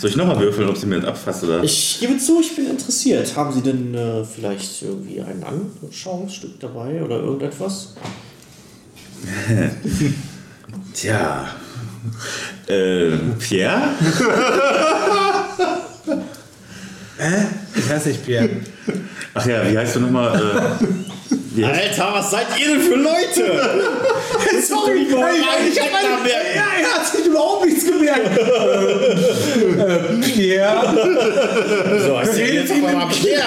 Soll 0.04 0.10
ich 0.10 0.16
nochmal 0.18 0.38
würfeln, 0.38 0.68
ob 0.68 0.76
sie 0.76 0.84
mir 0.84 1.00
das 1.00 1.08
abfasst 1.08 1.44
oder? 1.44 1.64
ich 1.64 1.96
gebe 1.98 2.18
zu, 2.18 2.38
ich 2.38 2.54
bin 2.54 2.68
interessiert. 2.68 3.34
Haben 3.36 3.54
Sie 3.54 3.62
denn 3.62 3.94
äh, 3.94 4.22
vielleicht 4.22 4.82
irgendwie 4.82 5.22
ein 5.22 5.42
Anschauungsstück 5.82 6.60
dabei 6.60 7.02
oder 7.02 7.20
irgendetwas? 7.20 7.94
Tja. 10.92 11.48
Äh, 12.66 13.12
Pierre? 13.38 13.94
Ich 17.76 17.88
heiße 17.90 18.08
nicht 18.08 18.24
Pierre. 18.24 18.48
Ach 19.34 19.46
ja, 19.46 19.70
wie 19.70 19.76
heißt 19.78 19.96
du 19.96 20.00
nochmal? 20.00 20.34
Äh, 21.56 21.64
Alter, 21.64 22.08
was 22.12 22.30
seid 22.32 22.46
ihr 22.58 22.66
denn 22.74 22.80
für 22.80 22.96
Leute? 22.96 23.44
Sorry, 24.66 25.06
ich 25.08 25.14
hab 25.14 25.30
ich 25.70 25.80
hab 25.80 25.92
meine- 25.92 26.28
ja, 26.28 26.64
er 26.80 26.94
hat 26.98 27.06
sich 27.06 27.26
überhaupt 27.26 27.64
nichts 27.66 27.84
gemerkt. 27.86 28.38
äh, 28.38 30.30
Pierre. 30.32 30.94
So, 32.04 32.18
ist 32.20 32.36
der 32.38 32.54
jetzt 32.54 32.72
auf 32.72 32.84
einmal 32.84 33.06
Pierre? 33.08 33.42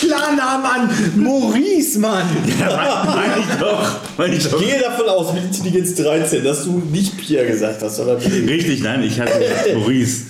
Klarnamen 0.00 0.66
an. 0.66 0.90
Maurice, 1.16 1.98
Mann. 2.00 2.26
meine 2.58 3.34
ich 3.38 3.58
doch. 3.60 3.96
Meine 4.18 4.34
ich 4.34 4.48
doch. 4.48 4.60
Ich 4.60 4.68
gehe 4.68 4.80
davon 4.80 5.08
aus, 5.08 5.32
mit 5.32 5.44
Intelligenz 5.44 5.94
13, 5.94 6.42
dass 6.42 6.64
du 6.64 6.82
nicht 6.90 7.16
Pierre 7.18 7.46
gesagt 7.46 7.80
hast, 7.82 7.96
sondern 7.96 8.16
Richtig, 8.16 8.82
nein, 8.82 9.02
ich 9.04 9.20
hatte 9.20 9.32
Maurice. 9.74 10.22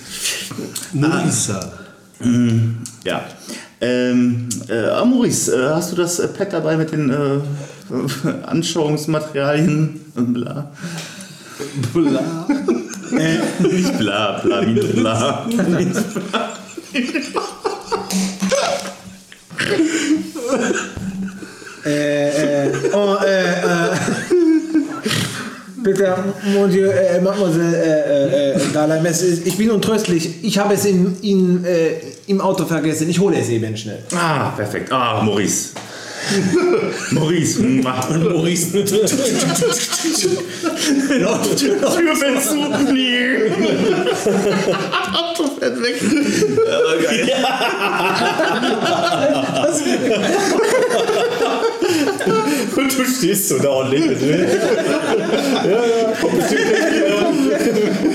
Maurice. 0.93 1.71
Ja. 3.03 3.23
Ähm, 3.81 4.47
äh, 4.69 4.85
ah, 4.85 5.03
Maurice, 5.03 5.53
äh, 5.53 5.69
hast 5.73 5.91
du 5.91 5.97
das 5.97 6.19
äh, 6.19 6.27
Pad 6.29 6.53
dabei 6.53 6.77
mit 6.77 6.91
den 6.91 7.09
äh, 7.09 7.39
Anschauungsmaterialien? 8.45 9.99
Bla. 10.15 10.71
Bla. 11.93 12.47
Nicht 13.11 13.97
bla, 13.97 14.39
bla, 14.39 14.65
wie 14.65 14.79
bla. 14.79 15.45
Äh, 21.85 22.67
äh, 22.67 22.71
oh, 22.93 23.17
äh, 23.23 23.52
äh. 25.93 26.13
Bitte, 26.13 26.15
Monsieur, 26.57 26.93
äh, 26.93 27.21
Mademoiselle, 27.21 27.77
äh, 27.77 28.51
äh, 28.51 28.59
Dalai 28.73 29.01
Messe, 29.01 29.27
ich 29.45 29.57
bin 29.57 29.71
untröstlich. 29.71 30.43
Ich 30.43 30.57
habe 30.57 30.73
es 30.73 30.85
in, 30.85 31.17
in, 31.21 31.65
äh, 31.65 31.95
im 32.27 32.41
Auto 32.41 32.65
vergessen. 32.65 33.09
Ich 33.09 33.19
hole 33.19 33.37
es 33.37 33.49
eben 33.49 33.75
schnell. 33.77 33.99
Ah, 34.15 34.49
perfekt. 34.55 34.91
Ah, 34.91 35.21
Maurice. 35.23 35.69
Maurice. 37.11 37.61
mwah. 37.61 38.07
Maurice. 38.17 38.71
Tür 38.85 39.07
fällt 42.15 42.43
zu. 42.43 42.55
Nee. 42.91 43.51
Auto 45.13 45.43
fährt 45.59 45.81
weg. 45.81 45.95
Ja, 46.67 46.95
geil. 47.03 47.29
Und 52.75 52.97
du 52.97 53.05
stehst 53.05 53.49
so 53.49 53.59
da 53.59 53.69
und 53.69 53.91
lebst. 53.91 54.21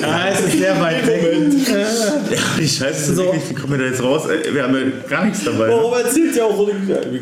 Ja, 0.01 0.29
es 0.33 0.41
ist 0.41 0.59
sehr 0.59 0.81
weit 0.81 1.07
weg. 1.07 1.23
Ja, 1.71 2.37
die 2.59 2.69
Scheiße 2.69 3.11
ist 3.13 3.17
So. 3.17 3.25
wirklich, 3.25 3.51
wie 3.51 3.55
kommen 3.55 3.73
wir 3.73 3.79
da 3.79 3.85
jetzt 3.87 4.03
raus? 4.03 4.23
Ey, 4.29 4.55
Wir 4.55 4.63
haben 4.63 4.75
ja 4.75 4.81
gar 5.09 5.25
nichts 5.25 5.45
dabei. 5.45 5.69
Warum 5.69 5.95
erzählt 5.95 6.35
ihr 6.37 6.45
auch 6.45 6.57
so 6.57 6.67
eine 6.71 6.75
Ja, 6.89 7.01
wir, 7.11 7.21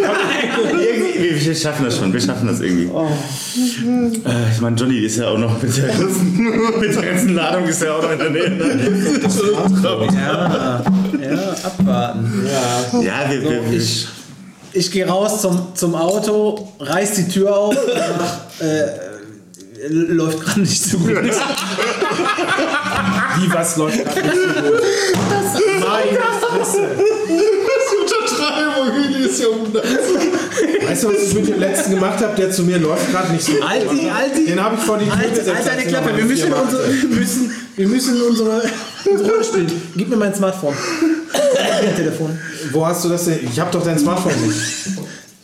kommen, 0.00 0.80
irgendwie, 0.80 1.46
wir 1.46 1.54
schaffen 1.54 1.84
das 1.84 1.96
schon, 1.96 2.12
wir 2.12 2.20
schaffen 2.20 2.46
das 2.48 2.60
irgendwie. 2.60 2.84
Äh, 2.84 4.50
ich 4.52 4.60
meine, 4.60 4.76
Johnny 4.76 4.98
ist 4.98 5.16
ja 5.18 5.28
auch 5.28 5.38
noch 5.38 5.60
mit 5.62 5.76
der, 5.76 5.88
ganzen, 5.88 6.36
mit 6.80 6.94
der 6.94 7.02
ganzen 7.02 7.34
Ladung 7.34 7.64
ist 7.68 7.82
ja 7.82 7.94
auch 7.94 8.02
noch 8.02 8.12
in 8.12 8.18
der 8.18 8.30
Nähe. 8.30 8.50
ne? 8.50 8.64
Ja, 10.18 10.82
ja, 11.20 11.54
abwarten. 11.64 12.46
Ja, 13.02 13.30
wir, 13.30 13.42
wir, 13.42 13.70
wir, 13.70 13.78
Ich, 13.78 14.08
ich 14.72 14.90
gehe 14.90 15.06
raus 15.06 15.42
zum, 15.42 15.74
zum 15.74 15.94
Auto, 15.94 16.68
reiß 16.80 17.14
die 17.14 17.28
Tür 17.28 17.56
auf 17.56 17.76
und 17.76 17.86
sag, 17.86 18.66
äh, 18.66 18.86
läuft 19.88 20.40
gerade 20.40 20.60
nicht 20.60 20.82
so 20.82 20.98
gut. 20.98 21.10
Wie 23.38 23.52
was 23.52 23.76
läuft 23.76 24.04
gerade 24.04 24.20
nicht 24.28 24.36
so 24.36 24.62
gut? 24.62 24.82
Meine 25.80 26.18
Fresse. 26.40 26.88
Weißt 30.88 31.04
du, 31.04 31.08
was 31.08 31.22
ich 31.22 31.34
mit 31.34 31.48
dem 31.48 31.60
letzten 31.60 31.90
gemacht 31.92 32.20
habe, 32.22 32.34
der 32.36 32.50
zu 32.50 32.62
mir 32.62 32.78
läuft 32.78 33.10
gerade 33.10 33.32
nicht 33.32 33.44
so 33.44 33.52
gut? 33.52 33.62
Alti, 33.62 34.08
Alti. 34.10 34.46
Den 34.46 34.62
habe 34.62 34.76
ich 34.76 34.82
vor 34.82 34.98
die 34.98 35.04
Tür 35.04 35.16
Halt, 35.16 35.30
gesetzt. 35.30 35.54
halt 35.54 35.66
deine 35.66 35.76
als 35.76 35.84
ich 35.84 35.88
Klappe, 35.92 36.16
wir 36.16 36.24
müssen, 36.24 36.52
unsere, 36.52 36.88
wir 36.88 37.08
müssen, 37.08 37.52
wir 37.76 37.88
müssen 37.88 38.22
unsere, 38.22 38.62
unsere 39.04 39.30
Rolle 39.30 39.44
spielen. 39.44 39.82
Gib 39.96 40.08
mir 40.08 40.16
mein 40.16 40.34
Smartphone. 40.34 40.74
Telefon. 41.96 42.38
Wo 42.72 42.86
hast 42.86 43.04
du 43.04 43.08
das 43.08 43.24
denn? 43.24 43.40
Ich 43.50 43.58
habe 43.58 43.70
doch 43.70 43.82
dein 43.84 43.98
Smartphone 43.98 44.32
nicht. 44.46 44.58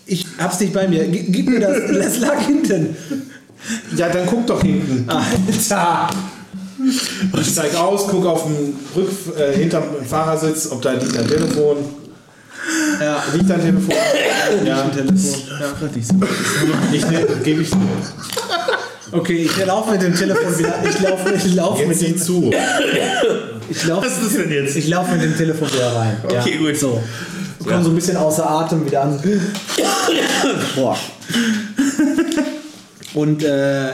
Ich 0.06 0.26
hab's 0.38 0.60
nicht 0.60 0.72
bei 0.72 0.86
mir. 0.86 1.04
Gib, 1.06 1.32
gib 1.32 1.48
mir 1.48 1.60
das. 1.60 1.76
Das 1.92 2.18
lag 2.18 2.40
hinten. 2.40 2.96
Ja, 3.96 4.08
dann 4.08 4.26
guck 4.26 4.46
doch 4.46 4.62
hinten. 4.62 5.08
Alter. 5.08 6.10
Ich 7.40 7.48
steig 7.48 7.74
aus, 7.76 8.06
guck 8.08 8.26
auf 8.26 8.44
den 8.44 8.74
Rück, 8.94 9.08
äh, 9.38 9.56
hinterm 9.56 9.84
Fahrersitz, 10.06 10.70
ob 10.70 10.82
da 10.82 10.92
liegt 10.92 11.16
ein 11.16 11.26
Telefon. 11.26 11.78
Ja, 13.00 13.22
Liegt 13.32 13.50
ein 13.50 13.60
Telefon? 13.60 13.94
Ja. 14.64 14.82
ein 14.82 14.92
Telefon. 14.92 15.42
Ja. 15.60 15.88
Ich 16.92 17.06
ne, 17.10 17.26
gebe 17.42 17.62
ich 17.62 17.70
Okay, 19.14 19.44
ich 19.44 19.64
laufe 19.64 19.92
mit 19.92 20.02
dem 20.02 20.12
Telefon 20.12 20.58
wieder. 20.58 20.74
Ich 20.84 21.00
laufe 21.00 21.34
ich 21.34 21.54
lauf 21.54 21.86
mit 21.86 22.02
dem 22.02 22.18
zu. 22.18 22.52
Ich 23.70 23.86
laufe 23.86 24.06
Was 24.06 24.20
ist 24.20 24.36
denn 24.36 24.50
jetzt? 24.50 24.74
ich 24.74 24.88
lauf 24.88 25.08
mit 25.08 25.22
dem 25.22 25.36
Telefon 25.36 25.72
wieder 25.72 25.94
rein. 25.94 26.16
Okay, 26.24 26.56
gut. 26.56 26.76
So. 26.76 27.00
Wir 27.60 27.72
kommen 27.72 27.84
so 27.84 27.90
ein 27.90 27.94
bisschen 27.94 28.16
außer 28.16 28.50
Atem 28.50 28.84
wieder 28.84 29.02
an. 29.02 29.22
Boah. 30.74 30.98
Und 33.14 33.44
äh, 33.44 33.90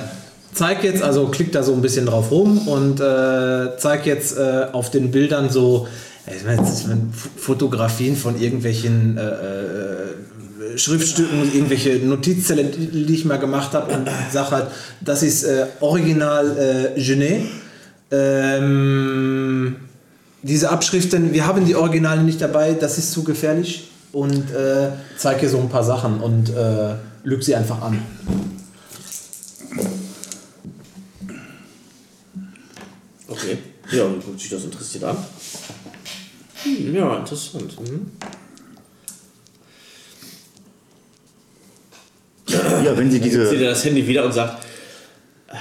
zeig 0.55 0.83
jetzt, 0.85 1.03
also 1.03 1.27
klick 1.29 1.53
da 1.53 1.63
so 1.63 1.75
ein 1.75 1.83
bisschen 1.83 2.07
drauf 2.07 2.31
rum 2.31 2.67
und 2.67 3.01
äh, 3.01 3.77
zeig 3.77 4.07
jetzt 4.07 4.39
äh, 4.39 4.69
auf 4.73 4.91
den 4.91 5.11
Bildern 5.11 5.51
so, 5.51 5.87
ich 6.27 6.45
meine, 6.45 6.67
Fotografien 7.37 8.17
von 8.17 8.41
irgendwelchen 8.41 9.19
äh, 9.19 9.21
äh, 9.21 10.30
Schriftstücken, 10.77 11.53
irgendwelche 11.53 11.97
Notizzettel, 11.99 12.65
die 12.67 13.15
ich 13.15 13.25
mal 13.25 13.39
gemacht 13.39 13.73
habe 13.73 13.93
und 13.95 14.09
sag 14.33 14.51
halt, 14.51 14.69
das 15.01 15.23
ist 15.23 15.45
äh, 15.45 15.67
Original 15.81 16.95
äh, 16.97 17.01
Genet. 17.01 17.47
Ähm, 18.11 19.77
diese 20.43 20.71
Abschriften, 20.71 21.33
wir 21.33 21.47
haben 21.47 21.65
die 21.67 21.77
Originale 21.77 22.23
nicht 22.23 22.41
dabei, 22.41 22.73
das 22.73 22.99
ist 22.99 23.13
zu 23.13 23.25
gefährlich 23.25 23.91
und 24.13 24.51
äh, 24.51 24.91
zeig 25.17 25.41
hier 25.41 25.49
so 25.49 25.59
ein 25.59 25.69
paar 25.69 25.85
Sachen 25.85 26.21
und 26.21 26.51
äh, 26.51 26.95
lüg 27.23 27.43
sie 27.43 27.55
einfach 27.55 27.83
an. 27.83 28.03
Okay. 33.29 33.59
Ja, 33.93 34.05
und 34.05 34.25
guckt 34.25 34.41
sich 34.41 34.51
das 34.51 34.65
interessiert 34.65 35.05
an. 35.05 35.17
Hm, 36.63 36.95
ja, 36.95 37.19
interessant. 37.19 37.77
Hm. 37.79 38.11
Ja, 42.85 42.97
wenn 42.97 43.11
Sie 43.11 43.21
Zieht 43.21 43.33
diese. 43.33 43.55
er 43.57 43.71
das 43.71 43.85
Handy 43.85 44.07
wieder 44.07 44.25
und 44.25 44.33
sagt, 44.33 44.65
"Ah, 45.49 45.57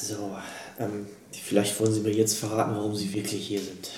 so, 0.00 0.36
ähm, 0.78 1.06
vielleicht 1.32 1.78
wollen 1.80 1.92
Sie 1.92 2.00
mir 2.00 2.12
jetzt 2.12 2.38
verraten, 2.38 2.74
warum 2.74 2.94
Sie 2.94 3.12
wirklich 3.12 3.46
hier 3.48 3.60
sind. 3.60 3.90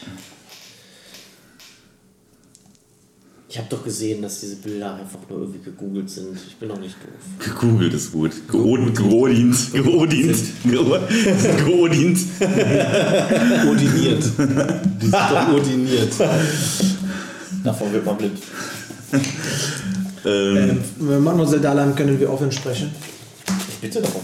Ich 3.49 3.59
habe 3.59 3.66
doch 3.68 3.84
gesehen, 3.84 4.22
dass 4.22 4.40
diese 4.40 4.57
Bilder 4.57 4.95
einfach 4.95 5.18
nur 5.28 5.40
irgendwie 5.40 5.59
gegoogelt 5.62 6.09
sind. 6.09 6.38
Ich 6.49 6.57
bin 6.57 6.70
doch 6.70 6.78
nicht 6.78 6.95
doof. 6.95 7.47
Gegoogelt 7.61 7.93
ist 7.93 8.11
gut. 8.11 8.30
Geodient. 8.49 8.97
Geodient. 8.97 9.57
Geodient. 9.74 10.36
Geodient. 11.66 12.18
Ordiniert. 13.68 14.24
Die 14.24 15.07
sind 15.07 15.12
doch 15.14 15.49
ordiniert. 15.53 16.12
Davon 17.62 17.93
wird 17.93 18.07
man 18.07 18.16
blind. 18.16 18.38
Ähm, 20.25 20.83
Ähm, 21.01 21.25
Mademoiselle 21.25 21.61
Dahlheim 21.62 21.95
können 21.95 22.18
wir 22.20 22.31
offen 22.33 22.51
sprechen. 22.53 22.95
Ich 23.68 23.77
bitte 23.77 24.01
darum. 24.01 24.23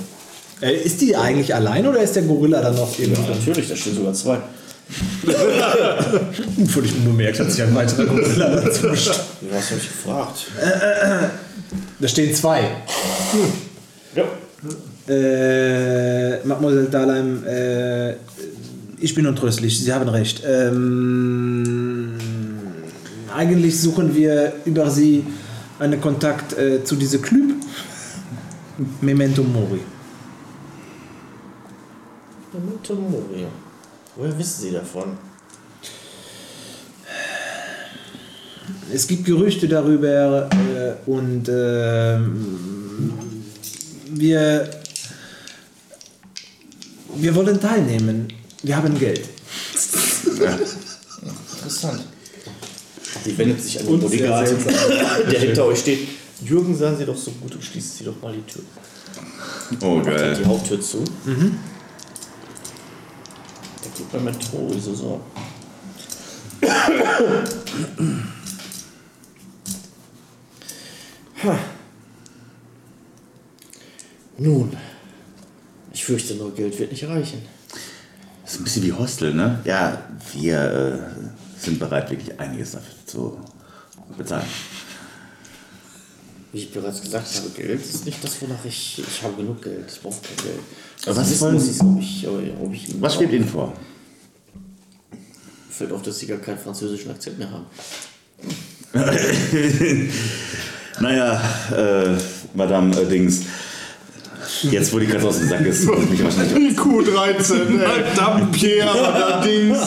Äh, 0.61 0.75
ist 0.77 1.01
die 1.01 1.15
eigentlich 1.17 1.55
allein 1.55 1.87
oder 1.87 2.01
ist 2.01 2.17
der 2.17 2.23
Gorilla 2.25 2.61
dann 2.61 2.75
noch 2.77 2.99
irgendwo? 2.99 3.23
Natürlich, 3.23 3.69
da 3.69 3.77
stehen 3.77 3.95
sogar 3.95 4.13
zwei. 4.15 4.39
Völlig 6.69 6.95
unbemerkt 6.97 7.39
hat 7.41 7.53
sich 7.53 7.63
ein 7.63 7.75
weiterer 7.75 8.07
Gorilla 8.07 8.57
dazu 8.57 8.83
Du 8.87 8.91
hast 8.91 9.71
mich 9.73 9.89
gefragt. 9.89 10.47
Da 12.01 12.09
stehen 12.09 12.35
zwei. 12.35 12.63
Ja. 14.17 14.25
Äh, 15.15 16.45
Mademoiselle 16.47 16.89
Dahlheim, 16.89 17.45
äh, 17.47 18.15
ich 19.01 19.15
bin 19.15 19.27
untröstlich, 19.27 19.79
Sie 19.79 19.93
haben 19.93 20.09
recht. 20.09 20.43
Ähm, 20.47 22.15
eigentlich 23.35 23.81
suchen 23.81 24.15
wir 24.15 24.53
über 24.65 24.91
Sie 24.91 25.25
einen 25.79 26.01
Kontakt 26.01 26.57
äh, 26.57 26.85
zu 26.85 26.97
diesem 26.97 27.23
Club. 27.23 27.57
Memento 29.01 29.43
Mori. 29.43 29.81
Memento 32.53 32.95
Mori. 32.95 33.47
Woher 34.17 34.39
wissen 34.39 34.63
Sie 34.63 34.71
davon? 34.71 35.17
Es 38.93 39.07
gibt 39.07 39.25
Gerüchte 39.25 39.69
darüber 39.69 40.49
äh, 40.51 40.95
und 41.11 41.49
ähm, 41.49 42.49
wir, 44.11 44.71
wir 47.17 47.35
wollen 47.35 47.61
teilnehmen. 47.61 48.29
Wir 48.63 48.77
haben 48.77 48.99
Geld. 48.99 49.29
Interessant. 51.53 52.03
Sie 53.25 53.37
wendet 53.39 53.63
sich 53.63 53.81
an 53.81 53.87
den 53.87 54.01
Bodyguard, 54.01 54.49
der 55.31 55.41
hinter 55.41 55.65
euch 55.67 55.81
steht. 55.81 56.09
Jürgen, 56.45 56.77
seien 56.77 56.97
Sie 56.97 57.05
doch 57.05 57.17
so 57.17 57.31
gut 57.33 57.55
und 57.55 57.65
schließen 57.65 57.99
Sie 57.99 58.05
doch 58.05 58.21
mal 58.23 58.33
die 58.33 58.43
Tür. 58.43 58.63
oh, 59.83 59.97
Macht 59.97 60.07
halt 60.07 60.39
die 60.39 60.43
geil. 60.43 60.47
Haupttür 60.47 60.81
zu. 60.81 60.99
Mhm. 61.25 61.59
Der 63.85 63.91
gibt 63.97 64.13
mir 64.15 64.21
mit 64.21 64.41
Trose 64.41 64.95
so. 64.95 65.21
Ha. 71.45 71.59
Nun, 74.39 74.77
ich 75.93 76.05
fürchte 76.05 76.35
nur, 76.35 76.55
Geld 76.55 76.79
wird 76.79 76.93
nicht 76.93 77.07
reichen. 77.09 77.43
Das 78.45 78.55
ist 78.55 78.61
ein 78.61 78.65
bisschen 78.65 78.85
wie 78.85 78.93
Hostel, 78.93 79.35
ne? 79.35 79.61
Ja, 79.65 80.03
wir 80.35 80.61
äh, 80.61 81.61
sind 81.61 81.79
bereit, 81.79 82.11
wirklich 82.11 82.39
einiges 82.39 82.73
dafür 82.73 82.98
zu 83.09 83.39
bezahlen. 84.17 84.47
Wie 86.53 86.59
ich 86.59 86.73
bereits 86.73 87.03
gesagt 87.03 87.27
habe, 87.37 87.51
Geld 87.51 87.81
ist 87.81 88.07
nicht 88.07 88.23
das, 88.25 88.41
wonach 88.41 88.65
ich. 88.65 89.03
Ich 89.07 89.23
habe 89.23 89.35
genug 89.35 89.63
Geld, 89.63 89.91
ich 89.93 90.01
brauche 90.01 90.21
kein 90.23 90.37
Geld. 90.45 90.61
Also 91.07 91.21
was 91.21 91.41
wollen 91.41 91.57
ich, 92.01 92.27
ob 92.27 92.41
ich, 92.43 92.53
ob 92.61 92.73
ich 92.73 93.01
Was 93.01 93.15
schwebt 93.17 93.33
Ihnen 93.33 93.49
vor? 93.49 93.73
Fällt 95.71 95.93
auf, 95.93 96.03
dass 96.03 96.19
sie 96.19 96.27
gar 96.27 96.39
keinen 96.39 96.59
französischen 96.59 97.11
Akzent 97.11 97.39
mehr 97.39 97.51
haben. 97.51 97.67
Naja, 101.01 101.41
äh, 101.77 102.17
Madame 102.55 102.97
äh, 103.01 103.07
Dings. 103.07 103.43
Jetzt, 104.63 104.93
wo 104.93 104.99
die 104.99 105.07
Katze 105.07 105.29
aus 105.29 105.39
dem 105.39 105.49
Sack 105.49 105.65
ist, 105.65 105.85
muss 105.85 106.03
ich 106.05 106.11
mich 106.11 106.25
wahrscheinlich. 106.25 106.75
Die 106.75 106.77
Q13, 106.77 107.71
Madame 107.71 108.47
Pierre, 108.51 108.91
allerdings. 108.91 109.79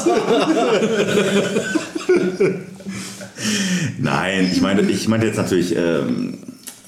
Nein, 4.00 4.50
ich 4.52 4.62
meine, 4.62 4.82
ich 4.82 5.08
meine 5.08 5.26
jetzt 5.26 5.38
natürlich 5.38 5.76
ähm, 5.76 6.38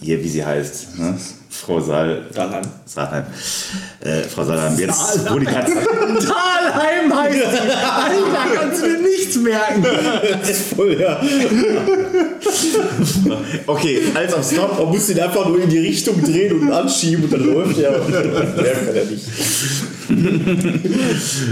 hier, 0.02 0.24
wie 0.24 0.30
sie 0.30 0.46
heißt, 0.46 1.00
ne? 1.00 1.18
Frau 1.50 1.80
Saal. 1.80 2.26
Daran. 2.34 2.68
Saalheim. 2.86 3.26
Äh, 4.02 4.24
Frau 4.24 4.44
Saalheim, 4.44 4.78
jetzt, 4.78 5.32
wo 5.32 5.38
die 5.38 5.46
Katze. 5.46 5.74
Talheim 5.74 7.16
heißt 7.16 7.36
sie. 7.36 7.72
Alter, 7.72 8.56
kannst 8.56 8.82
du 8.82 8.88
mir 8.88 8.98
nichts 8.98 9.36
merken. 9.38 9.86
Voll, 10.76 11.00
ja. 11.00 11.22
Okay, 13.68 14.02
als 14.16 14.34
auf 14.34 14.52
Stop. 14.52 14.80
Man 14.80 14.88
muss 14.90 15.10
ihn 15.10 15.20
einfach 15.20 15.48
nur 15.48 15.62
in 15.62 15.70
die 15.70 15.80
Richtung 15.80 16.22
drehen 16.22 16.60
und 16.60 16.72
anschieben 16.72 17.24
und 17.26 17.34
dann 17.34 17.46
läuft 17.46 17.78
er. 17.78 17.92
Mehr 17.92 18.74
kann 18.74 18.96
er 18.96 19.06
nicht. 19.06 19.26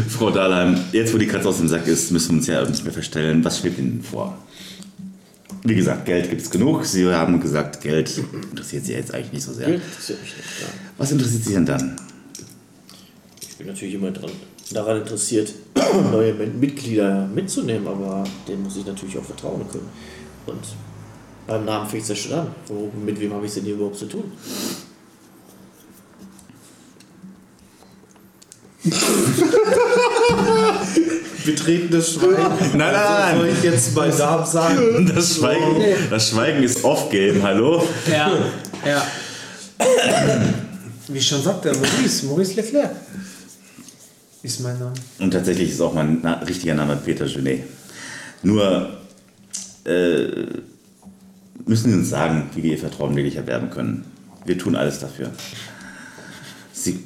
Frau 0.09 0.31
Dahlheim, 0.31 0.77
jetzt 0.91 1.13
wo 1.13 1.17
die 1.17 1.27
Katze 1.27 1.47
aus 1.47 1.57
dem 1.57 1.67
Sack 1.67 1.87
ist, 1.87 2.11
müssen 2.11 2.31
wir 2.31 2.37
uns 2.37 2.47
ja 2.47 2.65
nicht 2.67 2.83
mehr 2.83 2.93
verstellen. 2.93 3.43
Was 3.45 3.59
schwebt 3.59 3.77
Ihnen 3.79 4.03
vor? 4.03 4.37
Wie 5.64 5.76
gesagt, 5.76 6.05
Geld 6.05 6.30
gibt 6.30 6.41
es 6.41 6.49
genug. 6.49 6.86
Sie 6.86 7.07
haben 7.14 7.39
gesagt, 7.39 7.82
Geld 7.82 8.12
interessiert 8.34 8.86
Sie 8.86 8.93
jetzt 8.93 9.14
eigentlich 9.14 9.34
nicht 9.34 9.43
so 9.43 9.53
sehr. 9.53 9.68
Geld 9.68 9.84
interessiert 9.84 10.22
mich 10.22 10.38
nicht. 10.38 10.62
Ja. 10.62 10.68
Was 10.97 11.12
interessiert 11.12 11.43
Sie 11.43 11.53
denn 11.53 11.66
dann? 11.66 11.95
Ich 13.41 13.57
bin 13.57 13.68
natürlich 13.68 13.93
immer 13.93 14.09
dran, 14.09 14.32
daran 14.72 15.01
interessiert, 15.01 15.53
neue 16.12 16.34
Mitglieder 16.34 17.28
mitzunehmen, 17.28 17.88
aber 17.88 18.24
denen 18.47 18.64
muss 18.64 18.78
ich 18.78 18.86
natürlich 18.86 19.18
auch 19.20 19.24
vertrauen 19.24 19.64
können. 19.72 19.89
Und 20.47 20.64
beim 21.45 21.66
Namen 21.66 21.88
fängt 21.88 22.03
es 22.03 22.09
ja 22.09 22.16
schon 22.16 22.34
an. 22.34 22.47
Wo, 22.66 22.91
mit 23.05 23.20
wem 23.20 23.34
habe 23.34 23.45
ich 23.45 23.49
es 23.49 23.55
denn 23.55 23.66
hier 23.66 23.76
überhaupt 23.76 23.97
zu 23.97 24.07
tun? 24.07 24.32
Betretenes 31.51 32.13
Schweigen. 32.13 32.77
Nein, 32.77 32.93
nein, 32.93 33.37
Soll 33.37 33.49
ich 33.49 33.63
jetzt 33.63 33.95
bei 33.95 34.09
Darm 34.09 34.45
sagen? 34.45 35.11
Das 35.15 35.35
Schweigen, 35.35 35.83
das 36.09 36.29
Schweigen 36.29 36.63
ist 36.63 36.83
off-game, 36.83 37.43
hallo? 37.43 37.85
Ja, 38.09 38.31
ja. 38.85 39.05
Wie 41.07 41.21
schon 41.21 41.41
sagte, 41.41 41.73
Maurice, 41.73 42.25
Maurice 42.25 42.53
Leclerc 42.55 42.91
ist 44.43 44.61
mein 44.61 44.79
Name. 44.79 44.93
Und 45.19 45.31
tatsächlich 45.31 45.71
ist 45.71 45.81
auch 45.81 45.93
mein 45.93 46.19
na 46.21 46.35
richtiger 46.39 46.73
Name 46.73 46.95
Peter 46.95 47.25
Genet. 47.25 47.63
Nur 48.43 48.97
äh, 49.85 50.27
müssen 51.65 51.91
Sie 51.91 51.97
uns 51.97 52.09
sagen, 52.09 52.49
wie 52.55 52.63
wir 52.63 52.71
Ihr 52.71 52.79
Vertrauen 52.79 53.15
wirklich 53.15 53.35
erwerben 53.35 53.69
können. 53.69 54.05
Wir 54.45 54.57
tun 54.57 54.75
alles 54.75 54.99
dafür. 54.99 55.31
Sie. 56.73 57.03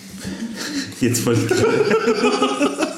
Jetzt 1.00 1.24
wollte 1.26 1.54
ich. 1.54 2.86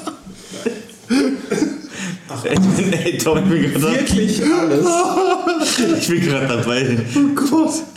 Ach, 2.31 2.45
ey, 2.45 2.57
ey, 3.03 3.17
Tom, 3.17 3.39
ich 3.39 3.49
bin 3.49 3.73
gerade 3.73 3.81
Wirklich 3.81 4.43
alles. 4.43 4.85
ich 5.99 6.07
bin 6.07 6.21
gerade 6.21 6.47
dabei, 6.47 6.99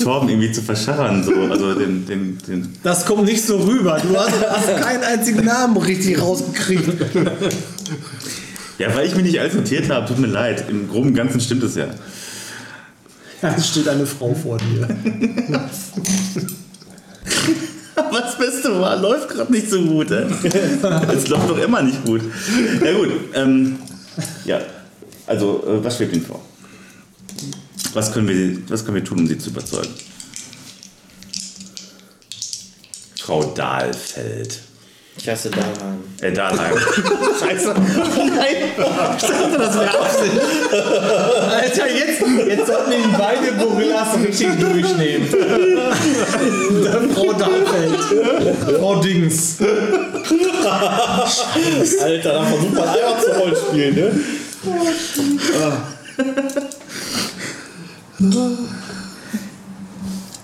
Torben 0.03 0.29
irgendwie 0.29 0.53
zu 0.53 0.63
verschachern. 0.63 1.23
So. 1.23 1.35
Also 1.51 1.75
den, 1.75 2.07
den, 2.07 2.39
den, 2.49 2.73
Das 2.83 3.05
kommt 3.05 3.25
nicht 3.25 3.45
so 3.45 3.59
rüber. 3.59 4.01
Du 4.03 4.17
hast, 4.17 4.33
hast 4.49 4.83
keinen 4.83 5.05
einzigen 5.05 5.45
Namen 5.45 5.77
richtig 5.77 6.21
rausgekriegt. 6.21 6.89
ja, 8.79 8.97
weil 8.97 9.07
ich 9.07 9.15
mich 9.15 9.25
nicht 9.25 9.39
alles 9.41 9.55
notiert 9.55 9.91
habe, 9.91 10.07
tut 10.07 10.19
mir 10.19 10.29
leid. 10.29 10.65
Im 10.69 10.89
Groben 10.89 11.09
und 11.09 11.15
Ganzen 11.15 11.41
stimmt 11.41 11.65
es 11.65 11.75
ja. 11.75 11.89
Ja, 13.43 13.55
es 13.57 13.69
steht 13.69 13.89
eine 13.89 14.07
Frau 14.07 14.35
vor 14.35 14.57
dir. 14.59 14.89
Aber 17.95 18.21
das 18.21 18.39
Beste 18.39 18.81
war, 18.81 18.97
läuft 18.97 19.29
gerade 19.29 19.53
nicht 19.53 19.69
so 19.69 19.83
gut. 19.83 20.11
Es 20.11 21.29
läuft 21.29 21.51
doch 21.51 21.59
immer 21.59 21.83
nicht 21.83 22.05
gut. 22.05 22.23
Ja 22.83 22.93
gut, 22.95 23.11
ähm, 23.35 23.77
ja, 24.45 24.61
also 25.27 25.65
äh, 25.67 25.85
was 25.85 25.97
schwebt 25.97 26.15
Ihnen 26.15 26.25
vor? 26.25 26.41
Was 27.95 28.13
können, 28.13 28.29
wir, 28.29 28.71
was 28.71 28.85
können 28.85 28.97
wir 28.97 29.05
tun, 29.05 29.21
um 29.21 29.27
Sie 29.27 29.39
zu 29.39 29.51
überzeugen? 29.51 29.93
Frau 33.21 33.45
Dahlfeld. 33.55 34.61
Ich 35.17 35.29
heiße 35.29 35.51
Daran. 35.51 36.03
Äh, 36.23 36.33
Dahlheim. 36.33 36.75
Scheiße. 37.41 37.75
Nein. 37.75 38.57
Ich 39.17 39.27
dachte, 39.27 39.59
das 39.59 39.75
wäre 39.79 40.01
Absicht. 40.01 40.41
Alter, 41.51 41.87
jetzt, 41.91 42.23
jetzt 42.49 42.67
sollten 42.67 42.91
wir 42.91 42.99
die 42.99 43.15
beide 43.19 43.53
Gorillas 43.53 44.19
richtig 44.19 44.49
durchnehmen. 44.59 45.29
Frau 47.15 47.33
Dahlfeld. 47.35 47.99
Frau 48.79 48.97
Dings. 49.03 49.59
Alter, 52.01 52.33
da 52.33 52.45
versucht 52.45 52.75
man 52.75 52.89
einfach 52.89 53.21
zu 53.21 53.31
Rollenspielen, 53.33 53.95
ne? 53.95 54.21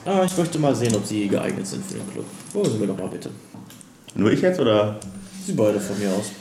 Ah, 0.05 0.25
ich 0.25 0.37
möchte 0.37 0.59
mal 0.59 0.75
sehen, 0.75 0.95
ob 0.95 1.07
Sie 1.07 1.29
geeignet 1.29 1.67
sind 1.67 1.85
für 1.87 1.95
den 1.95 2.11
Club. 2.13 2.27
Folgen 2.53 2.73
Sie 2.73 2.79
mir 2.79 2.87
doch 2.87 2.99
mal 2.99 3.09
bitte. 3.09 3.31
Nur 4.15 4.31
ich 4.33 4.41
jetzt 4.41 4.61
oder? 4.61 4.99
Sie 5.47 5.53
beide 5.53 5.81
von 5.81 5.99
mir 5.99 6.11
aus. 6.11 6.33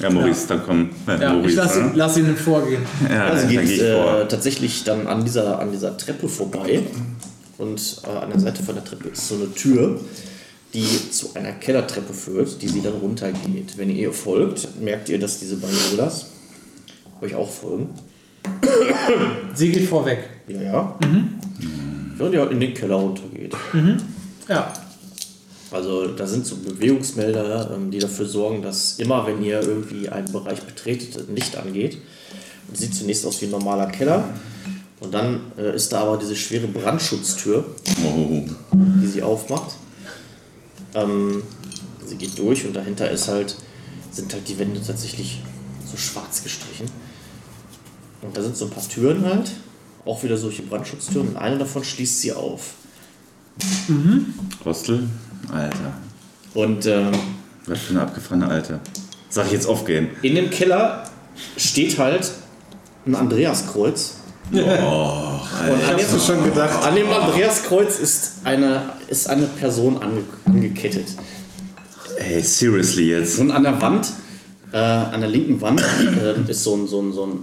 Ja, 0.00 0.10
Maurice, 0.10 0.46
dann 0.48 0.62
komm. 0.64 0.90
Äh, 1.06 1.12
Ja, 1.20 1.30
ich 1.30 1.36
Maurice, 1.36 1.56
lass 1.56 1.76
ihn, 1.76 1.82
ne? 1.86 1.92
lass 1.94 2.16
ihn 2.16 2.36
vorgehen. 2.36 2.82
Ja, 3.08 3.26
Also 3.26 3.46
geht 3.48 3.62
ich 3.62 3.80
äh, 3.82 4.26
tatsächlich 4.28 4.84
dann 4.84 5.06
an 5.06 5.24
dieser, 5.24 5.58
an 5.58 5.72
dieser 5.72 5.96
Treppe 5.96 6.28
vorbei 6.28 6.80
und 7.58 8.00
äh, 8.04 8.16
an 8.24 8.30
der 8.30 8.40
Seite 8.40 8.62
von 8.62 8.74
der 8.74 8.84
Treppe 8.84 9.08
ist 9.08 9.28
so 9.28 9.34
eine 9.34 9.52
Tür, 9.52 10.00
die 10.72 11.10
zu 11.10 11.34
einer 11.34 11.52
Kellertreppe 11.52 12.12
führt, 12.14 12.62
die 12.62 12.68
sie 12.68 12.80
dann 12.80 12.94
runtergeht. 12.94 13.76
Wenn 13.76 13.90
ihr 13.90 13.96
ihr 13.96 14.12
folgt, 14.12 14.80
merkt 14.80 15.08
ihr, 15.08 15.18
dass 15.18 15.38
diese 15.40 15.56
beiden 15.56 15.76
Gorillas 15.90 16.26
euch 17.20 17.34
auch 17.34 17.50
folgen. 17.50 17.90
Sie 19.54 19.70
geht 19.70 19.88
vorweg. 19.88 20.20
Ja, 20.48 20.62
ja. 20.62 20.98
Während 22.16 22.34
ihr 22.34 22.50
in 22.50 22.60
den 22.60 22.74
Keller 22.74 22.96
runtergeht. 22.96 23.54
Ja. 24.48 24.72
Also 25.70 26.08
da 26.08 26.26
sind 26.26 26.46
so 26.46 26.56
Bewegungsmelder, 26.56 27.72
ähm, 27.74 27.90
die 27.90 27.98
dafür 27.98 28.26
sorgen, 28.26 28.62
dass 28.62 28.98
immer, 28.98 29.26
wenn 29.26 29.42
ihr 29.42 29.60
irgendwie 29.62 30.08
einen 30.08 30.30
Bereich 30.32 30.60
betretet, 30.62 31.28
ein 31.28 31.34
Licht 31.34 31.56
angeht. 31.56 31.98
Und 32.68 32.76
sieht 32.76 32.94
zunächst 32.94 33.26
aus 33.26 33.40
wie 33.40 33.46
ein 33.46 33.50
normaler 33.50 33.86
Keller. 33.86 34.28
Und 35.00 35.14
dann 35.14 35.40
äh, 35.56 35.74
ist 35.74 35.92
da 35.92 36.00
aber 36.00 36.18
diese 36.18 36.36
schwere 36.36 36.66
Brandschutztür, 36.66 37.64
die 38.72 39.06
sie 39.06 39.22
aufmacht. 39.22 39.72
Ähm, 40.94 41.42
sie 42.06 42.16
geht 42.16 42.38
durch 42.38 42.66
und 42.66 42.74
dahinter 42.74 43.10
ist 43.10 43.28
halt, 43.28 43.56
sind 44.10 44.32
halt 44.32 44.48
die 44.48 44.58
Wände 44.58 44.80
tatsächlich 44.84 45.40
so 45.90 45.96
schwarz 45.96 46.42
gestrichen. 46.42 46.86
Und 48.22 48.36
da 48.36 48.42
sind 48.42 48.56
so 48.56 48.66
ein 48.66 48.70
paar 48.70 48.86
Türen 48.86 49.24
halt, 49.24 49.52
auch 50.04 50.22
wieder 50.22 50.36
solche 50.36 50.62
Brandschutztüren. 50.62 51.28
Und 51.28 51.36
eine 51.36 51.58
davon 51.58 51.82
schließt 51.82 52.20
sie 52.20 52.32
auf. 52.32 52.74
Hostel? 54.64 55.08
Alter. 55.52 55.92
Und 56.54 56.86
ähm, 56.86 57.10
Was 57.66 57.78
für 57.80 57.90
eine 57.92 58.02
abgefahrene 58.02 58.48
Alte. 58.48 58.80
Sag 59.28 59.46
ich 59.46 59.52
jetzt 59.52 59.66
aufgehen. 59.66 60.08
In 60.22 60.34
dem 60.34 60.50
Keller 60.50 61.04
steht 61.56 61.98
halt 61.98 62.30
ein 63.06 63.14
Andreaskreuz. 63.14 64.16
Oh, 64.52 64.56
Und 64.56 65.88
an 65.88 65.96
dem, 65.96 66.20
schon 66.20 66.42
gedacht. 66.44 66.84
an 66.84 66.96
dem 66.96 67.08
Andreaskreuz 67.08 68.00
ist 68.00 68.32
eine, 68.42 68.90
ist 69.06 69.28
eine 69.28 69.46
Person 69.46 70.02
ange, 70.02 70.24
angekettet. 70.44 71.06
Ey, 72.18 72.40
seriously 72.42 73.10
jetzt. 73.10 73.38
Und 73.38 73.52
an 73.52 73.62
der 73.62 73.80
Wand, 73.80 74.08
äh, 74.72 74.76
an 74.76 75.20
der 75.20 75.30
linken 75.30 75.60
Wand, 75.60 75.80
äh, 75.80 76.50
ist 76.50 76.64
so 76.64 76.74
ein, 76.74 76.88
so 76.88 77.00
ein, 77.00 77.12
so 77.12 77.26
ein, 77.26 77.38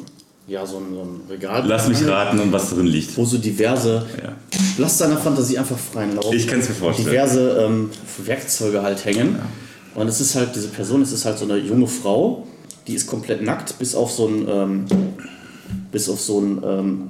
ja, 0.47 0.65
so 0.65 0.77
ein, 0.77 0.93
so 0.93 1.01
ein 1.01 1.21
Regal. 1.29 1.63
Lass 1.67 1.87
mich 1.87 2.05
raten, 2.07 2.39
um 2.39 2.51
was 2.51 2.69
drin 2.69 2.85
liegt. 2.87 3.15
Wo 3.17 3.25
so 3.25 3.37
diverse, 3.37 4.05
Ja. 4.23 4.33
lasst 4.77 5.01
deiner 5.01 5.17
Fantasie 5.17 5.57
einfach 5.57 5.77
freien 5.77 6.15
Lauf. 6.15 6.33
Ich 6.33 6.47
kann's 6.47 6.69
mir 6.69 6.75
vorstellen. 6.75 7.09
Diverse 7.09 7.65
ähm, 7.65 7.89
Werkzeuge 8.25 8.81
halt 8.81 9.03
hängen. 9.05 9.37
Und 9.95 10.07
es 10.07 10.21
ist 10.21 10.35
halt, 10.35 10.55
diese 10.55 10.69
Person, 10.69 11.01
es 11.01 11.11
ist 11.11 11.25
halt 11.25 11.37
so 11.37 11.45
eine 11.45 11.57
junge 11.57 11.87
Frau, 11.87 12.47
die 12.87 12.93
ist 12.93 13.07
komplett 13.07 13.41
nackt, 13.41 13.77
bis 13.79 13.95
auf 13.95 14.11
so 14.11 14.27
ein, 14.27 14.47
ähm, 14.47 14.85
bis 15.91 16.07
auf 16.07 16.21
so 16.21 16.39
ein 16.39 16.61
ähm, 16.63 17.09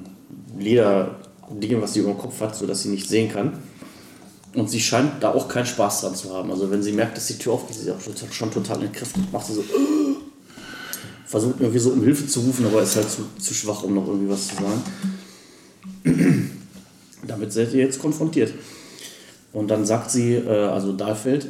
Lederding, 0.57 1.81
was 1.81 1.93
sie 1.93 1.99
über 1.99 2.09
dem 2.11 2.17
Kopf 2.17 2.39
hat, 2.41 2.55
sodass 2.55 2.83
sie 2.83 2.89
nicht 2.89 3.07
sehen 3.07 3.31
kann. 3.31 3.53
Und 4.55 4.69
sie 4.71 4.79
scheint 4.79 5.21
da 5.21 5.33
auch 5.33 5.47
keinen 5.47 5.65
Spaß 5.67 6.01
dran 6.01 6.15
zu 6.15 6.33
haben. 6.33 6.49
Also 6.49 6.71
wenn 6.71 6.81
sie 6.81 6.91
merkt, 6.93 7.17
dass 7.17 7.27
die 7.27 7.38
Tür 7.38 7.53
aufgeht, 7.53 7.75
ist 7.75 7.83
sie 7.83 7.91
auch 7.91 8.01
schon, 8.01 8.13
schon 8.31 8.49
total 8.51 8.81
entkräftet, 8.83 9.31
macht 9.31 9.45
sie 9.45 9.53
so, 9.53 9.63
versucht 11.28 11.59
irgendwie 11.59 11.80
so 11.80 11.91
um 11.91 12.01
Hilfe 12.03 12.25
zu 12.25 12.39
rufen, 12.39 12.65
aber 12.65 12.82
ist 12.82 12.95
halt 12.95 13.09
zu, 13.09 13.28
zu 13.38 13.53
schwach, 13.53 13.84
um 13.84 13.93
noch 13.93 14.07
irgendwie 14.07 14.30
was 14.30 14.47
zu 14.47 14.55
sagen. 14.55 14.82
Damit 17.28 17.51
seid 17.51 17.73
ihr 17.73 17.84
jetzt 17.84 17.99
konfrontiert. 17.99 18.53
Und 19.51 19.67
dann 19.67 19.86
sagt 19.86 20.09
sie, 20.11 20.36
äh, 20.36 20.67
also 20.67 20.93
Dahlfeld, 20.93 21.47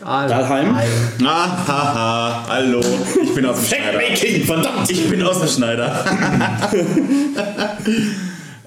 Dahlheim, 0.00 0.76
Ah, 1.24 1.66
haha, 1.66 2.46
hallo. 2.48 2.80
Ich 3.22 3.34
bin 3.34 3.46
aus 3.46 3.58
dem 3.58 3.66
Schneider. 3.66 4.00
Fact-Making, 4.00 4.44
verdammt! 4.44 4.90
Ich 4.90 5.08
bin 5.08 5.22
aus 5.22 5.38
dem 5.38 5.48
Schneider. 5.48 6.04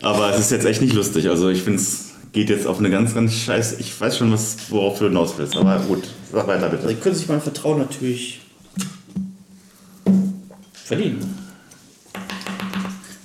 Aber 0.01 0.29
es 0.31 0.39
ist 0.39 0.51
jetzt 0.51 0.65
echt 0.65 0.81
nicht 0.81 0.93
lustig. 0.93 1.27
Also 1.29 1.49
ich 1.49 1.63
finde 1.63 1.79
es 1.79 2.11
geht 2.31 2.49
jetzt 2.49 2.65
auf 2.65 2.79
eine 2.79 2.89
ganz, 2.89 3.13
ganz 3.13 3.33
scheiß. 3.33 3.79
Ich 3.79 3.99
weiß 3.99 4.17
schon, 4.17 4.31
was, 4.31 4.55
worauf 4.69 4.99
du 4.99 5.05
hinaus 5.05 5.33
willst. 5.37 5.57
Aber 5.57 5.77
gut, 5.79 6.03
sag 6.31 6.47
weiter 6.47 6.69
bitte. 6.69 6.87
Sie 6.87 6.95
können 6.95 7.15
sich 7.15 7.27
mein 7.27 7.41
Vertrauen 7.41 7.79
natürlich 7.79 8.41
verdienen. 10.85 11.37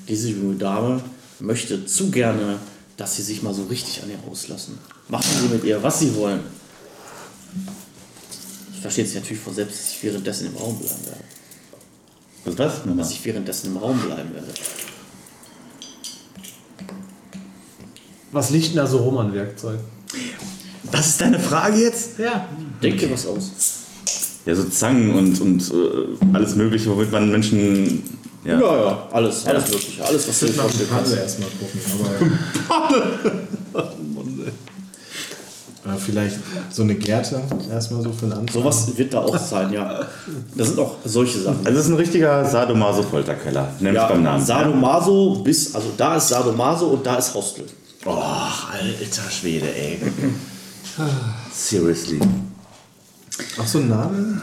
Diese 0.08 0.30
junge 0.30 0.56
Dame 0.56 1.02
möchte 1.38 1.84
zu 1.84 2.10
gerne, 2.10 2.58
dass 2.96 3.16
sie 3.16 3.22
sich 3.22 3.42
mal 3.42 3.54
so 3.54 3.64
richtig 3.64 4.02
an 4.02 4.10
ihr 4.10 4.18
auslassen. 4.30 4.78
Machen 5.08 5.30
Sie 5.40 5.48
mit 5.48 5.64
ihr, 5.64 5.82
was 5.82 6.00
Sie 6.00 6.14
wollen. 6.14 6.40
Ich 8.74 8.80
verstehe 8.80 9.04
sich 9.04 9.14
natürlich 9.14 9.42
von 9.42 9.54
selbst, 9.54 9.78
dass 9.78 9.90
ich 9.90 10.02
währenddessen 10.02 10.46
im 10.46 10.56
Raum 10.56 10.78
bleiben 10.78 11.04
werde. 11.04 11.24
Was 12.44 12.52
ist 12.52 12.58
das? 12.58 12.78
Nochmal. 12.78 12.96
Dass 12.96 13.10
ich 13.12 13.24
währenddessen 13.24 13.66
im 13.68 13.76
Raum 13.76 14.00
bleiben 14.00 14.34
werde. 14.34 14.48
Was 18.32 18.50
liegt 18.50 18.68
denn 18.68 18.76
da 18.76 18.86
so 18.86 18.98
rum 18.98 19.18
an 19.18 19.34
Werkzeug? 19.34 19.80
Das 20.90 21.08
ist 21.08 21.20
deine 21.20 21.38
Frage 21.38 21.78
jetzt? 21.78 22.18
Ja. 22.18 22.48
Denk 22.82 22.98
dir 22.98 23.10
was 23.10 23.26
aus. 23.26 23.50
Ja, 24.50 24.56
so 24.56 24.64
Zangen 24.64 25.14
und, 25.14 25.40
und 25.40 25.62
äh, 25.70 26.34
alles 26.36 26.56
Mögliche, 26.56 26.90
womit 26.90 27.12
man 27.12 27.30
Menschen. 27.30 28.02
Ja. 28.44 28.58
Ja, 28.58 28.76
ja, 28.76 29.08
alles, 29.12 29.46
alles 29.46 29.70
Mögliche. 29.70 30.04
Alles, 30.04 30.26
was 30.26 30.40
du 30.40 30.46
dir 30.46 30.52
vorstellen 30.54 30.88
kannst. 30.90 31.16
Erstmal 31.16 31.50
gucken. 31.50 32.38
Aber 32.68 32.96
äh, 35.94 35.98
vielleicht 36.04 36.36
so 36.72 36.82
eine 36.82 36.96
Gerte 36.96 37.40
erstmal 37.70 38.02
so 38.02 38.10
für 38.10 38.26
den 38.26 38.32
Anfang. 38.32 38.52
Sowas 38.52 38.90
wird 38.96 39.14
da 39.14 39.20
auch 39.20 39.38
sein, 39.38 39.72
ja. 39.72 40.06
Das 40.56 40.66
sind 40.66 40.80
auch 40.80 40.96
solche 41.04 41.38
Sachen. 41.38 41.64
Also 41.64 41.78
es 41.78 41.84
ist 41.84 41.92
ein 41.92 41.96
richtiger 41.96 42.44
Sadomaso-Folterkeller. 42.44 43.68
Nenn 43.78 43.94
es 43.94 44.08
beim 44.08 44.24
Namen. 44.24 44.44
Sadomaso 44.44 45.44
bis, 45.44 45.76
also 45.76 45.92
da 45.96 46.16
ist 46.16 46.26
Sadomaso 46.26 46.86
und 46.88 47.06
da 47.06 47.14
ist 47.16 47.32
Hostel. 47.34 47.66
Oh, 48.04 48.10
alter 48.10 49.30
Schwede, 49.30 49.66
ey. 49.72 50.00
Seriously. 51.52 52.18
Ach 53.58 53.66
so, 53.66 53.78
ein 53.78 53.88
Name? 53.88 54.40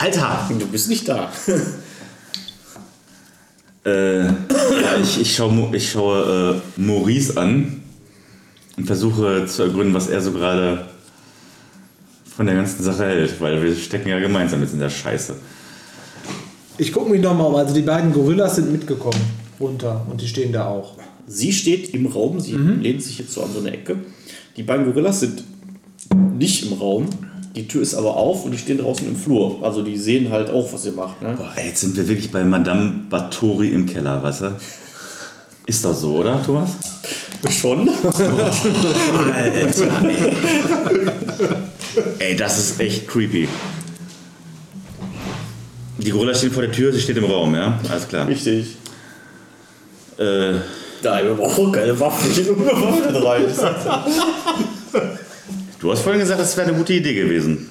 Alter! 0.00 0.48
Du 0.58 0.66
bist 0.66 0.88
nicht 0.88 1.08
da. 1.08 1.30
Äh, 3.86 4.24
ja, 4.24 4.96
ich, 5.02 5.20
ich 5.20 5.34
schaue 5.34 5.76
ich 5.76 5.90
schaue 5.90 6.62
äh, 6.78 6.80
Maurice 6.80 7.36
an 7.36 7.82
und 8.78 8.86
versuche 8.86 9.44
zu 9.44 9.64
ergründen, 9.64 9.92
was 9.92 10.08
er 10.08 10.22
so 10.22 10.32
gerade 10.32 10.86
von 12.24 12.46
der 12.46 12.54
ganzen 12.54 12.82
Sache 12.82 13.04
hält, 13.04 13.38
weil 13.42 13.62
wir 13.62 13.76
stecken 13.76 14.08
ja 14.08 14.18
gemeinsam 14.18 14.62
jetzt 14.62 14.72
in 14.72 14.80
der 14.80 14.88
Scheiße. 14.88 15.34
Ich 16.78 16.92
gucke 16.94 17.10
mich 17.10 17.20
nochmal 17.20 17.48
um. 17.48 17.56
Also 17.56 17.74
die 17.74 17.82
beiden 17.82 18.12
Gorillas 18.12 18.56
sind 18.56 18.72
mitgekommen 18.72 19.20
runter 19.60 20.04
und 20.10 20.20
die 20.20 20.28
stehen 20.28 20.52
da 20.52 20.66
auch. 20.66 20.96
Sie 21.26 21.52
steht 21.52 21.94
im 21.94 22.06
Raum, 22.06 22.40
sie 22.40 22.54
lehnt 22.54 23.02
sich 23.02 23.18
jetzt 23.18 23.32
so 23.32 23.42
an 23.42 23.52
so 23.52 23.60
eine 23.60 23.72
Ecke. 23.72 23.96
Die 24.56 24.62
beiden 24.62 24.84
Gorillas 24.86 25.20
sind 25.20 25.44
nicht 26.36 26.66
im 26.66 26.78
Raum. 26.78 27.08
Die 27.54 27.68
Tür 27.68 27.82
ist 27.82 27.94
aber 27.94 28.16
auf 28.16 28.44
und 28.44 28.50
die 28.52 28.58
stehen 28.58 28.78
draußen 28.78 29.06
im 29.06 29.14
Flur. 29.16 29.58
Also 29.62 29.82
die 29.82 29.96
sehen 29.96 30.30
halt 30.30 30.50
auch, 30.50 30.72
was 30.72 30.84
ihr 30.86 30.92
macht. 30.92 31.22
Ne? 31.22 31.34
Boah, 31.36 31.52
jetzt 31.64 31.80
sind 31.82 31.96
wir 31.96 32.08
wirklich 32.08 32.32
bei 32.32 32.42
Madame 32.42 33.04
Bathory 33.08 33.68
im 33.68 33.86
Keller, 33.86 34.20
weißt 34.22 34.40
du? 34.42 34.56
Ist 35.66 35.84
doch 35.84 35.94
so, 35.94 36.16
oder, 36.16 36.42
Thomas? 36.44 36.70
Schon. 37.50 37.88
Ey, 42.18 42.34
das 42.36 42.58
ist 42.58 42.80
echt 42.80 43.06
creepy. 43.06 43.48
Die 45.98 46.10
Gorilla 46.10 46.34
steht 46.34 46.52
vor 46.52 46.62
der 46.62 46.72
Tür, 46.72 46.92
sie 46.92 47.00
steht 47.00 47.16
im 47.16 47.24
Raum, 47.24 47.54
ja? 47.54 47.78
Alles 47.88 48.08
klar. 48.08 48.26
Richtig. 48.26 48.76
Äh, 50.18 50.54
Da, 51.02 51.22
wir 51.22 51.34
brauchen 51.34 51.70
keine 51.70 51.98
Waffen. 52.00 52.30
Ich 52.30 52.44
bin 52.44 52.54
unbewaffnet 52.56 53.24
rein. 53.24 53.44
Du 55.84 55.92
hast 55.92 56.00
vorhin 56.00 56.20
gesagt, 56.20 56.40
das 56.40 56.56
wäre 56.56 56.68
eine 56.68 56.78
gute 56.78 56.94
Idee 56.94 57.14
gewesen. 57.14 57.68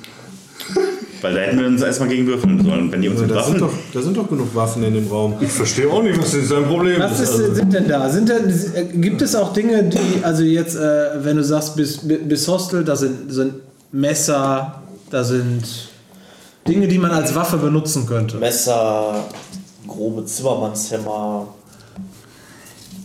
Weil 1.22 1.34
da 1.34 1.40
hätten 1.40 1.60
wir 1.60 1.68
uns 1.68 1.82
erstmal 1.82 2.10
gegen 2.10 2.28
würfeln 2.28 2.64
sollen. 2.64 2.92
Wenn 2.92 3.02
die 3.02 3.10
uns 3.10 3.20
mit 3.22 3.32
Da 3.32 3.44
sind, 3.44 3.60
Waffen. 3.60 3.60
doch, 3.60 3.74
da 3.94 4.02
sind 4.02 4.16
doch 4.16 4.30
genug 4.30 4.54
Waffen 4.54 4.84
in 4.84 4.94
dem 4.94 5.08
Raum. 5.08 5.36
Ich 5.40 5.52
verstehe 5.52 5.90
auch 5.90 6.04
nicht, 6.04 6.20
was 6.20 6.34
ist 6.34 6.50
sein 6.50 6.66
Problem 6.66 7.00
Was 7.00 7.20
ist, 7.20 7.32
Also, 7.32 7.54
sind 7.56 7.74
denn 7.74 7.88
da? 7.88 8.08
Sind 8.10 8.30
denn, 8.30 8.50
äh, 8.50 8.84
gibt 8.98 9.22
es 9.24 9.34
auch 9.36 9.52
Dinge, 9.52 9.84
die, 9.84 10.24
also 10.24 10.44
jetzt, 10.44 10.76
äh, 10.76 11.24
wenn 11.24 11.38
du 11.38 11.44
sagst, 11.44 11.76
bis, 11.76 12.02
bis 12.04 12.48
Hostel, 12.48 12.84
da 12.84 12.96
sind, 12.96 13.34
sind 13.34 13.56
Messer, 13.92 14.84
da 15.10 15.24
sind 15.24 15.64
Dinge, 16.68 16.88
die 16.88 17.00
man 17.00 17.12
als 17.12 17.34
Waffe 17.34 17.58
benutzen 17.58 18.06
könnte. 18.06 18.38
Messer, 18.38 19.26
grobe 19.88 20.24
Zimmermannshämmer, 20.26 21.48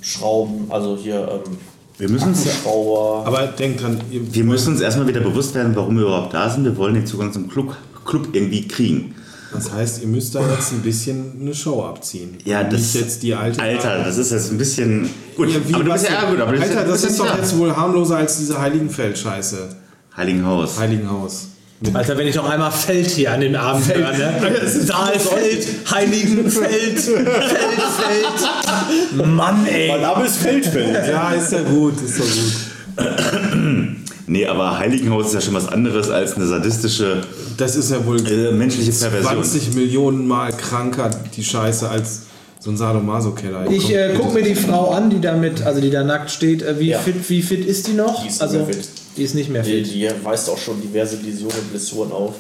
Schrauben, 0.02 0.66
also 0.70 0.98
hier 1.00 1.42
ähm, 1.46 1.56
Wir 1.98 2.08
müssen 2.08 2.28
uns 2.28 2.46
Schrauber. 2.62 3.26
Aber 3.26 3.46
denk 3.48 3.80
dran, 3.80 4.00
Wir 4.10 4.44
müssen 4.44 4.72
uns 4.74 4.80
erstmal 4.80 5.08
wieder 5.08 5.20
bewusst 5.20 5.54
werden, 5.54 5.74
warum 5.74 5.96
wir 5.96 6.04
überhaupt 6.04 6.32
da 6.32 6.48
sind. 6.48 6.64
Wir 6.64 6.76
wollen 6.76 6.94
den 6.94 7.06
Zugang 7.06 7.32
zum 7.32 7.48
Club, 7.48 7.76
Club 8.04 8.28
irgendwie 8.32 8.68
kriegen. 8.68 9.16
das 9.52 9.72
heißt, 9.72 10.02
ihr 10.02 10.08
müsst 10.08 10.32
da 10.34 10.48
jetzt 10.48 10.72
ein 10.72 10.82
bisschen 10.82 11.32
eine 11.40 11.52
Show 11.52 11.82
abziehen. 11.82 12.38
Ja, 12.44 12.62
das 12.62 12.80
nicht 12.80 12.94
jetzt 12.94 13.22
die 13.24 13.34
alte. 13.34 13.60
Alter, 13.60 14.04
das 14.04 14.16
ist 14.16 14.30
jetzt 14.30 14.52
ein 14.52 14.58
bisschen. 14.58 15.10
Gut, 15.36 15.48
Ja, 15.50 15.58
aber 15.74 15.84
du 15.84 15.92
bist 15.92 16.04
ja, 16.08 16.22
ja 16.22 16.30
gut, 16.30 16.40
aber 16.40 16.52
Alter, 16.52 16.84
das 16.84 17.02
ist 17.02 17.18
doch 17.18 17.36
jetzt 17.36 17.58
wohl 17.58 17.74
harmloser 17.74 18.16
als 18.18 18.38
diese 18.38 18.60
Heiligenfeld-Scheiße. 18.60 19.68
Heiligenhaus. 20.16 20.78
Heiligenhaus. 20.78 21.48
Alter, 21.94 22.18
wenn 22.18 22.26
ich 22.26 22.34
noch 22.34 22.48
einmal 22.50 22.72
Feld 22.72 23.06
hier 23.06 23.32
an 23.32 23.40
den 23.40 23.54
Abend 23.54 23.86
höre, 23.94 24.10
ne? 24.12 24.32
Saalfeld, 24.66 25.64
Heiligenfeld, 25.90 26.60
Feld, 27.00 27.02
Feld. 27.20 29.26
Mann, 29.26 29.64
ey. 29.66 29.88
Mein 29.88 30.00
Name 30.00 30.26
ist 30.26 30.38
Feldfeld. 30.38 31.06
Ja, 31.08 31.30
ist 31.32 31.52
ja 31.52 31.62
gut, 31.62 31.94
ist 32.02 32.18
ja 32.18 32.24
gut. 32.24 33.08
Nee, 34.30 34.46
aber 34.46 34.78
Heiligenhaus 34.78 35.28
ist 35.28 35.32
ja 35.34 35.40
schon 35.40 35.54
was 35.54 35.66
anderes 35.68 36.10
als 36.10 36.34
eine 36.36 36.46
sadistische 36.46 37.22
Das 37.56 37.76
ist 37.76 37.90
ja 37.90 38.04
wohl 38.04 38.18
äh, 38.30 38.52
menschliche 38.52 38.92
Perversion. 38.92 39.42
20 39.42 39.74
Millionen 39.74 40.28
Mal 40.28 40.52
kranker, 40.52 41.08
die 41.34 41.42
Scheiße, 41.42 41.88
als 41.88 42.24
so 42.60 42.68
ein 42.70 42.76
Sadomaso-Keller. 42.76 43.70
Ich 43.70 43.90
äh, 43.90 44.12
guck 44.18 44.34
mir 44.34 44.42
die 44.42 44.54
Frau 44.54 44.90
an, 44.90 45.08
die 45.08 45.22
da 45.22 45.34
mit, 45.34 45.62
also 45.64 45.80
die 45.80 45.88
da 45.88 46.04
nackt 46.04 46.30
steht. 46.30 46.60
Äh, 46.60 46.78
wie, 46.78 46.88
Ja. 46.90 46.98
fit, 46.98 47.14
wie 47.30 47.40
fit 47.40 47.64
ist 47.64 47.86
die 47.86 47.94
noch? 47.94 48.20
Die 48.22 48.28
ist 48.28 48.42
also, 48.42 48.66
fit. 48.66 48.86
Die 49.18 49.24
ist 49.24 49.34
nicht 49.34 49.50
mehr 49.50 49.62
Die, 49.62 49.84
fit. 49.84 49.92
die 49.92 50.08
weist 50.24 50.48
auch 50.48 50.56
schon 50.56 50.80
diverse 50.80 51.16
Läsionen 51.16 51.58
und 51.58 51.70
Blessuren 51.70 52.12
auf. 52.12 52.36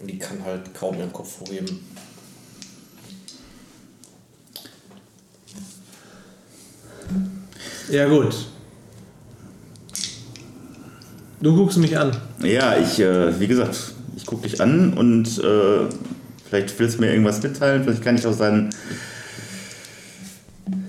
Und 0.00 0.10
die 0.10 0.18
kann 0.18 0.42
halt 0.42 0.74
kaum 0.74 0.98
ihren 0.98 1.12
Kopf 1.12 1.40
hochheben. 1.40 1.78
Ja, 7.90 8.08
gut. 8.08 8.34
Du 11.42 11.54
guckst 11.54 11.76
mich 11.76 11.98
an. 11.98 12.16
Ja, 12.42 12.78
ich, 12.78 12.98
äh, 12.98 13.38
wie 13.38 13.46
gesagt, 13.46 13.76
ich 14.16 14.24
gucke 14.24 14.48
dich 14.48 14.58
an 14.58 14.94
und 14.94 15.38
äh, 15.38 15.86
vielleicht 16.48 16.78
willst 16.78 16.96
du 16.96 17.00
mir 17.02 17.10
irgendwas 17.10 17.42
mitteilen, 17.42 17.84
vielleicht 17.84 18.02
kann 18.02 18.16
ich 18.16 18.26
auch 18.26 18.32
sagen, 18.32 18.70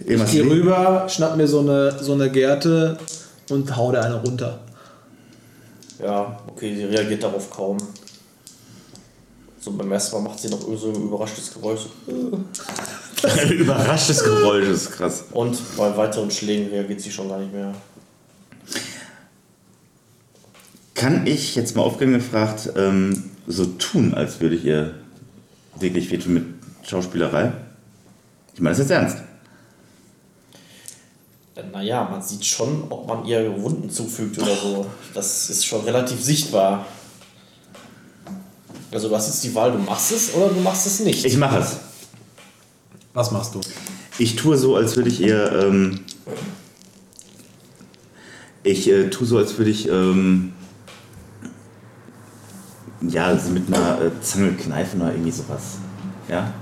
Ich 0.02 0.08
irgendwas 0.12 0.32
gehe 0.32 0.44
rüber, 0.46 1.08
schnapp 1.10 1.36
mir 1.36 1.48
so 1.48 1.60
eine, 1.60 2.02
so 2.02 2.14
eine 2.14 2.32
Gerte 2.32 2.98
und 3.50 3.76
hau 3.76 3.92
der 3.92 4.04
eine 4.04 4.16
runter. 4.16 4.60
Ja, 6.02 6.40
okay, 6.48 6.76
sie 6.76 6.86
reagiert 6.86 7.24
darauf 7.24 7.50
kaum. 7.50 7.78
So 9.60 9.72
beim 9.72 9.92
ersten 9.92 10.16
Mal 10.16 10.30
macht 10.30 10.40
sie 10.40 10.50
noch 10.50 10.62
so 10.76 10.90
ein 10.90 11.04
überraschtes 11.04 11.54
Geräusch. 11.54 11.88
Ein 13.24 13.52
überraschtes 13.52 14.24
Geräusch, 14.24 14.68
ist 14.68 14.92
krass. 14.92 15.26
Und 15.32 15.58
bei 15.78 15.96
weiteren 15.96 16.30
Schlägen 16.30 16.68
reagiert 16.68 17.00
sie 17.00 17.12
schon 17.12 17.30
gar 17.30 17.40
nicht 17.40 17.54
mehr. 17.54 17.74
Kann 20.94 21.26
ich 21.26 21.56
jetzt 21.56 21.76
mal 21.76 21.84
aufgehend 21.84 22.16
gefragt 22.16 22.72
ähm, 22.76 23.32
so 23.48 23.66
tun, 23.66 24.14
als 24.14 24.42
würde 24.42 24.56
ich 24.56 24.66
ihr 24.66 24.96
wirklich 25.80 26.12
wehtun 26.12 26.34
mit 26.34 26.46
Schauspielerei? 26.86 27.54
Ich 28.54 28.62
meine 28.62 28.76
das 28.76 28.80
jetzt 28.80 28.92
ernst. 28.92 29.18
Naja, 31.72 32.08
man 32.10 32.22
sieht 32.22 32.44
schon, 32.46 32.86
ob 32.90 33.08
man 33.08 33.26
ihr 33.26 33.62
Wunden 33.62 33.90
zufügt 33.90 34.40
oder 34.40 34.56
so. 34.56 34.88
Das 35.14 35.50
ist 35.52 35.66
schon 35.66 35.82
relativ 35.82 36.22
sichtbar. 36.22 36.86
Also 38.92 39.10
du 39.10 39.16
hast 39.16 39.28
jetzt 39.28 39.44
die 39.44 39.54
Wahl, 39.54 39.72
du 39.72 39.78
machst 39.78 40.12
es 40.12 40.34
oder 40.34 40.50
du 40.50 40.60
machst 40.62 40.88
es 40.88 41.00
nicht. 41.02 41.24
Ich 41.26 41.38
mache 41.38 41.60
es. 41.60 41.78
Was 43.14 43.32
machst 43.32 43.54
du? 43.54 43.62
Ich 44.18 44.36
tue 44.36 44.58
so, 44.58 44.76
als 44.76 44.96
würde 44.96 45.10
ich 45.10 45.20
ihr. 45.22 45.52
Ähm, 45.52 46.00
ich 48.64 48.90
äh, 48.90 49.10
tue 49.10 49.28
so, 49.28 49.38
als 49.38 49.58
würde 49.58 49.70
ich. 49.70 49.88
Ähm, 49.88 50.54
ja, 53.02 53.38
sie 53.38 53.52
mit 53.52 53.68
einer 53.68 54.02
äh, 54.02 54.22
Zange 54.22 54.54
kneifen 54.54 55.02
oder 55.02 55.12
irgendwie 55.12 55.32
sowas. 55.32 55.78
Ja? 56.30 56.54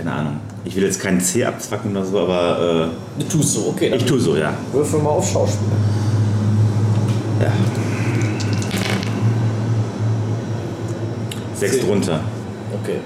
Keine 0.00 0.12
Ahnung. 0.16 0.36
Ich 0.64 0.74
will 0.76 0.84
jetzt 0.84 0.98
keinen 0.98 1.20
Zeh 1.20 1.44
abzwacken 1.44 1.90
oder 1.94 2.06
so, 2.06 2.20
aber 2.20 2.88
Du 3.18 3.24
tust 3.26 3.52
so, 3.52 3.68
okay. 3.68 3.88
äh, 3.90 3.96
ich 3.96 4.04
tue 4.06 4.18
so, 4.18 4.34
ja. 4.34 4.54
würfel 4.72 4.98
mal 5.00 5.10
auf 5.10 5.28
Schauspiel. 5.30 5.68
ja. 7.42 7.52
Sechs 11.54 11.80
drunter. 11.80 12.20
Okay. 12.82 13.00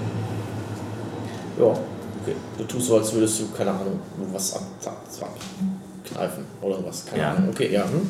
Ja, 1.58 1.64
okay. 1.64 2.36
Du 2.58 2.64
tust 2.64 2.86
so, 2.86 2.98
als 2.98 3.12
würdest 3.12 3.40
du, 3.40 3.44
keine 3.56 3.70
Ahnung, 3.70 3.98
was 4.32 4.54
am 4.54 4.62
Zack, 4.78 4.94
kneifen 6.04 6.44
oder 6.62 6.76
was. 6.86 7.04
Keine 7.06 7.22
Ja. 7.22 7.30
Ahnung. 7.32 7.48
Okay, 7.50 7.72
ja. 7.72 7.82
Hm? 7.82 8.08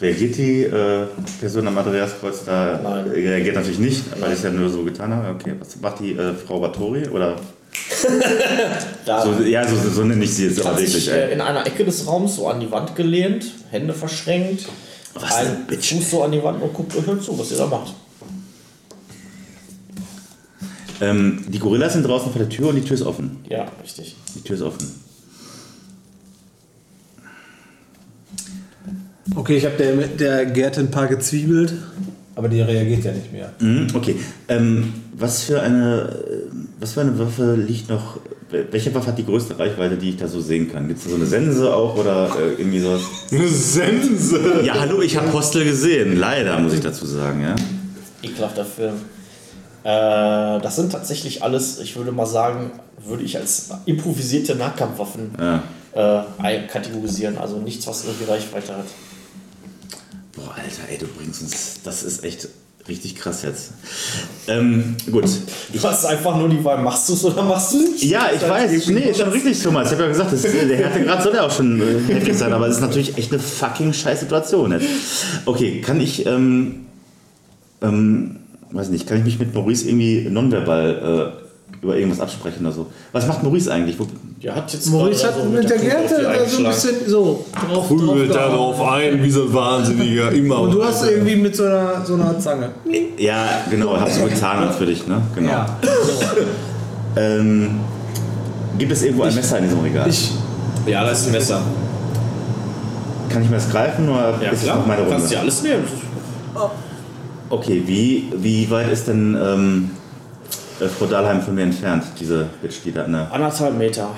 Reagiert 0.00 0.36
die 0.38 0.62
äh, 0.62 1.06
Person 1.40 1.68
am 1.68 1.76
Andreaskreuz 1.76 2.44
da? 2.46 2.80
Nein. 2.82 3.04
Reagiert 3.10 3.56
natürlich 3.56 3.78
nicht, 3.78 4.02
weil 4.20 4.32
ich 4.32 4.38
es 4.38 4.44
ja 4.44 4.50
nur 4.50 4.70
so 4.70 4.82
getan 4.82 5.12
habe. 5.12 5.34
Okay, 5.34 5.54
was 5.58 5.78
macht 5.80 6.00
die 6.00 6.12
äh, 6.12 6.32
Frau 6.34 6.58
Batori? 6.60 7.06
Oder 7.08 7.36
so, 9.04 9.42
ja, 9.44 9.66
so, 9.68 9.76
so 9.90 10.04
nenne 10.04 10.24
ich 10.24 10.34
sie 10.34 10.46
jetzt 10.46 10.64
hat 10.64 10.76
wirklich. 10.76 10.92
sich 10.92 11.10
äh, 11.10 11.32
in 11.32 11.40
einer 11.40 11.66
Ecke 11.66 11.84
des 11.84 12.06
Raums 12.06 12.36
so 12.36 12.48
an 12.48 12.60
die 12.60 12.70
Wand 12.70 12.96
gelehnt, 12.96 13.44
Hände 13.70 13.92
verschränkt, 13.92 14.66
Was 15.14 15.34
ein 15.34 15.46
ein 15.46 15.66
Bitch. 15.66 15.92
Fuß 15.92 16.10
so 16.10 16.22
an 16.22 16.32
die 16.32 16.42
Wand 16.42 16.62
und 16.62 16.72
guckt 16.72 16.96
euch 16.96 17.06
halt 17.06 17.22
zu, 17.22 17.38
was 17.38 17.50
ihr 17.50 17.58
da 17.58 17.66
macht. 17.66 17.94
Ähm, 21.02 21.44
die 21.48 21.58
Gorillas 21.58 21.92
sind 21.94 22.06
draußen 22.06 22.30
vor 22.32 22.38
der 22.38 22.48
Tür 22.48 22.68
und 22.68 22.76
die 22.76 22.82
Tür 22.84 22.94
ist 22.94 23.02
offen. 23.02 23.38
Ja, 23.48 23.66
richtig. 23.82 24.16
Die 24.34 24.42
Tür 24.42 24.56
ist 24.56 24.62
offen. 24.62 25.09
Okay, 29.36 29.56
ich 29.56 29.64
habe 29.64 29.76
der, 29.76 29.94
der 29.94 30.46
Gerte 30.46 30.80
ein 30.80 30.90
paar 30.90 31.06
gezwiebelt, 31.06 31.72
aber 32.34 32.48
die 32.48 32.60
reagiert 32.60 33.04
ja 33.04 33.12
nicht 33.12 33.32
mehr. 33.32 33.52
Mhm, 33.60 33.88
okay. 33.94 34.16
Ähm, 34.48 34.92
was 35.12 35.44
für 35.44 35.60
eine 35.60 36.08
was 36.80 36.92
für 36.92 37.02
eine 37.02 37.18
Waffe 37.18 37.54
liegt 37.54 37.90
noch? 37.90 38.18
Welche 38.70 38.92
Waffe 38.94 39.08
hat 39.08 39.18
die 39.18 39.24
größte 39.24 39.58
Reichweite, 39.58 39.96
die 39.96 40.10
ich 40.10 40.16
da 40.16 40.26
so 40.26 40.40
sehen 40.40 40.72
kann? 40.72 40.88
Gibt 40.88 40.98
es 40.98 41.04
da 41.04 41.10
so 41.10 41.16
eine 41.16 41.26
Sense 41.26 41.72
auch 41.72 41.96
oder 41.96 42.30
äh, 42.36 42.60
irgendwie 42.60 42.80
sowas? 42.80 43.02
Eine 43.30 43.46
Sense. 43.46 44.62
Ja, 44.64 44.80
hallo, 44.80 45.02
ich 45.02 45.16
habe 45.16 45.28
Postel 45.28 45.64
gesehen. 45.64 46.16
Leider, 46.16 46.58
muss 46.58 46.72
ich 46.72 46.80
dazu 46.80 47.06
sagen, 47.06 47.42
ja. 47.42 47.54
Ekelhafter 48.22 48.64
Film. 48.64 48.94
Äh, 49.84 50.60
das 50.60 50.76
sind 50.76 50.90
tatsächlich 50.90 51.42
alles, 51.44 51.78
ich 51.78 51.96
würde 51.96 52.10
mal 52.12 52.26
sagen, 52.26 52.72
würde 53.06 53.22
ich 53.22 53.36
als 53.36 53.68
improvisierte 53.84 54.56
Nahkampfwaffen 54.56 55.30
ja. 55.38 56.24
äh, 56.42 56.66
kategorisieren. 56.66 57.38
Also 57.38 57.58
nichts, 57.58 57.86
was 57.86 58.04
irgendwie 58.04 58.24
Reichweite 58.24 58.76
hat. 58.76 58.86
Boah, 60.40 60.54
Alter, 60.56 60.90
ey, 60.90 60.98
du 60.98 61.06
bringst 61.06 61.42
uns. 61.42 61.80
Das 61.84 62.02
ist 62.02 62.24
echt 62.24 62.48
richtig 62.88 63.14
krass 63.16 63.42
jetzt. 63.42 63.72
Ähm, 64.48 64.96
gut. 65.10 65.24
Du 65.72 65.82
hast 65.82 66.06
einfach 66.06 66.36
nur 66.36 66.48
die 66.48 66.64
Wahl, 66.64 66.82
machst 66.82 67.08
du 67.08 67.12
es 67.12 67.24
oder 67.24 67.42
machst 67.42 67.74
du 67.74 67.78
es 67.78 67.90
nicht? 67.92 68.04
Ja, 68.04 68.30
ich 68.34 68.40
weiß. 68.40 68.86
Nee, 68.88 69.10
ist 69.10 69.20
schon 69.20 69.28
richtig, 69.28 69.62
Thomas. 69.62 69.88
Ich 69.88 69.92
habe 69.92 70.04
ja 70.04 70.08
gesagt, 70.08 70.32
das, 70.32 70.42
der 70.42 70.76
Härtegrad 70.76 71.22
soll 71.22 71.34
ja 71.34 71.46
auch 71.46 71.50
schon 71.50 71.80
äh, 71.80 72.14
heftig 72.14 72.36
sein, 72.36 72.52
aber 72.52 72.68
es 72.68 72.76
ist 72.76 72.80
natürlich 72.80 73.18
echt 73.18 73.32
eine 73.32 73.40
fucking 73.40 73.92
scheiß 73.92 74.20
Situation 74.20 74.72
jetzt. 74.72 74.86
Okay, 75.44 75.80
kann 75.82 76.00
ich, 76.00 76.24
ähm, 76.26 76.86
ähm, 77.82 78.36
weiß 78.70 78.88
nicht, 78.88 79.06
kann 79.06 79.18
ich 79.18 79.24
mich 79.24 79.38
mit 79.38 79.54
Maurice 79.54 79.86
irgendwie 79.86 80.28
nonverbal 80.30 81.34
äh, 81.36 81.39
über 81.82 81.96
irgendwas 81.96 82.20
absprechen 82.20 82.64
oder 82.66 82.74
so? 82.74 82.86
Was 83.12 83.26
macht 83.26 83.42
Maurice 83.42 83.72
eigentlich? 83.72 83.98
Wo, 83.98 84.06
Der 84.42 84.54
hat 84.54 84.72
jetzt 84.72 84.86
Maurice 84.90 85.26
hat 85.26 85.34
so 85.42 85.48
mit 85.48 85.68
der 85.68 85.76
auf 85.76 85.82
Gerte 85.82 86.22
da 86.22 86.46
so 86.46 86.58
ein 86.58 86.64
bisschen 86.64 86.96
so 87.06 87.44
drauf, 87.68 87.88
Prügelt 87.88 88.30
drauf 88.30 88.36
darauf 88.36 88.80
ein, 88.92 89.22
wie 89.22 89.30
so 89.30 89.44
ein 89.44 89.54
Wahnsinniger. 89.54 90.30
Immer. 90.32 90.60
Und 90.60 90.72
du 90.74 90.84
hast 90.84 91.04
irgendwie 91.08 91.36
mit 91.36 91.56
so 91.56 91.64
einer, 91.64 92.04
so 92.04 92.14
einer 92.14 92.38
Zange. 92.38 92.70
ja, 93.18 93.44
genau, 93.70 93.98
hab 93.98 94.10
so 94.10 94.24
getan 94.24 94.66
als 94.68 94.76
für 94.76 94.86
dich, 94.86 95.06
ne? 95.06 95.20
Genau. 95.34 95.50
Ja. 95.50 95.78
Ähm, 97.16 97.80
gibt 98.78 98.92
es 98.92 99.02
irgendwo 99.02 99.24
ein 99.24 99.34
Messer 99.34 99.58
in 99.58 99.64
diesem 99.64 99.80
Regal? 99.80 100.08
Ich, 100.08 100.30
Ja, 100.86 101.02
da 101.02 101.10
ist 101.10 101.26
ein 101.26 101.32
Messer. 101.32 101.60
kann 103.28 103.42
ich 103.42 103.48
mir 103.50 103.56
das 103.56 103.68
greifen 103.68 104.08
oder 104.08 104.34
Ja, 104.40 104.50
ist 104.50 104.62
klar. 104.62 104.76
noch 104.78 104.86
meine 104.86 105.02
Du 105.02 105.10
kannst 105.10 105.24
Runde? 105.24 105.34
dir 105.34 105.40
alles 105.40 105.62
nehmen. 105.62 105.84
Okay, 107.48 107.82
wie, 107.84 108.32
wie 108.36 108.70
weit 108.70 108.92
ist 108.92 109.08
denn 109.08 109.36
ähm, 109.42 109.90
äh, 110.80 110.88
Frau 110.88 111.06
Dahlheim 111.06 111.42
von 111.42 111.54
mir 111.54 111.62
entfernt, 111.62 112.04
diese 112.18 112.48
Bitch, 112.62 112.76
die 112.84 112.92
da 112.92 113.04
in 113.04 113.12
der. 113.12 113.32
Anderthalb 113.32 113.76
Meter. 113.76 114.14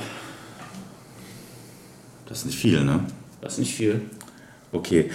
Das 2.27 2.39
ist 2.39 2.47
nicht 2.47 2.59
viel, 2.59 2.83
ne? 2.85 3.01
Das 3.41 3.55
ist 3.55 3.59
nicht 3.59 3.75
viel. 3.75 4.01
Okay. 4.73 5.11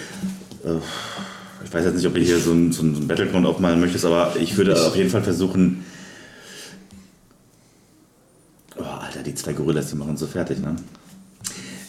Äh, 0.64 0.78
ich 1.64 1.72
weiß 1.72 1.84
jetzt 1.84 1.96
nicht, 1.96 2.06
ob 2.06 2.16
ihr 2.16 2.24
hier 2.24 2.38
so 2.38 2.52
ein, 2.52 2.72
so 2.72 2.82
ein 2.82 3.08
Battleground 3.08 3.46
aufmalen 3.46 3.80
möchtest, 3.80 4.04
aber 4.04 4.36
ich 4.38 4.56
würde 4.56 4.80
auf 4.86 4.94
jeden 4.94 5.10
Fall 5.10 5.22
versuchen. 5.22 5.84
Oh, 8.76 8.84
Alter, 8.84 9.22
die 9.24 9.34
zwei 9.34 9.52
Gorillas, 9.52 9.90
die 9.90 9.96
machen 9.96 10.16
so 10.16 10.26
fertig, 10.26 10.60
ne? 10.60 10.76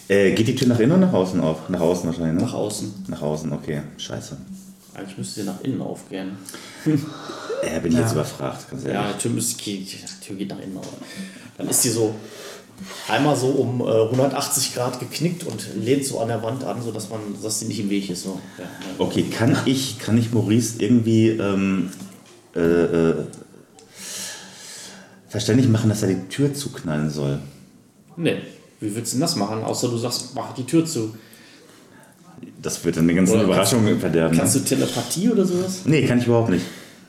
Äh, 0.08 0.32
geht 0.32 0.48
die 0.48 0.56
Tür 0.56 0.68
nach 0.68 0.80
innen 0.80 0.94
oder 0.94 1.06
nach 1.06 1.14
außen 1.14 1.40
auf? 1.40 1.70
Nach 1.70 1.82
außen 1.82 2.08
wahrscheinlich, 2.08 2.34
ne? 2.34 2.42
Nach 2.42 2.54
außen. 2.54 3.06
Nach 3.08 3.22
außen, 3.22 3.54
okay. 3.54 3.84
Scheiße. 3.98 4.38
Eigentlich 5.00 5.18
müsste 5.18 5.42
sie 5.42 5.46
nach 5.46 5.62
innen 5.62 5.82
aufgehen. 5.82 6.38
Äh, 7.62 7.82
bin 7.82 7.92
ich 7.92 7.98
jetzt 7.98 8.14
überfragt. 8.14 8.68
Ja, 8.86 9.12
die 9.12 9.18
Tür, 9.18 9.32
müsste, 9.32 9.62
die 9.62 9.86
Tür 10.26 10.38
geht 10.38 10.48
nach 10.48 10.60
innen. 10.60 10.80
Dann 11.58 11.68
ist 11.68 11.84
die 11.84 11.90
so 11.90 12.16
einmal 13.10 13.36
so 13.36 13.48
um 13.48 13.82
äh, 13.82 14.04
180 14.04 14.76
Grad 14.76 15.00
geknickt 15.00 15.44
und 15.44 15.68
lehnt 15.76 16.06
so 16.06 16.20
an 16.20 16.30
der 16.30 16.42
Wand 16.42 16.64
an, 16.64 16.82
sodass 16.82 17.10
man, 17.10 17.20
dass 17.44 17.60
sie 17.60 17.66
nicht 17.66 17.82
im 17.82 17.90
Weg 17.90 18.10
ist. 18.10 18.24
So. 18.24 18.40
Ja, 18.58 18.64
ja. 18.64 18.70
Okay, 18.98 19.24
kann 19.24 19.58
ich, 19.66 20.00
kann 20.00 20.18
ich 20.18 20.32
Maurice 20.32 20.82
irgendwie 20.82 21.30
ähm, 21.32 21.90
äh, 22.56 22.62
äh, 22.62 23.16
verständlich 25.28 25.70
machen, 25.70 25.90
dass 25.90 26.02
er 26.02 26.10
die 26.10 26.28
Tür 26.30 26.54
zuknallen 26.54 27.10
soll? 27.10 27.40
Nee, 28.16 28.38
wie 28.80 28.96
willst 28.96 29.12
du 29.12 29.16
denn 29.16 29.22
das 29.22 29.36
machen? 29.36 29.64
Außer 29.64 29.90
du 29.90 29.98
sagst, 29.98 30.34
mach 30.36 30.54
die 30.54 30.66
Tür 30.66 30.86
zu. 30.86 31.14
Das 32.62 32.84
wird 32.84 32.98
dann 32.98 33.04
eine 33.06 33.16
ganze 33.16 33.34
Oder 33.34 33.44
Überraschung 33.44 33.86
kannst- 33.86 34.02
verderben. 34.02 34.38
Kannst 34.38 34.56
du 34.56 34.60
Telepathie 34.60 35.30
oder 35.30 35.46
sowas? 35.46 35.82
nee, 35.86 36.06
kann 36.06 36.20
ich 36.20 36.26
überhaupt 36.28 36.50
nicht. 36.50 36.66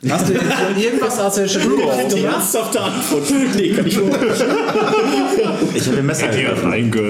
Hast 0.09 0.28
du 0.28 0.33
irgendwas 0.33 1.18
aus 1.18 1.35
der 1.35 1.47
Schule 1.49 1.76
gemacht? 1.76 2.12
ernsthafte 2.14 2.81
Antwort. 2.81 3.24
Nee, 3.57 3.70
kann 3.74 3.87
ich 3.87 3.97
überhaupt 3.97 4.22
nicht. 4.22 4.45
Ich 5.74 5.87
habe 5.89 5.99
ein 5.99 6.07
Messer. 6.07 6.28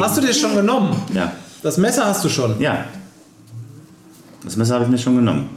Hast 0.00 0.16
du 0.16 0.20
dir 0.22 0.34
schon 0.34 0.54
genommen? 0.56 0.96
Ja. 1.14 1.32
Das 1.62 1.76
Messer 1.78 2.06
hast 2.06 2.24
du 2.24 2.28
schon. 2.28 2.58
Ja. 2.60 2.84
Das 4.42 4.56
Messer 4.56 4.74
habe 4.74 4.84
ich 4.86 4.90
mir 4.90 4.98
schon 4.98 5.16
genommen. 5.16 5.50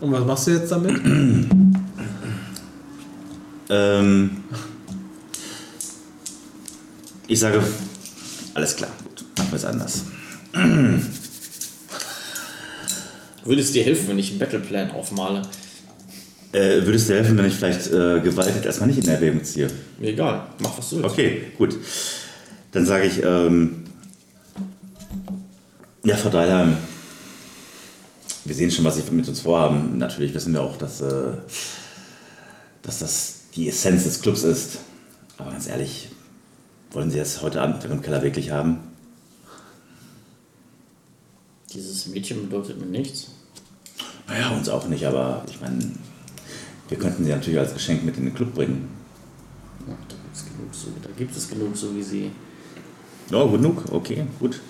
Und 0.00 0.10
was 0.12 0.24
machst 0.24 0.46
du 0.46 0.50
jetzt 0.52 0.72
damit? 0.72 0.98
Ähm, 3.72 4.30
ich 7.28 7.38
sage, 7.38 7.62
alles 8.54 8.74
klar, 8.74 8.90
gut, 9.04 9.24
machen 9.38 9.48
wir 9.52 9.56
es 9.56 9.64
anders. 9.64 10.02
Würde 13.50 13.62
es 13.62 13.72
dir 13.72 13.82
helfen, 13.82 14.06
wenn 14.06 14.18
ich 14.20 14.30
einen 14.30 14.38
Battleplan 14.38 14.92
aufmale? 14.92 15.42
Äh, 16.52 16.86
würdest 16.86 17.08
du 17.08 17.14
helfen, 17.14 17.36
wenn 17.36 17.46
ich 17.46 17.54
vielleicht 17.54 17.88
äh, 17.88 18.20
Gewalt 18.20 18.64
erstmal 18.64 18.88
nicht 18.88 19.02
in 19.02 19.08
Erwägung 19.08 19.42
ziehe? 19.42 19.68
Mir 19.98 20.10
egal, 20.10 20.46
mach 20.60 20.78
was 20.78 20.90
du 20.90 20.98
willst. 20.98 21.10
Okay, 21.10 21.46
gut. 21.58 21.76
Dann 22.70 22.86
sage 22.86 23.06
ich, 23.06 23.20
ähm, 23.24 23.86
ja, 26.04 26.16
Frau 26.16 26.28
Dreilheim, 26.28 26.76
wir 28.44 28.54
sehen 28.54 28.70
schon, 28.70 28.84
was 28.84 28.98
Sie 28.98 29.10
mit 29.10 29.26
uns 29.26 29.40
vorhaben. 29.40 29.98
Natürlich 29.98 30.32
wissen 30.32 30.52
wir 30.52 30.62
auch, 30.62 30.76
dass, 30.76 31.00
äh, 31.00 31.32
dass 32.82 33.00
das 33.00 33.40
die 33.56 33.68
Essenz 33.68 34.04
des 34.04 34.22
Clubs 34.22 34.44
ist. 34.44 34.78
Aber 35.38 35.50
ganz 35.50 35.66
ehrlich, 35.66 36.10
wollen 36.92 37.10
Sie 37.10 37.18
das 37.18 37.42
heute 37.42 37.60
Abend 37.60 37.84
im 37.84 38.00
Keller 38.00 38.22
wirklich 38.22 38.52
haben? 38.52 38.78
Dieses 41.74 42.06
Mädchen 42.06 42.48
bedeutet 42.48 42.78
mir 42.78 42.86
nichts. 42.86 43.29
Naja, 44.30 44.50
uns 44.50 44.68
auch 44.68 44.86
nicht, 44.86 45.04
aber 45.04 45.42
ich 45.48 45.60
meine, 45.60 45.78
wir 46.88 46.98
könnten 46.98 47.24
sie 47.24 47.30
natürlich 47.30 47.58
als 47.58 47.74
Geschenk 47.74 48.04
mit 48.04 48.16
in 48.16 48.26
den 48.26 48.34
Club 48.34 48.54
bringen. 48.54 48.88
Ja, 49.88 49.94
da 50.08 50.14
gibt 50.22 50.36
es 50.36 50.44
genug 50.44 50.72
so, 50.72 50.88
da 51.02 51.10
gibt 51.16 51.36
es 51.36 51.48
genug 51.48 51.76
so 51.76 51.94
wie 51.96 52.02
sie. 52.02 52.30
Ja, 53.30 53.44
genug, 53.44 53.82
okay, 53.90 54.24
gut. 54.38 54.60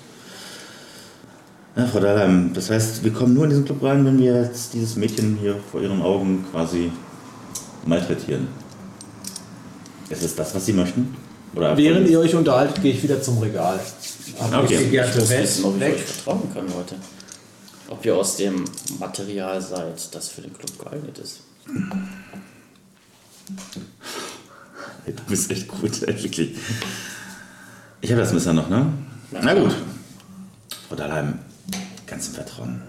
Ja, 1.77 1.87
Frau 1.87 2.01
Dahlheim, 2.01 2.53
das 2.55 2.71
heißt, 2.71 3.05
wir 3.05 3.13
kommen 3.13 3.35
nur 3.35 3.45
in 3.45 3.51
diesen 3.51 3.65
Club 3.65 3.83
rein, 3.83 4.05
wenn 4.05 4.19
wir 4.19 4.43
jetzt 4.43 4.73
dieses 4.75 4.97
Mädchen 4.97 5.39
hier 5.41 5.57
vor 5.71 5.81
Ihren 5.81 6.03
Augen 6.03 6.45
quasi 6.51 6.91
malträtieren. 7.85 8.49
Ist 10.09 10.23
es 10.23 10.35
das, 10.35 10.55
was 10.55 10.67
Sie 10.67 10.73
möchten? 10.73 11.15
Oder 11.55 11.77
Während 11.77 12.09
ihr 12.09 12.19
euch 12.19 12.35
unterhaltet, 12.35 12.83
gehe 12.83 12.93
ich 12.93 13.03
wieder 13.03 13.21
zum 13.21 13.39
Regal. 13.39 13.79
Okay. 14.39 14.79
Ich 14.85 14.91
Gerte 14.91 15.21
muss 15.21 15.31
wissen, 15.31 15.65
ob 15.65 15.75
ich 15.75 15.81
weg. 15.81 15.95
euch 15.95 16.03
vertrauen 16.03 16.49
kann, 16.53 16.67
Leute. 16.67 16.97
Ob 17.91 18.05
ihr 18.07 18.17
aus 18.17 18.37
dem 18.37 18.65
Material 19.01 19.61
seid, 19.61 20.15
das 20.15 20.29
für 20.29 20.43
den 20.43 20.55
Club 20.55 20.79
geeignet 20.79 21.19
ist. 21.19 21.41
Du 25.07 25.23
bist 25.29 25.51
echt 25.51 25.67
gut, 25.67 26.03
ey, 26.05 26.23
wirklich. 26.23 26.57
Ich 28.01 28.11
habe 28.13 28.23
das 28.23 28.33
Messer 28.33 28.53
noch, 28.53 28.69
ne? 28.71 28.93
Na 29.33 29.55
gut. 29.55 29.75
Frau 30.89 30.95
Dahlheim, 30.95 31.41
ganz 32.07 32.29
im 32.29 32.35
Vertrauen. 32.35 32.81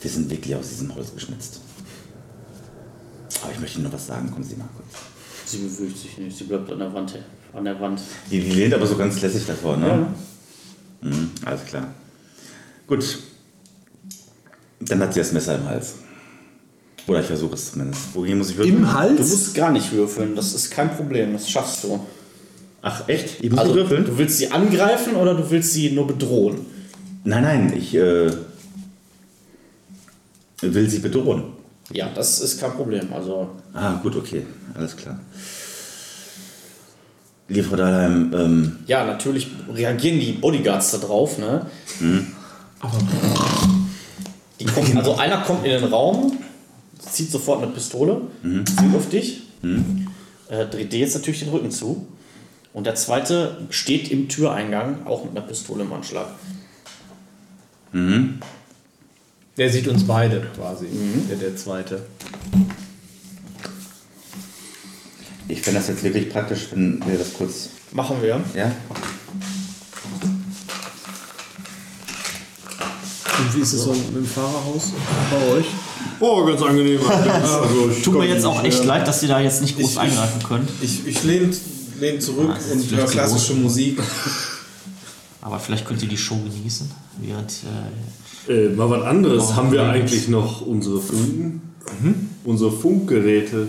Wir 0.00 0.10
sind 0.10 0.30
wirklich 0.30 0.54
aus 0.54 0.68
diesem 0.68 0.94
Holz 0.94 1.12
geschnitzt. 1.12 1.60
Aber 3.42 3.52
ich 3.52 3.58
möchte 3.58 3.78
Ihnen 3.78 3.86
noch 3.86 3.92
was 3.92 4.06
sagen. 4.06 4.30
Kommen 4.30 4.44
Sie 4.44 4.54
mal 4.54 4.68
kurz. 4.76 5.02
Sie 5.44 5.58
bewegt 5.58 5.98
sich 5.98 6.16
nicht, 6.18 6.38
sie 6.38 6.44
bleibt 6.44 6.70
an 6.70 6.78
der 6.78 6.94
Wand. 6.94 7.18
An 7.52 7.64
der 7.64 7.80
Wand. 7.80 8.00
Die, 8.30 8.40
die 8.40 8.52
lehnt 8.52 8.74
aber 8.74 8.86
so 8.86 8.96
ganz 8.96 9.20
lässig 9.20 9.44
davor, 9.44 9.76
ne? 9.76 9.88
Ja. 9.88 11.08
Mhm, 11.08 11.30
alles 11.44 11.64
klar. 11.64 11.88
Gut. 12.86 13.18
Dann 14.80 15.00
hat 15.00 15.12
sie 15.14 15.20
das 15.20 15.32
Messer 15.32 15.56
im 15.56 15.64
Hals. 15.66 15.94
Oder 17.06 17.20
ich 17.20 17.26
versuche 17.26 17.54
es 17.54 17.72
zumindest. 17.72 18.14
Wogegen 18.14 18.38
muss 18.38 18.50
ich 18.50 18.56
würfeln? 18.56 18.76
Im 18.76 18.82
Du 18.82 18.92
Hals? 18.92 19.18
musst 19.18 19.54
gar 19.54 19.70
nicht 19.72 19.92
würfeln, 19.92 20.34
das 20.36 20.54
ist 20.54 20.70
kein 20.70 20.94
Problem, 20.94 21.32
das 21.32 21.48
schaffst 21.50 21.84
du. 21.84 22.00
Ach, 22.82 23.08
echt? 23.08 23.42
Ich 23.42 23.50
muss 23.50 23.58
Also, 23.60 23.74
würfeln? 23.74 24.04
du 24.04 24.16
willst 24.16 24.38
sie 24.38 24.50
angreifen 24.50 25.14
oder 25.16 25.34
du 25.34 25.50
willst 25.50 25.72
sie 25.72 25.90
nur 25.90 26.06
bedrohen? 26.06 26.64
Nein, 27.24 27.42
nein, 27.42 27.72
ich 27.76 27.94
äh, 27.94 28.30
will 30.62 30.88
sie 30.88 31.00
bedrohen. 31.00 31.44
Ja, 31.92 32.08
das 32.14 32.40
ist 32.40 32.60
kein 32.60 32.72
Problem. 32.72 33.12
Also, 33.12 33.50
Ah, 33.74 33.94
gut, 34.02 34.16
okay. 34.16 34.46
Alles 34.74 34.96
klar. 34.96 35.18
Liebe 37.48 37.66
Frau 37.66 37.76
Dahlheim, 37.76 38.32
ähm, 38.32 38.76
ja, 38.86 39.04
natürlich 39.04 39.48
reagieren 39.74 40.20
die 40.20 40.32
Bodyguards 40.32 40.92
da 40.92 40.98
drauf, 40.98 41.36
ne? 41.38 41.66
Die 42.00 42.24
kommen, 44.66 44.96
also 44.98 45.16
einer 45.16 45.38
kommt 45.38 45.64
in 45.64 45.70
den 45.70 45.84
Raum, 45.84 46.38
zieht 46.98 47.30
sofort 47.30 47.62
eine 47.62 47.72
Pistole, 47.72 48.22
zielt 48.64 48.94
auf 48.94 49.08
dich, 49.08 49.42
äh, 50.48 50.66
dreht 50.66 50.92
dir 50.92 51.00
jetzt 51.00 51.14
natürlich 51.14 51.40
den 51.40 51.50
Rücken 51.50 51.70
zu. 51.70 52.06
Und 52.72 52.86
der 52.86 52.94
zweite 52.94 53.58
steht 53.70 54.10
im 54.10 54.28
Türeingang, 54.28 55.06
auch 55.06 55.24
mit 55.24 55.36
einer 55.36 55.46
Pistole 55.46 55.82
im 55.82 55.92
Anschlag. 55.92 56.28
Der 59.56 59.70
sieht 59.70 59.88
uns 59.88 60.06
beide 60.06 60.46
quasi. 60.54 60.86
Der, 61.28 61.36
der 61.36 61.56
zweite. 61.56 62.02
ich 65.50 65.62
fände 65.62 65.80
das 65.80 65.88
jetzt 65.88 66.02
wirklich 66.02 66.30
praktisch, 66.30 66.68
wenn 66.70 67.02
wir 67.06 67.18
das 67.18 67.34
kurz. 67.34 67.70
Machen 67.92 68.22
wir. 68.22 68.40
Ja? 68.54 68.72
Wie 73.54 73.60
ist 73.60 73.72
es 73.72 73.82
so 73.84 73.92
mit 73.92 74.14
dem 74.16 74.24
Fahrerhaus 74.26 74.92
bei 75.30 75.52
euch? 75.58 75.66
Oh, 76.20 76.44
ganz 76.44 76.60
angenehm. 76.62 77.00
Also, 77.08 77.90
Tut 78.02 78.14
mir 78.18 78.26
jetzt 78.28 78.44
auch 78.44 78.56
echt 78.62 78.64
beschweren. 78.78 78.86
leid, 78.88 79.08
dass 79.08 79.22
ihr 79.22 79.28
da 79.28 79.40
jetzt 79.40 79.62
nicht 79.62 79.76
groß 79.78 79.90
Ich- 79.92 79.98
eingreifen 79.98 80.42
könnt. 80.46 80.68
Ich, 80.80 81.06
ich 81.06 81.22
lehne 81.24 81.50
lehn 82.00 82.20
zurück 82.20 82.50
Ah, 82.50 82.72
und 82.72 82.90
höre 82.96 83.06
klassische 83.06 83.54
Musik. 83.54 83.98
Aber 85.42 85.58
vielleicht 85.58 85.86
könnt 85.86 86.02
ihr 86.02 86.08
die 86.08 86.18
Show 86.18 86.36
genießen, 86.36 86.90
während 87.20 87.52
äh, 88.48 88.66
Äh, 88.66 88.68
mal 88.74 88.88
was 88.90 89.02
anderes. 89.02 89.54
Haben 89.54 89.72
wir 89.72 89.82
eigentlich 89.84 90.28
noch 90.28 90.60
unsere 90.62 91.00
Funken? 91.00 91.62
Unsere 92.44 92.70
Funkgeräte? 92.72 93.68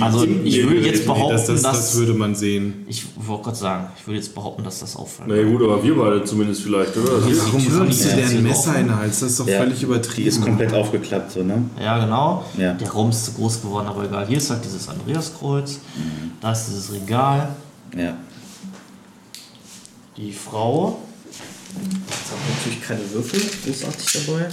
Also 0.00 0.24
ich 0.44 0.62
würde 0.66 0.80
jetzt 0.80 1.00
Nee, 1.00 1.06
behaupten, 1.06 1.32
das, 1.32 1.46
das, 1.46 1.62
dass 1.62 1.72
das 1.76 1.96
würde 1.96 2.12
man 2.12 2.34
sehen. 2.34 2.84
ich 2.88 3.04
wollte 3.16 3.44
gerade 3.44 3.56
sagen, 3.56 3.86
ich 3.98 4.06
würde 4.06 4.16
jetzt 4.18 4.34
behaupten, 4.34 4.62
dass 4.64 4.80
das 4.80 4.96
auffällt. 4.96 5.28
Na 5.28 5.34
ja, 5.36 5.44
gut, 5.44 5.62
aber 5.62 5.82
wir 5.82 5.96
beide 5.96 6.24
zumindest 6.24 6.62
vielleicht, 6.62 6.94
oder? 6.96 7.12
Warum 7.22 7.66
rammst 7.78 8.04
du 8.04 8.10
ein 8.12 8.18
erzählt 8.18 8.42
Messer 8.42 8.76
in 8.76 8.86
den 8.88 8.96
Hals? 8.96 9.20
Das 9.20 9.30
ist 9.30 9.40
doch 9.40 9.48
Ja. 9.48 9.58
völlig 9.60 9.78
Die 9.78 9.84
übertrieben. 9.86 10.28
ist 10.28 10.42
komplett 10.42 10.74
aufgeklappt, 10.74 11.32
so, 11.32 11.42
ne? 11.42 11.62
Ja, 11.80 11.98
genau. 12.04 12.44
Ja. 12.58 12.74
Der 12.74 12.90
Raum 12.90 13.10
ist 13.10 13.24
zu 13.24 13.32
groß 13.32 13.62
geworden, 13.62 13.86
aber 13.86 14.04
egal. 14.04 14.26
Hier 14.26 14.36
ist 14.38 14.50
halt 14.50 14.62
dieses 14.64 14.88
Andreaskreuz, 14.88 15.78
da 16.40 16.52
ist 16.52 16.66
dieses 16.66 16.92
Regal, 16.92 17.48
Ja. 17.96 18.14
Die 20.16 20.32
Frau. 20.32 20.98
Jetzt 21.74 22.30
haben 22.32 22.40
wir 22.46 22.54
natürlich 22.56 22.82
keine 22.82 23.12
Würfel 23.12 23.40
großartig 23.64 24.26
dabei. 24.26 24.48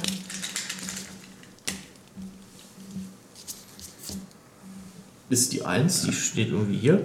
Ist 5.30 5.54
die 5.54 5.64
1, 5.66 6.04
die 6.04 6.14
steht 6.14 6.50
irgendwie 6.50 6.78
hier. 6.78 7.02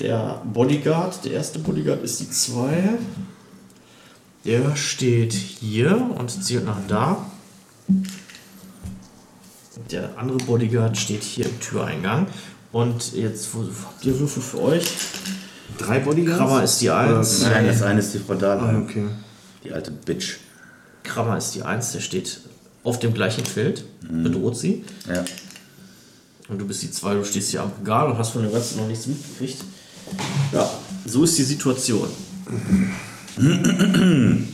Der 0.00 0.42
Bodyguard, 0.52 1.24
der 1.24 1.32
erste 1.32 1.58
Bodyguard 1.58 2.02
ist 2.02 2.20
die 2.20 2.30
2. 2.30 2.98
Der 4.44 4.76
steht 4.76 5.32
hier 5.34 6.10
und 6.16 6.30
zielt 6.42 6.64
nach 6.64 6.78
da. 6.86 7.26
Der 9.90 10.16
andere 10.18 10.38
Bodyguard 10.38 10.96
steht 10.96 11.22
hier 11.22 11.46
im 11.46 11.60
Türeingang. 11.60 12.26
Und 12.72 13.14
jetzt 13.14 13.54
wo, 13.54 13.62
habt 13.62 14.04
ihr 14.04 14.18
Würfel 14.18 14.42
für 14.42 14.60
euch. 14.62 14.84
Drei 15.78 15.98
Bodyguards? 16.00 16.38
Krabber 16.38 16.62
ist 16.62 16.80
die 16.80 16.90
1. 16.90 17.42
Nein, 17.42 17.66
das 17.66 17.82
eine 17.82 18.00
ist 18.00 18.14
die 18.14 18.18
Frau 18.18 18.34
Ah, 18.34 18.36
Dahlheim. 18.36 18.82
okay. 18.84 19.04
Die 19.64 19.72
alte 19.72 19.90
Bitch. 19.90 20.36
Krammer 21.02 21.36
ist 21.38 21.54
die 21.54 21.62
1, 21.62 21.92
der 21.92 22.00
steht 22.00 22.40
auf 22.84 22.98
dem 22.98 23.14
gleichen 23.14 23.44
Feld, 23.44 23.84
bedroht 24.02 24.56
sie. 24.56 24.84
Ja. 25.08 25.24
Und 26.48 26.58
du 26.58 26.66
bist 26.66 26.82
die 26.82 26.90
2, 26.90 27.14
du 27.14 27.24
stehst 27.24 27.50
hier 27.50 27.62
am 27.62 27.72
Regal 27.80 28.10
und 28.10 28.18
hast 28.18 28.30
von 28.30 28.42
dem 28.42 28.52
Ganzen 28.52 28.78
noch 28.78 28.86
nichts 28.88 29.06
mitgekriegt. 29.06 29.58
Ja, 30.52 30.68
so 31.04 31.24
ist 31.24 31.36
die 31.38 31.42
Situation. 31.42 32.08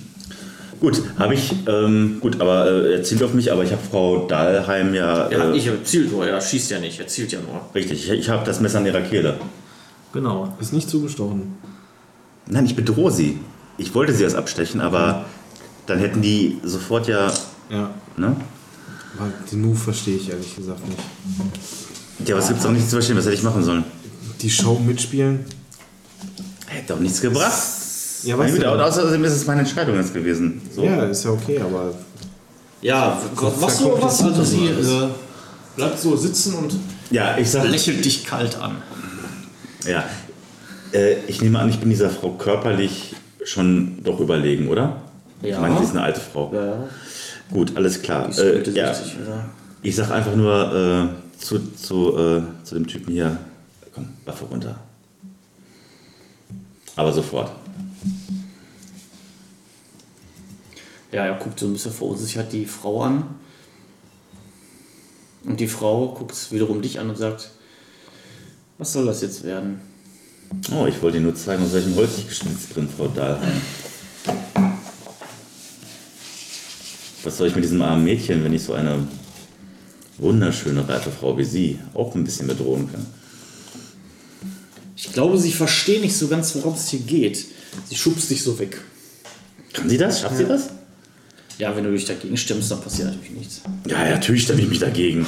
Gut, 0.81 1.03
habe 1.19 1.35
ich, 1.35 1.53
ähm, 1.67 2.19
gut, 2.21 2.41
aber 2.43 2.67
äh, 2.69 2.95
er 2.97 3.03
zielt 3.03 3.23
auf 3.23 3.33
mich, 3.33 3.51
aber 3.51 3.63
ich 3.63 3.73
habe 3.73 3.81
Frau 3.91 4.27
Dahlheim 4.27 4.93
ja. 4.93 5.29
Er 5.29 5.39
hat 5.41 5.49
Äh, 5.49 5.53
nicht 5.53 5.67
erzielt 5.67 6.11
nur, 6.13 6.27
er 6.27 6.39
schießt 6.41 6.73
ja 6.73 6.79
nicht, 6.81 7.01
er 7.01 7.07
zielt 7.07 7.33
ja 7.33 7.39
nur. 7.41 7.61
richtig, 7.75 8.05
ich, 8.05 8.11
ich 8.11 8.29
habe 8.29 8.45
das 8.45 8.61
Messer 8.61 8.79
an 8.79 8.87
ihrer 8.87 9.01
Kehle. 9.01 9.39
Genau. 10.13 10.53
Ist 10.61 10.75
nicht 10.75 10.91
zugestochen. 10.91 11.55
Nein, 12.47 12.67
ich 12.67 12.77
bedrohe 12.77 13.11
sie. 13.11 13.39
Ich 13.79 13.95
wollte 13.95 14.13
sie 14.13 14.25
erst 14.25 14.37
abstechen, 14.37 14.81
aber 14.83 15.25
dann 15.87 15.99
hätten 16.01 16.21
die 16.21 16.59
sofort 16.65 17.09
ja. 17.09 17.33
Ja. 17.71 17.91
Ne? 18.19 18.37
Aber 19.17 19.31
den 19.51 19.63
Move 19.63 19.77
verstehe 19.77 20.17
ich 20.17 20.29
ehrlich 20.31 20.55
gesagt 20.55 20.87
nicht. 20.87 21.01
Ja, 22.27 22.37
was 22.37 22.49
gibt's 22.49 22.65
auch 22.65 22.71
nicht 22.71 22.85
zu 22.89 22.97
verstehen? 22.97 23.17
Was 23.17 23.25
hätte 23.25 23.35
ich 23.35 23.43
machen 23.43 23.63
sollen? 23.63 23.85
Die 24.41 24.51
Show 24.51 24.79
mitspielen? 24.79 25.45
Hätte 26.67 26.95
auch 26.95 26.99
nichts 27.01 27.21
gebracht. 27.21 27.53
Ja, 28.23 28.39
weißt 28.39 28.57
du, 28.63 28.73
und 28.73 28.81
außerdem 28.81 29.25
ist 29.25 29.33
es 29.33 29.47
meine 29.47 29.61
Entscheidung 29.61 29.97
jetzt 29.97 30.15
gewesen. 30.15 30.63
So. 30.75 30.83
ja, 30.85 31.05
ist 31.05 31.25
ja 31.25 31.31
okay, 31.31 31.61
aber 31.61 31.93
Ja, 32.81 33.21
machst 33.61 33.81
du 33.81 34.01
was? 34.01 34.23
Also 34.23 34.43
sie 34.45 34.67
äh, 34.67 35.09
bleibt 35.77 35.99
so 35.99 36.17
sitzen 36.17 36.55
und 36.55 36.75
Ja, 37.11 37.37
ich 37.37 37.51
sag, 37.51 37.69
Lächelt 37.69 38.05
dich 38.05 38.25
kalt 38.25 38.57
an. 38.61 38.77
ja, 39.87 40.05
äh, 40.93 41.17
ich 41.27 41.43
nehme 41.43 41.59
an, 41.59 41.69
ich 41.69 41.79
bin 41.81 41.91
dieser 41.91 42.09
Frau 42.09 42.31
körperlich 42.31 43.15
schon 43.45 44.03
doch 44.03 44.21
überlegen, 44.21 44.69
oder? 44.69 45.03
Ja. 45.43 45.57
Ich 45.57 45.61
meine, 45.61 45.77
sie 45.79 45.85
ist 45.85 45.91
eine 45.91 46.03
alte 46.03 46.21
Frau. 46.21 46.51
Ja, 46.55 46.65
ja. 46.65 46.89
Gut, 47.53 47.77
alles 47.77 48.01
klar. 48.01 48.31
Äh, 48.39 48.63
ja, 48.71 48.95
60 48.95 49.21
wieder. 49.21 49.45
ich 49.83 49.95
sag 49.95 50.11
einfach 50.11 50.35
nur 50.35 51.11
äh, 51.13 51.24
zu, 51.39 51.59
zu, 51.75 52.17
äh, 52.17 52.43
zu 52.65 52.75
dem 52.75 52.87
Typen 52.87 53.13
hier, 53.13 53.39
komm, 53.93 54.09
Waffe 54.25 54.45
runter. 54.45 54.79
Aber 56.97 57.13
sofort. 57.13 57.51
Ja, 61.13 61.27
er 61.27 61.39
guckt 61.39 61.59
so 61.61 61.67
ein 61.67 61.73
bisschen 61.73 61.93
verunsichert 61.93 62.53
die 62.53 62.67
Frau 62.67 63.03
an. 63.03 63.25
Und 65.45 65.61
die 65.61 65.69
Frau 65.69 66.09
guckt 66.09 66.51
wiederum 66.51 66.83
dich 66.83 66.99
an 66.99 67.11
und 67.11 67.17
sagt, 67.17 67.51
was 68.79 68.93
soll 68.93 69.07
das 69.07 69.23
jetzt 69.23 69.45
werden? 69.45 69.81
Oh, 70.73 70.87
ich 70.87 71.01
wollte 71.03 71.19
Ihnen 71.19 71.27
nur 71.27 71.35
zeigen, 71.35 71.65
aus 71.65 71.73
welchem 71.73 71.95
Holz 71.97 72.19
ich 72.19 72.29
geschnitzt 72.29 72.75
bin, 72.75 72.89
Frau 72.89 73.09
Dahlheim. 73.09 73.61
Was 77.23 77.37
soll 77.39 77.49
ich 77.49 77.55
mit 77.55 77.65
diesem 77.65 77.83
armen 77.83 78.05
Mädchen, 78.05 78.45
wenn 78.45 78.53
ich 78.53 78.63
so 78.63 78.75
eine 78.75 79.07
wunderschöne, 80.19 80.89
reife 80.89 81.11
Frau 81.11 81.37
wie 81.39 81.45
Sie 81.45 81.79
auch 81.95 82.15
ein 82.15 82.25
bisschen 82.25 82.47
bedrohen 82.47 82.91
kann? 82.91 83.07
Ich 84.97 85.13
glaube, 85.13 85.39
sie 85.39 85.53
verstehen 85.53 86.03
nicht 86.03 86.17
so 86.17 86.29
ganz, 86.29 86.55
worum 86.55 86.75
es 86.75 86.89
hier 86.89 87.01
geht. 87.01 87.45
Sie 87.89 87.97
schubst 87.97 88.31
dich 88.31 88.43
so 88.43 88.59
weg. 88.59 88.81
Kann 89.73 89.89
sie 89.89 89.99
das? 89.99 90.21
Schafft 90.21 90.37
sie 90.37 90.45
das? 90.45 90.71
Ja, 91.59 91.77
wenn 91.77 91.85
du 91.85 91.93
dich 91.93 92.05
dagegen 92.05 92.37
stimmst, 92.37 92.71
dann 92.71 92.81
passiert 92.81 93.09
natürlich 93.09 93.33
nichts. 93.33 93.61
Ja, 93.87 94.05
ja, 94.05 94.13
natürlich 94.13 94.45
stelle 94.45 94.63
ich 94.63 94.69
mich 94.69 94.79
dagegen. 94.79 95.27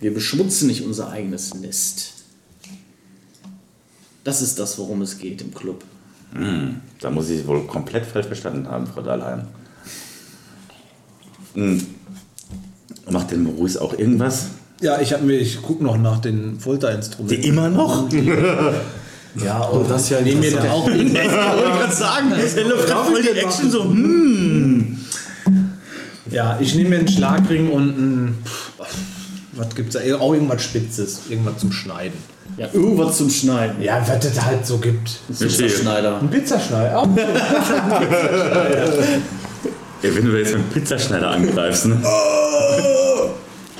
Wir 0.00 0.12
beschmutzen 0.12 0.68
nicht 0.68 0.82
unser 0.82 1.10
eigenes 1.10 1.54
Nest. 1.54 2.12
Das 4.24 4.42
ist 4.42 4.58
das, 4.58 4.78
worum 4.78 5.02
es 5.02 5.18
geht 5.18 5.40
im 5.40 5.54
Club. 5.54 5.84
Da 7.00 7.10
muss 7.10 7.30
ich 7.30 7.38
Sie 7.38 7.46
wohl 7.46 7.66
komplett 7.66 8.04
falsch 8.06 8.26
verstanden 8.26 8.68
haben, 8.68 8.86
Frau 8.86 9.02
Dahlheim. 9.02 9.48
Hm. 11.54 11.84
Macht 13.10 13.30
denn 13.30 13.42
Maurice 13.42 13.80
auch 13.80 13.96
irgendwas? 13.98 14.46
Ja, 14.80 15.00
ich, 15.00 15.12
hab 15.12 15.22
mir- 15.22 15.38
ich 15.38 15.60
gucke 15.62 15.82
noch 15.82 15.96
nach 15.98 16.20
den 16.20 16.54
Die 16.54 16.60
Folterinstrumenten. 16.60 17.42
immer 17.44 17.68
noch? 17.68 18.08
Ja, 19.44 19.58
und 19.60 19.88
das 19.88 20.08
ja 20.08 20.20
nehmen 20.20 20.42
wir 20.42 20.48
interessant. 20.48 20.72
auch 20.72 20.88
Ich 20.90 20.94
wollte 20.96 21.12
gerade 21.12 21.92
sagen, 21.94 22.32
er 22.32 22.64
läuft 22.64 22.88
da 22.90 23.04
voll 23.04 23.22
die 23.22 23.28
Action 23.38 23.70
so, 23.70 23.84
hm. 23.84 24.98
Ja, 26.30 26.58
ich 26.60 26.74
nehme 26.74 26.88
mir 26.90 26.98
einen 27.00 27.08
Schlagring 27.08 27.70
und 27.70 27.98
ein. 27.98 28.38
Was 29.52 29.74
gibt's 29.76 29.94
da? 29.94 30.00
Auch 30.18 30.32
irgendwas 30.34 30.62
Spitzes. 30.64 31.20
Irgendwas 31.28 31.58
zum 31.58 31.70
Schneiden. 31.72 32.18
Ja, 32.56 32.68
irgendwas 32.72 33.18
zum 33.18 33.30
Schneiden. 33.30 33.80
Ja, 33.82 34.02
was 34.08 34.24
es 34.24 34.42
halt 34.44 34.66
so 34.66 34.78
gibt. 34.78 35.10
Verstehe. 35.32 35.68
Schneider. 35.70 36.18
Ein 36.20 36.30
Pizzaschneider. 36.30 36.98
Auch 36.98 37.06
Ja, 40.02 40.14
wenn 40.14 40.24
du 40.24 40.38
jetzt 40.38 40.52
mit 40.54 40.62
dem 40.62 40.68
Pizzaschneider 40.70 41.28
angreifst, 41.30 41.86
ne? 41.86 42.00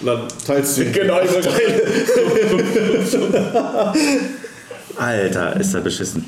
dann 0.05 0.21
teilst 0.47 0.79
du 0.79 0.85
Genau, 0.91 1.21
ich 1.23 1.31
Alter, 4.97 5.61
ist 5.61 5.75
da 5.75 5.81
beschissen. 5.81 6.25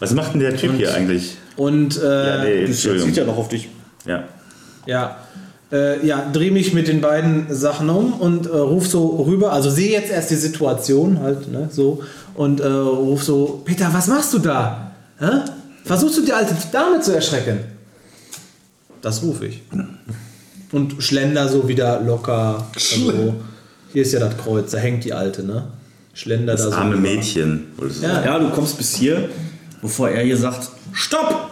Was 0.00 0.12
macht 0.12 0.34
denn 0.34 0.40
der 0.40 0.56
Typ 0.56 0.72
hier 0.76 0.92
eigentlich? 0.94 1.36
Und 1.56 1.96
Ja, 1.96 2.42
äh, 2.42 2.44
nee, 2.44 2.60
Das 2.62 2.70
Entschuldigung. 2.70 3.08
sieht 3.08 3.16
ja 3.16 3.24
noch 3.24 3.36
auf 3.38 3.48
dich. 3.48 3.68
Ja. 4.06 4.24
ja, 4.86 5.18
äh, 5.70 6.04
ja, 6.06 6.28
dreh 6.32 6.50
mich 6.50 6.72
mit 6.72 6.88
den 6.88 7.00
beiden 7.00 7.46
Sachen 7.50 7.90
um 7.90 8.14
und 8.14 8.46
äh, 8.46 8.50
ruf 8.56 8.86
so 8.88 9.22
rüber. 9.26 9.52
Also 9.52 9.70
sehe 9.70 9.90
jetzt 9.90 10.10
erst 10.10 10.30
die 10.30 10.36
Situation 10.36 11.20
halt, 11.20 11.48
ne, 11.48 11.68
so. 11.70 12.02
Und 12.34 12.60
äh, 12.60 12.66
ruf 12.66 13.22
so, 13.22 13.62
Peter, 13.64 13.88
was 13.92 14.06
machst 14.06 14.32
du 14.34 14.38
da? 14.38 14.92
Hä? 15.18 15.26
Versuchst 15.84 16.18
du 16.18 16.22
die 16.24 16.32
alte 16.32 16.54
Dame 16.72 17.00
zu 17.00 17.14
erschrecken? 17.14 17.60
Das 19.00 19.22
rufe 19.22 19.46
ich. 19.46 19.62
Und 20.72 21.02
schlender 21.02 21.48
so 21.48 21.68
wieder 21.68 22.00
locker. 22.00 22.66
Also, 22.74 23.34
hier 23.92 24.02
ist 24.02 24.12
ja 24.12 24.20
das 24.20 24.36
Kreuz, 24.36 24.70
da 24.72 24.78
hängt 24.78 25.04
die 25.04 25.12
alte, 25.12 25.42
ne? 25.42 25.68
Schlender 26.14 26.52
Das 26.52 26.62
da 26.64 26.70
so. 26.70 26.76
arme 26.76 26.92
rüber. 26.96 27.02
Mädchen. 27.02 27.66
Ja. 27.80 27.88
sagen. 27.90 28.26
Ja, 28.26 28.38
du 28.38 28.50
kommst 28.50 28.76
bis 28.76 28.94
hier, 28.96 29.28
bevor 29.80 30.10
er 30.10 30.24
hier 30.24 30.36
sagt, 30.36 30.68
Stopp! 30.92 31.50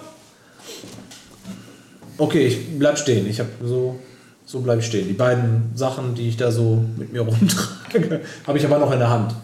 Okay, 2.19 2.47
ich 2.47 2.79
bleib 2.79 2.99
stehen. 2.99 3.27
Ich 3.27 3.39
habe 3.39 3.51
so, 3.63 4.01
so 4.45 4.61
bleib 4.61 4.81
ich 4.81 4.87
stehen. 4.87 5.07
Die 5.07 5.15
beiden 5.15 5.71
Sachen, 5.75 6.15
die 6.15 6.29
ich 6.29 6.37
da 6.37 6.51
so 6.51 6.85
mit 6.97 7.13
mir 7.13 7.21
rumtrage, 7.21 8.23
habe 8.47 8.59
ich 8.59 8.65
aber 8.65 8.79
noch 8.79 8.91
in 8.93 8.99
der 8.99 9.11
Hand. 9.11 9.35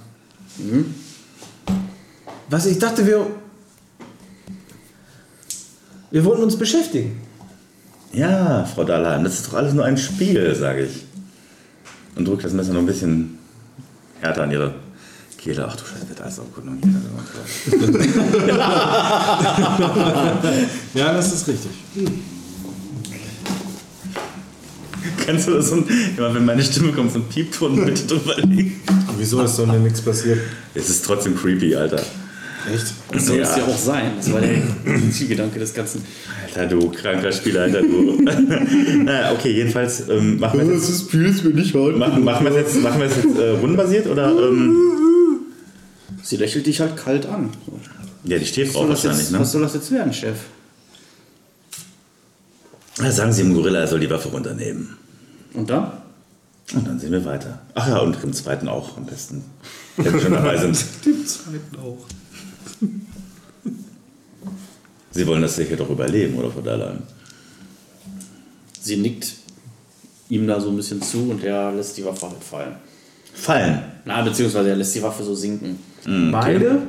Was 2.48 2.66
ich 2.66 2.78
dachte, 2.78 3.06
wir 3.06 3.26
wir 6.10 6.24
wollten 6.26 6.42
uns 6.42 6.56
beschäftigen. 6.56 7.21
Ja, 8.12 8.64
Frau 8.64 8.84
Dahlheim, 8.84 9.24
das 9.24 9.34
ist 9.34 9.48
doch 9.48 9.54
alles 9.54 9.72
nur 9.72 9.84
ein 9.84 9.96
Spiel, 9.96 10.54
sage 10.54 10.84
ich. 10.84 11.04
Und 12.14 12.28
drückt 12.28 12.44
das 12.44 12.52
Messer 12.52 12.74
noch 12.74 12.80
ein 12.80 12.86
bisschen 12.86 13.38
härter 14.20 14.42
an 14.42 14.50
ihre 14.50 14.74
Kehle. 15.38 15.66
Ach 15.66 15.74
du 15.76 15.84
Scheiße, 15.84 16.08
wird 16.08 16.20
alles 16.20 16.38
aufgenommen. 16.38 16.80
Ja, 20.94 21.14
das 21.14 21.32
ist 21.32 21.48
richtig. 21.48 21.70
Kannst 25.24 25.48
du 25.48 25.54
das 25.54 25.68
so, 25.68 25.76
ein, 25.76 25.86
immer 26.16 26.34
wenn 26.34 26.44
meine 26.44 26.62
Stimme 26.62 26.92
kommt, 26.92 27.12
so 27.12 27.18
ein 27.18 27.28
Piepton 27.28 27.82
bitte 27.84 28.06
drüber 28.06 28.36
legen? 28.36 28.80
Wieso 29.16 29.42
ist 29.42 29.56
so 29.56 29.64
denn 29.64 29.82
nichts 29.82 30.02
passiert? 30.02 30.38
Es 30.74 30.90
ist 30.90 31.04
trotzdem 31.04 31.34
creepy, 31.36 31.74
Alter. 31.74 32.02
Echt? 32.72 32.94
Das 33.10 33.26
soll 33.26 33.40
es 33.40 33.50
Ja. 33.50 33.58
ja 33.58 33.64
auch 33.64 33.76
sein. 33.78 34.12
Das 34.16 34.32
war 34.32 34.40
der 34.40 34.62
Zielgedanke 35.10 35.58
des 35.58 35.72
Ganzen. 35.74 36.04
Alter, 36.46 36.66
du 36.66 36.90
kranker 36.90 37.32
Spieler, 37.32 37.62
Alter, 37.62 37.82
du. 37.82 38.22
naja, 39.04 39.32
okay, 39.32 39.52
jedenfalls 39.52 40.08
ähm, 40.08 40.38
machen 40.38 40.60
wir 40.60 40.76
es 40.76 40.88
jetzt, 40.88 41.00
Spiel 41.02 41.26
ist 41.26 41.44
mir 41.44 41.50
nicht 41.54 41.74
heute. 41.74 41.96
machen, 41.98 42.22
machen 42.24 42.44
wir 42.44 42.52
es 42.52 42.74
jetzt, 42.74 42.82
machen 42.82 43.00
wir 43.00 43.06
jetzt 43.06 43.24
äh, 43.38 43.48
rundenbasiert 43.60 44.06
oder? 44.06 44.30
Ähm, 44.30 44.76
Sie 46.22 46.36
lächelt 46.36 46.66
dich 46.66 46.80
halt 46.80 46.96
kalt 46.96 47.26
an. 47.26 47.50
Ja, 48.24 48.38
die 48.38 48.46
steht 48.46 48.68
das 48.68 48.74
wahrscheinlich, 48.76 49.18
jetzt, 49.18 49.32
ne? 49.32 49.40
was 49.40 49.50
soll 49.50 49.62
das 49.62 49.74
jetzt 49.74 49.90
werden, 49.90 50.12
Chef? 50.12 50.36
Ja, 52.98 53.10
sagen 53.10 53.32
Sie 53.32 53.42
dem 53.42 53.54
Gorilla, 53.54 53.80
er 53.80 53.88
soll 53.88 53.98
die 54.00 54.10
Waffe 54.10 54.28
runternehmen. 54.28 54.96
Und 55.54 55.68
dann? 55.68 55.92
Und 56.74 56.86
dann 56.86 56.98
sehen 57.00 57.10
wir 57.10 57.24
weiter. 57.24 57.60
Ach 57.74 57.88
ja, 57.88 57.98
und 57.98 58.16
im 58.22 58.32
zweiten 58.32 58.68
auch 58.68 58.96
am 58.96 59.04
besten. 59.06 59.42
Wenn 59.96 60.12
wir 60.14 60.20
schon 60.20 60.32
dabei 60.32 60.56
sind. 60.56 60.76
Dem 61.04 61.26
zweiten 61.26 61.76
auch. 61.82 62.06
Sie 65.12 65.26
wollen 65.26 65.42
das 65.42 65.56
sicher 65.56 65.76
doch 65.76 65.90
überleben, 65.90 66.36
oder 66.36 66.50
Frau 66.50 66.62
Dahlheim? 66.62 67.02
Sie 68.80 68.96
nickt 68.96 69.34
ihm 70.28 70.46
da 70.46 70.58
so 70.58 70.70
ein 70.70 70.76
bisschen 70.76 71.02
zu 71.02 71.30
und 71.30 71.44
er 71.44 71.72
lässt 71.72 71.96
die 71.98 72.04
Waffe 72.04 72.28
halt 72.28 72.42
fallen. 72.42 72.76
Fallen. 73.34 73.82
Na, 74.04 74.22
beziehungsweise 74.22 74.70
er 74.70 74.76
lässt 74.76 74.94
die 74.94 75.02
Waffe 75.02 75.22
so 75.22 75.34
sinken. 75.34 75.78
Beide? 76.32 76.82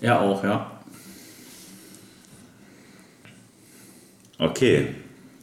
Er 0.00 0.20
auch, 0.20 0.42
ja. 0.42 0.70
Okay. 4.38 4.94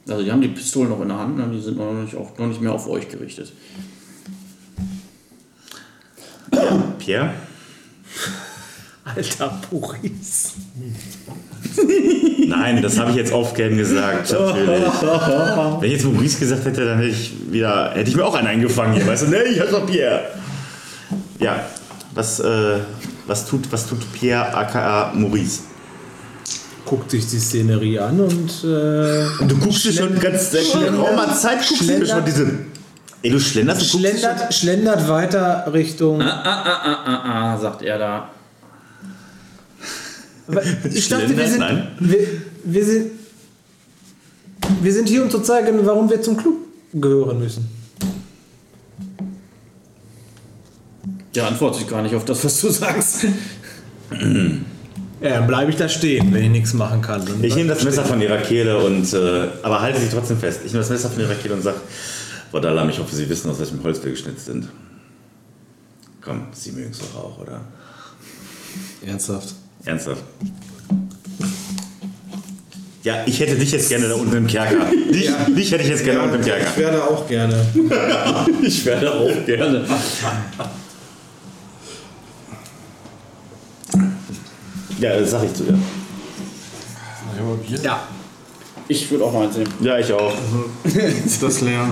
Also 0.08 0.24
die 0.24 0.32
haben 0.32 0.42
die 0.42 0.48
Pistolen 0.48 0.90
noch 0.90 1.02
in 1.02 1.10
der 1.10 1.18
Hand, 1.18 1.38
ne? 1.38 1.50
die 1.52 1.62
sind 1.62 1.78
noch 1.78 1.94
nicht, 1.94 2.16
auf, 2.16 2.38
noch 2.38 2.48
nicht 2.48 2.62
mehr 2.62 2.74
auf 2.74 2.88
euch 2.88 3.10
gerichtet. 3.10 3.52
Pierre? 7.00 7.34
Alter 9.16 9.62
Puris. 9.70 10.54
Nein, 12.48 12.82
das 12.82 12.98
habe 12.98 13.12
ich 13.12 13.18
jetzt 13.18 13.32
off-cam 13.32 13.78
gesagt, 13.78 14.32
natürlich. 14.32 14.68
Wenn 14.68 15.84
ich 15.84 15.94
jetzt 15.94 16.06
Maurice 16.06 16.40
gesagt 16.40 16.66
hätte, 16.66 16.86
dann 16.86 16.98
hätte 16.98 17.10
ich 17.10 17.34
wieder, 17.52 17.92
hätte 17.94 18.10
ich 18.10 18.16
mir 18.16 18.26
auch 18.26 18.34
einen 18.34 18.48
eingefangen 18.48 18.94
hier, 18.94 19.06
weißt 19.06 19.24
du? 19.24 19.28
Nee, 19.28 19.44
ich 19.52 19.60
heiße 19.60 19.72
doch 19.72 19.86
Pierre. 19.86 20.22
Ja, 21.40 21.66
was, 22.14 22.40
äh, 22.40 22.80
was, 23.28 23.46
tut, 23.46 23.72
was 23.72 23.88
tut 23.88 24.00
Pierre 24.14 24.56
aka 24.56 25.12
Maurice? 25.14 25.62
Guckt 26.86 27.12
sich 27.12 27.28
die 27.28 27.40
Szenerie 27.40 28.00
an 28.00 28.20
und 28.20 28.50
äh, 28.64 29.46
Du 29.48 29.58
guckst 29.60 29.86
dir 29.86 29.94
schon 29.94 30.20
ganz 30.20 30.50
schnell. 30.50 30.94
Oh, 30.96 31.16
mal 31.16 31.36
Zeit, 31.36 31.60
guckst 31.68 31.82
du 31.82 32.00
dir 32.00 32.06
schon 32.06 32.26
diese. 32.26 32.48
Ey, 33.26 33.32
du 33.32 33.40
schlenderst 33.40 33.90
schon. 33.90 34.02
schlendert, 34.02 34.54
schlendert 34.54 35.08
weiter 35.10 35.68
Richtung. 35.74 36.22
Ah, 36.22 36.44
ah, 36.44 36.64
ah, 36.64 37.04
ah, 37.06 37.54
ah, 37.54 37.58
sagt 37.58 37.82
er 37.82 37.98
da. 37.98 38.30
Ich 40.94 41.10
dachte, 41.10 41.36
wir 41.36 41.48
sind, 41.48 41.60
Nein. 41.60 41.88
wir, 42.00 42.20
wir 42.66 42.86
sind. 42.86 43.12
Wir 44.80 44.94
sind 44.94 45.10
hier, 45.10 45.24
um 45.24 45.32
zu 45.32 45.40
zeigen, 45.40 45.84
warum 45.88 46.08
wir 46.08 46.22
zum 46.22 46.38
Club 46.38 46.54
gehören 46.94 47.40
müssen. 47.40 47.68
Der 51.34 51.48
antwortet 51.48 51.88
gar 51.88 52.04
nicht 52.04 52.14
auf 52.14 52.26
das, 52.26 52.46
was 52.46 52.62
du 52.62 52.70
sagst. 52.70 53.26
Ja, 55.22 55.30
dann 55.30 55.48
bleibe 55.48 55.72
ich 55.72 55.78
da 55.78 55.90
stehen, 55.90 56.32
wenn 56.32 56.44
ich 56.44 56.50
nichts 56.52 56.74
machen 56.76 57.02
kann. 57.02 57.26
Dann 57.26 57.44
Ich 57.44 57.56
nehme 57.56 57.70
das 57.70 57.84
Messer 57.84 58.06
von 58.06 58.22
ihrer 58.22 58.38
Kehle 58.38 58.78
und, 58.78 59.12
äh, 59.14 59.48
aber 59.64 59.82
halte 59.82 60.00
sie 60.00 60.10
trotzdem 60.10 60.38
fest. 60.38 60.60
Ich 60.64 60.74
nehme 60.74 60.84
das 60.84 60.92
Messer 60.92 61.10
von 61.10 61.20
ihrer 61.20 61.34
Kehle 61.34 61.56
und 61.56 61.64
sage, 61.64 61.78
Frau 62.56 62.62
Dalam, 62.62 62.90
ich 62.90 62.98
hoffe, 63.00 63.14
Sie 63.14 63.28
wissen, 63.28 63.52
aus 63.52 63.60
welchem 63.60 63.84
Holz 63.84 64.02
wir 64.02 64.12
geschnitzt 64.12 64.46
sind. 64.46 64.70
Komm, 66.22 66.48
Sie 66.54 66.72
mögen 66.72 66.92
es 66.92 67.00
doch 67.00 67.14
auch, 67.22 67.38
oder? 67.38 67.60
Ernsthaft. 69.06 69.56
Ernsthaft? 69.84 70.24
Ja, 73.04 73.24
ich 73.26 73.42
hätte 73.42 73.56
dich 73.58 73.74
jetzt 73.74 73.90
gerne 73.90 74.08
da 74.08 74.16
unten 74.16 74.38
im 74.38 74.48
Kerker. 74.48 74.86
Dich, 74.90 75.30
dich 75.50 75.70
hätte 75.74 75.84
ich 75.84 75.90
jetzt 75.90 76.06
gerne 76.06 76.22
unten 76.22 76.36
im 76.36 76.40
ich 76.40 76.48
Kerker. 76.48 76.78
werde 76.78 77.04
auch 77.04 77.28
gerne. 77.28 77.66
Ich 78.62 78.86
werde 78.86 79.14
auch 79.14 79.46
gerne. 79.46 79.86
Ja, 85.02 85.20
das 85.20 85.32
sag 85.32 85.44
ich 85.44 85.54
zu 85.54 85.66
ihr. 85.66 85.78
Ja. 87.84 88.08
Ich 88.88 89.12
würde 89.12 89.26
auch 89.26 89.34
noch 89.34 89.42
eins 89.42 89.58
nehmen. 89.58 89.74
Ja, 89.82 90.00
ich 90.00 90.14
auch. 90.14 90.34
Ist 91.26 91.44
das 91.44 91.60
leer? 91.60 91.90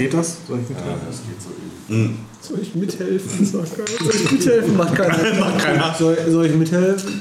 Geht 0.00 0.14
das? 0.14 0.36
Soll 0.48 0.58
ich 0.62 0.68
mithelfen? 0.68 2.16
Soll 2.40 2.58
ich 2.62 2.74
mithelfen? 2.74 3.44
Soll 3.46 3.64
ich 4.14 4.32
mithelfen? 4.32 4.76
Macht 4.76 4.94
keiner. 4.94 5.34
Macht 5.38 5.58
keiner. 5.58 5.94
Soll, 5.98 6.16
soll 6.30 6.46
ich 6.46 6.54
mithelfen? 6.54 7.20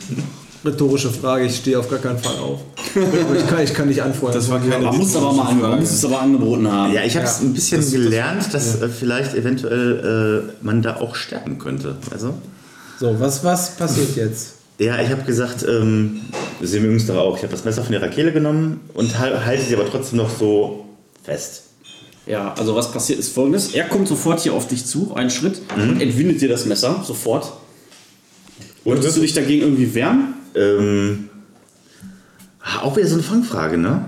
Rhetorische 0.63 1.09
Frage, 1.09 1.45
ich 1.45 1.55
stehe 1.57 1.79
auf 1.79 1.89
gar 1.89 1.99
keinen 1.99 2.19
Fall 2.19 2.37
auf. 2.37 2.59
Ich 3.37 3.47
kann, 3.47 3.63
ich 3.63 3.73
kann 3.73 3.87
nicht 3.87 4.01
antworten. 4.01 4.35
Das 4.35 4.49
war 4.49 4.59
keine 4.59 4.83
Man 4.85 4.97
muss 4.97 5.15
aber 5.15 5.31
mal 5.31 5.45
ange- 5.53 5.61
man 5.61 5.79
muss 5.79 5.91
es 5.91 6.03
aber 6.05 6.21
angeboten 6.21 6.69
haben. 6.69 6.93
Ja, 6.93 7.01
ich 7.03 7.15
habe 7.15 7.25
es 7.25 7.39
Ja, 7.39 7.45
ein 7.47 7.53
bisschen 7.53 7.91
gelernt, 7.91 8.53
dass 8.53 8.81
äh, 8.81 8.89
vielleicht 8.89 9.35
eventuell 9.35 10.49
äh, 10.59 10.65
man 10.65 10.81
da 10.81 10.97
auch 10.97 11.15
sterben 11.15 11.59
könnte. 11.59 11.95
Also, 12.11 12.33
So, 12.99 13.17
was, 13.19 13.43
was 13.45 13.77
passiert 13.77 14.15
jetzt? 14.17 14.53
ja, 14.79 15.01
ich 15.01 15.09
habe 15.09 15.23
gesagt, 15.23 15.65
ähm, 15.67 16.21
Sie 16.61 16.79
mögen 16.81 16.97
es 16.97 17.07
doch 17.07 17.15
auch. 17.17 17.37
Ich 17.37 17.43
habe 17.43 17.51
das 17.53 17.63
Messer 17.63 17.83
von 17.83 17.93
ihrer 17.93 18.09
Kehle 18.09 18.33
genommen 18.33 18.81
und 18.93 19.17
hal- 19.17 19.45
halte 19.45 19.63
sie 19.63 19.75
aber 19.75 19.89
trotzdem 19.89 20.17
noch 20.17 20.29
so 20.29 20.85
fest. 21.23 21.63
Ja, 22.29 22.53
also 22.53 22.75
was 22.75 22.91
passiert 22.91 23.17
ist 23.17 23.33
folgendes. 23.33 23.73
Er 23.73 23.85
kommt 23.85 24.07
sofort 24.07 24.39
hier 24.41 24.53
auf 24.53 24.67
dich 24.67 24.85
zu, 24.85 25.15
einen 25.15 25.31
Schritt, 25.31 25.61
und 25.75 25.99
entwindet 25.99 26.39
dir 26.41 26.47
das 26.47 26.67
Messer, 26.67 27.03
sofort. 27.03 27.51
Wolltest 28.83 29.17
du 29.17 29.21
dich 29.21 29.33
dagegen 29.33 29.63
irgendwie 29.63 29.95
wehren? 29.95 30.35
Ähm, 30.53 31.29
ah, 32.61 32.83
auch 32.83 32.95
wieder 32.95 33.07
so 33.07 33.15
eine 33.15 33.23
Fangfrage, 33.23 33.79
ne? 33.79 34.05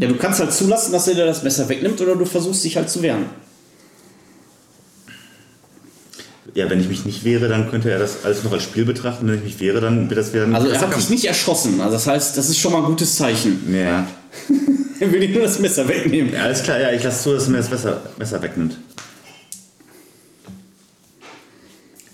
Ja, 0.00 0.08
du 0.08 0.16
kannst 0.16 0.40
halt 0.40 0.50
zulassen, 0.50 0.92
dass 0.92 1.06
er 1.08 1.14
dir 1.14 1.26
das 1.26 1.42
Messer 1.42 1.68
wegnimmt 1.68 2.00
oder 2.00 2.16
du 2.16 2.24
versuchst 2.24 2.64
dich 2.64 2.78
halt 2.78 2.88
zu 2.88 3.02
wehren. 3.02 3.26
Ja, 6.54 6.68
wenn 6.68 6.80
ich 6.80 6.88
mich 6.88 7.06
nicht 7.06 7.24
wehre, 7.24 7.48
dann 7.48 7.70
könnte 7.70 7.90
er 7.90 7.98
das 7.98 8.24
alles 8.24 8.44
noch 8.44 8.52
als 8.52 8.62
Spiel 8.62 8.84
betrachten. 8.84 9.26
Wenn 9.26 9.36
ich 9.36 9.44
mich 9.44 9.60
wehre, 9.60 9.80
dann 9.80 10.10
wird 10.10 10.18
das 10.18 10.34
wieder 10.34 10.44
ein 10.44 10.54
Also 10.54 10.68
er 10.68 10.80
hat 10.80 10.94
dich 10.96 11.08
nicht 11.08 11.24
erschossen. 11.24 11.80
Also 11.80 11.94
das 11.94 12.06
heißt, 12.06 12.36
das 12.36 12.50
ist 12.50 12.58
schon 12.58 12.72
mal 12.72 12.78
ein 12.80 12.84
gutes 12.84 13.16
Zeichen. 13.16 13.74
Ja. 13.74 14.06
Er 15.00 15.10
will 15.10 15.18
dir 15.18 15.30
nur 15.30 15.42
das 15.42 15.58
Messer 15.58 15.88
wegnehmen. 15.88 16.32
ja, 16.32 16.42
alles 16.42 16.62
klar. 16.62 16.78
Ja, 16.78 16.92
ich 16.92 17.02
lasse 17.02 17.24
zu, 17.24 17.34
dass 17.34 17.46
er 17.46 17.50
mir 17.50 17.56
das 17.56 17.70
Messer, 17.72 18.02
Messer 18.18 18.40
wegnimmt. 18.40 18.78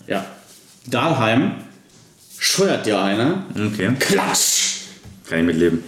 Ja. 0.07 0.25
Dahlheim 0.87 1.53
scheuert 2.39 2.87
dir 2.87 2.99
eine. 2.99 3.45
Okay. 3.55 3.91
Klatsch! 3.99 4.77
Kann 5.29 5.41
ich 5.41 5.45
mitleben. 5.45 5.85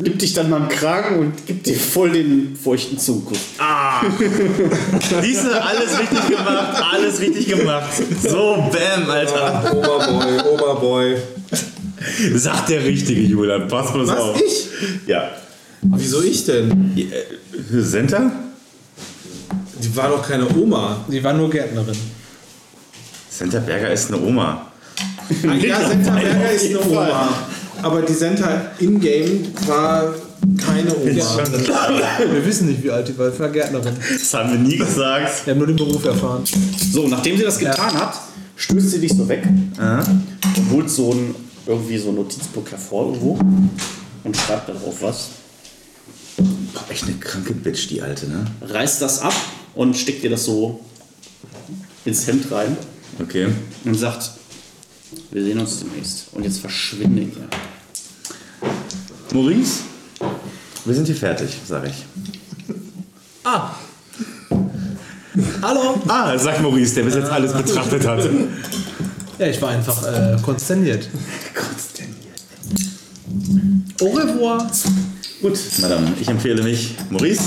Nimmt 0.00 0.22
dich 0.22 0.32
dann 0.32 0.48
mal 0.48 0.58
am 0.62 0.68
Kragen 0.68 1.18
und 1.18 1.46
gibt 1.46 1.66
dir 1.66 1.74
voll 1.74 2.12
den 2.12 2.56
feuchten 2.56 2.98
Zungenkuss. 2.98 3.38
Diese, 5.24 5.60
alles 5.60 5.98
richtig 5.98 6.28
gemacht, 6.28 6.84
alles 6.92 7.20
richtig 7.20 7.48
gemacht. 7.48 7.90
So, 8.22 8.70
bam, 8.70 9.10
Alter. 9.10 9.74
Oberboy, 9.74 10.52
Oberboy. 10.52 11.16
Sagt 12.34 12.68
der 12.68 12.84
richtige 12.84 13.22
Julian, 13.22 13.66
pass 13.66 13.92
bloß 13.92 14.08
Was, 14.08 14.18
auf. 14.18 14.40
ich? 14.40 14.68
Ja. 15.08 15.30
Wieso 15.82 16.22
ich 16.22 16.44
denn? 16.44 16.96
Senta? 17.70 18.30
Die 19.82 19.96
war 19.96 20.10
doch 20.10 20.26
keine 20.28 20.48
Oma. 20.56 21.04
Sie 21.08 21.22
war 21.24 21.32
nur 21.32 21.50
Gärtnerin. 21.50 21.96
Senta 23.28 23.58
Berger 23.58 23.90
ist 23.92 24.12
eine 24.12 24.22
Oma. 24.22 24.70
Ja, 25.60 25.88
Senta 25.88 26.12
Berger 26.12 26.50
ist 26.52 26.66
eine 26.66 26.80
Oma. 26.80 27.30
Aber 27.82 28.02
die 28.02 28.12
Senta 28.12 28.70
in-game 28.78 29.46
war 29.66 30.14
keine 30.64 30.94
Oma. 30.96 31.04
Wir 31.06 32.46
wissen 32.46 32.68
nicht, 32.68 32.82
wie 32.82 32.90
alt 32.90 33.08
die 33.08 33.16
war. 33.18 33.36
War 33.38 33.48
Gärtnerin. 33.50 33.94
Das 34.12 34.34
haben 34.34 34.50
wir 34.52 34.58
nie 34.58 34.76
gesagt. 34.76 35.46
Wir 35.46 35.52
haben 35.52 35.58
nur 35.58 35.66
den 35.66 35.76
Beruf 35.76 36.04
erfahren. 36.04 36.44
So, 36.92 37.06
nachdem 37.08 37.36
sie 37.36 37.44
das 37.44 37.58
getan 37.58 37.92
hat, 37.94 38.14
stößt 38.56 38.90
sie 38.90 39.00
dich 39.00 39.12
so 39.12 39.28
weg 39.28 39.42
und 39.46 40.70
holt 40.72 40.90
so 40.90 41.12
ein, 41.12 41.34
irgendwie 41.66 41.98
so 41.98 42.08
ein 42.10 42.16
Notizbuch 42.16 42.68
hervor 42.70 43.06
irgendwo 43.06 43.38
und 44.24 44.36
schreibt 44.36 44.68
darauf 44.68 45.02
was. 45.02 45.28
Boah, 46.36 46.84
echt 46.90 47.04
eine 47.04 47.14
kranke 47.14 47.52
Bitch, 47.52 47.88
die 47.90 48.00
alte, 48.02 48.28
ne? 48.28 48.44
Reißt 48.62 49.02
das 49.02 49.20
ab 49.20 49.34
und 49.74 49.96
steckt 49.96 50.22
dir 50.22 50.30
das 50.30 50.44
so 50.44 50.80
ins 52.04 52.26
Hemd 52.26 52.50
rein 52.50 52.76
Okay. 53.20 53.48
und 53.84 53.94
sagt, 53.96 54.30
wir 55.30 55.42
sehen 55.44 55.58
uns 55.60 55.80
demnächst. 55.80 56.26
Und 56.32 56.44
jetzt 56.44 56.60
verschwinde 56.60 57.22
ihr. 57.22 57.48
Maurice, 59.32 59.80
wir 60.84 60.94
sind 60.94 61.06
hier 61.06 61.16
fertig, 61.16 61.50
sag 61.66 61.86
ich. 61.86 62.04
Ah! 63.44 63.70
Hallo! 65.62 66.00
Ah, 66.08 66.36
sagt 66.38 66.60
Maurice, 66.62 66.94
der 66.96 67.02
bis 67.04 67.14
jetzt 67.14 67.30
alles 67.30 67.52
betrachtet 67.52 68.06
hat. 68.06 68.28
Ja, 69.38 69.46
ich 69.46 69.62
war 69.62 69.70
einfach 69.70 70.02
äh, 70.04 70.36
konsterniert. 70.42 71.08
Au 74.00 74.06
revoir! 74.06 74.70
Gut, 75.40 75.58
Madame, 75.80 76.12
ich 76.20 76.28
empfehle 76.28 76.62
mich 76.62 76.94
Maurice. 77.10 77.42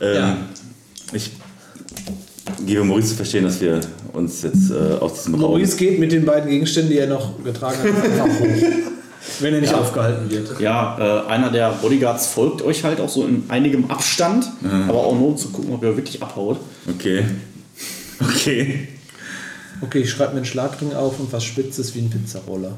Ähm, 0.00 0.14
Ja. 0.14 0.36
Ich 1.12 1.30
gebe 2.66 2.84
Maurice 2.84 3.08
zu 3.08 3.14
verstehen, 3.16 3.44
dass 3.44 3.60
wir 3.60 3.80
uns 4.12 4.42
jetzt 4.42 4.70
äh, 4.70 4.98
aus 4.98 5.14
diesem 5.14 5.34
Raum... 5.34 5.42
Maurice 5.52 5.76
geht 5.76 5.98
mit 5.98 6.12
den 6.12 6.24
beiden 6.24 6.50
Gegenständen, 6.50 6.92
die 6.92 6.98
er 6.98 7.06
noch 7.06 7.42
getragen 7.42 7.78
hat, 7.78 8.04
einfach 8.04 8.40
hoch. 8.40 8.46
Wenn 9.40 9.54
er 9.54 9.60
nicht 9.60 9.74
aufgehalten 9.74 10.30
wird. 10.30 10.60
Ja, 10.60 10.96
äh, 10.98 11.28
einer 11.28 11.50
der 11.50 11.70
Bodyguards 11.72 12.28
folgt 12.28 12.62
euch 12.62 12.84
halt 12.84 13.00
auch 13.00 13.08
so 13.08 13.26
in 13.26 13.44
einigem 13.48 13.90
Abstand, 13.90 14.50
aber 14.88 14.98
auch 14.98 15.14
nur 15.14 15.28
um 15.28 15.36
zu 15.36 15.50
gucken, 15.50 15.74
ob 15.74 15.82
ihr 15.82 15.94
wirklich 15.96 16.22
abhaut. 16.22 16.58
Okay. 16.88 17.24
Okay. 18.18 18.88
Okay, 19.82 19.98
ich 20.00 20.10
schreibe 20.10 20.32
mir 20.32 20.38
einen 20.38 20.46
Schlagring 20.46 20.94
auf 20.94 21.20
und 21.20 21.32
was 21.32 21.44
Spitzes 21.44 21.94
wie 21.94 22.00
ein 22.00 22.10
Pizzaroller. 22.10 22.72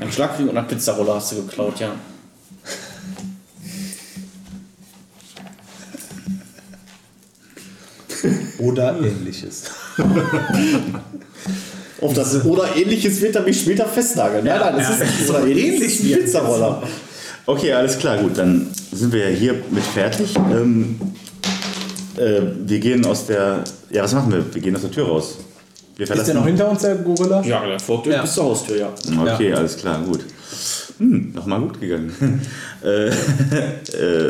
Ein 0.00 0.10
Schlagring 0.10 0.48
und 0.48 0.56
ein 0.56 0.66
Pizzaroller 0.66 1.16
hast 1.16 1.32
du 1.32 1.36
geklaut, 1.36 1.80
ja. 1.80 1.92
Oder 8.58 8.96
ähnliches. 9.00 9.64
Auf 12.00 12.12
das 12.12 12.44
oder 12.44 12.76
ähnliches 12.76 13.20
wird 13.22 13.36
er 13.36 13.42
mich 13.42 13.60
später 13.60 13.86
festnageln. 13.86 14.44
Nein, 14.44 14.60
nein, 14.60 14.74
das 14.76 14.90
ist 14.90 15.00
nicht 15.00 15.30
oder 15.30 15.46
ähnlich 15.46 16.04
wie 16.04 16.14
ein 16.14 16.20
Pizzaroller. 16.24 16.82
Okay, 17.46 17.72
alles 17.72 17.96
klar, 17.98 18.18
gut. 18.18 18.36
Dann 18.36 18.66
sind 18.92 19.12
wir 19.12 19.30
ja 19.30 19.36
hier 19.36 19.54
mit 19.70 19.82
fertig. 19.82 20.34
Ähm, 20.36 21.00
äh, 22.16 22.40
wir 22.66 22.78
gehen 22.80 23.06
aus 23.06 23.26
der... 23.26 23.64
Ja, 23.90 24.02
was 24.02 24.12
machen 24.12 24.30
wir? 24.32 24.44
Wir 24.54 24.60
gehen 24.60 24.74
aus 24.76 24.82
der 24.82 24.90
Tür 24.90 25.06
raus. 25.06 25.38
Wir 25.96 26.02
Ist 26.02 26.08
der 26.10 26.16
verlassen... 26.16 26.34
noch 26.36 26.46
hinter 26.46 26.68
uns, 26.68 26.82
der 26.82 26.96
Gorilla? 26.96 27.42
Ja, 27.42 27.64
der 27.64 27.80
folgt 27.80 28.06
Ja. 28.08 28.20
bis 28.20 28.34
zur 28.34 28.44
Haustür, 28.44 28.76
ja. 28.76 28.92
Okay, 29.22 29.54
alles 29.54 29.76
klar, 29.78 30.02
gut. 30.02 30.20
Hm, 30.98 31.32
nochmal 31.34 31.60
gut 31.60 31.78
gegangen. 31.78 32.10
äh, 32.82 33.10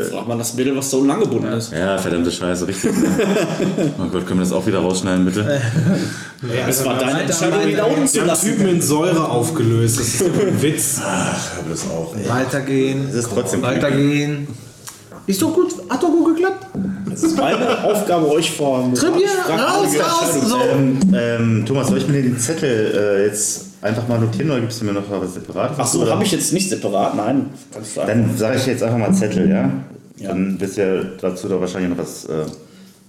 Fragt 0.03 0.27
man 0.27 0.37
das 0.37 0.53
Mädel, 0.55 0.75
was 0.75 0.89
da 0.89 0.97
unten 0.97 1.11
angebunden 1.11 1.53
ist. 1.53 1.71
ja, 1.71 1.97
verdammte 1.97 2.29
Scheiße, 2.29 2.67
richtig. 2.67 2.91
oh 3.97 4.09
Gott, 4.11 4.27
können 4.27 4.39
wir 4.39 4.43
das 4.43 4.51
auch 4.51 4.67
wieder 4.67 4.79
rausschneiden, 4.79 5.23
bitte? 5.23 5.61
Es 6.67 6.83
war 6.83 6.97
deine 6.97 7.21
Entscheidung, 7.21 7.67
ihn 7.67 7.79
unten 7.79 8.07
zu 8.07 8.25
lassen. 8.25 8.47
Typen 8.47 8.67
in 8.67 8.81
Säure 8.81 9.29
aufgelöst. 9.29 9.99
Das 9.99 10.07
ist 10.07 10.21
doch 10.21 10.27
ein 10.27 10.61
Witz. 10.61 10.99
Ach, 11.01 11.59
aber 11.59 11.69
das 11.69 11.85
auch. 11.89 12.13
ey. 12.15 12.27
Weitergehen. 12.27 13.05
Das 13.07 13.15
ist 13.15 13.29
trotzdem 13.33 13.61
Weitergehen. 13.61 14.47
Ist 15.25 15.41
doch 15.41 15.53
gut. 15.53 15.73
Hat 15.89 16.03
doch 16.03 16.09
gut 16.09 16.35
geklappt. 16.35 16.67
Es 17.13 17.23
ist 17.23 17.37
meine 17.37 17.83
Aufgabe, 17.83 18.29
euch 18.29 18.51
vor 18.51 18.93
Tribbier, 18.93 19.29
raus, 19.49 19.87
raus. 19.99 20.49
So. 20.49 20.59
Ähm, 20.59 20.99
ähm, 21.15 21.65
Thomas, 21.65 21.87
soll 21.87 21.97
ich 21.97 22.07
mir 22.07 22.21
den 22.21 22.37
Zettel 22.37 22.93
äh, 22.95 23.25
jetzt 23.25 23.66
einfach 23.81 24.07
mal 24.07 24.19
notieren 24.19 24.51
oder 24.51 24.61
gibst 24.61 24.81
du 24.81 24.85
mir 24.85 24.93
noch 24.93 25.09
was 25.09 25.33
separat? 25.35 25.73
Ach 25.77 25.87
so, 25.87 26.09
habe 26.09 26.23
ich 26.23 26.31
jetzt 26.31 26.53
nicht 26.53 26.69
separat, 26.69 27.15
nein. 27.15 27.49
Dann 27.95 28.37
sage 28.37 28.57
ich 28.57 28.65
jetzt 28.65 28.83
einfach 28.83 28.97
mal 28.97 29.13
Zettel, 29.13 29.49
ja? 29.49 29.71
Ja. 30.17 30.29
Dann 30.29 30.59
wirst 30.59 30.77
du 30.77 30.81
ja 30.81 31.03
dazu 31.21 31.47
doch 31.47 31.61
wahrscheinlich 31.61 31.89
noch 31.91 31.97
was. 31.97 32.25
Äh, 32.25 32.45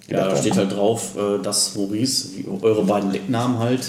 Ja, 0.08 0.28
da 0.28 0.36
steht 0.36 0.56
halt 0.56 0.72
drauf, 0.72 1.16
äh, 1.16 1.42
dass 1.42 1.74
Maurice, 1.74 2.28
wie 2.36 2.46
eure 2.62 2.84
beiden 2.84 3.12
Decknamen 3.12 3.58
halt, 3.58 3.80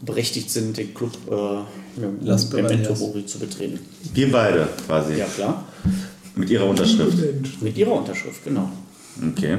berechtigt 0.00 0.50
sind, 0.50 0.76
den 0.76 0.92
Club 0.94 1.12
äh, 1.30 2.24
Las 2.24 2.50
Memento. 2.52 2.94
Mori 2.94 3.24
zu 3.24 3.38
betreten. 3.38 3.78
Wir 4.12 4.30
beide 4.30 4.68
quasi. 4.86 5.14
Ja, 5.14 5.26
klar. 5.26 5.64
Mit 6.34 6.50
ihrer 6.50 6.66
Unterschrift. 6.66 7.16
Mit 7.62 7.78
ihrer 7.78 7.92
Unterschrift, 7.92 8.44
genau. 8.44 8.68
Okay. 9.32 9.58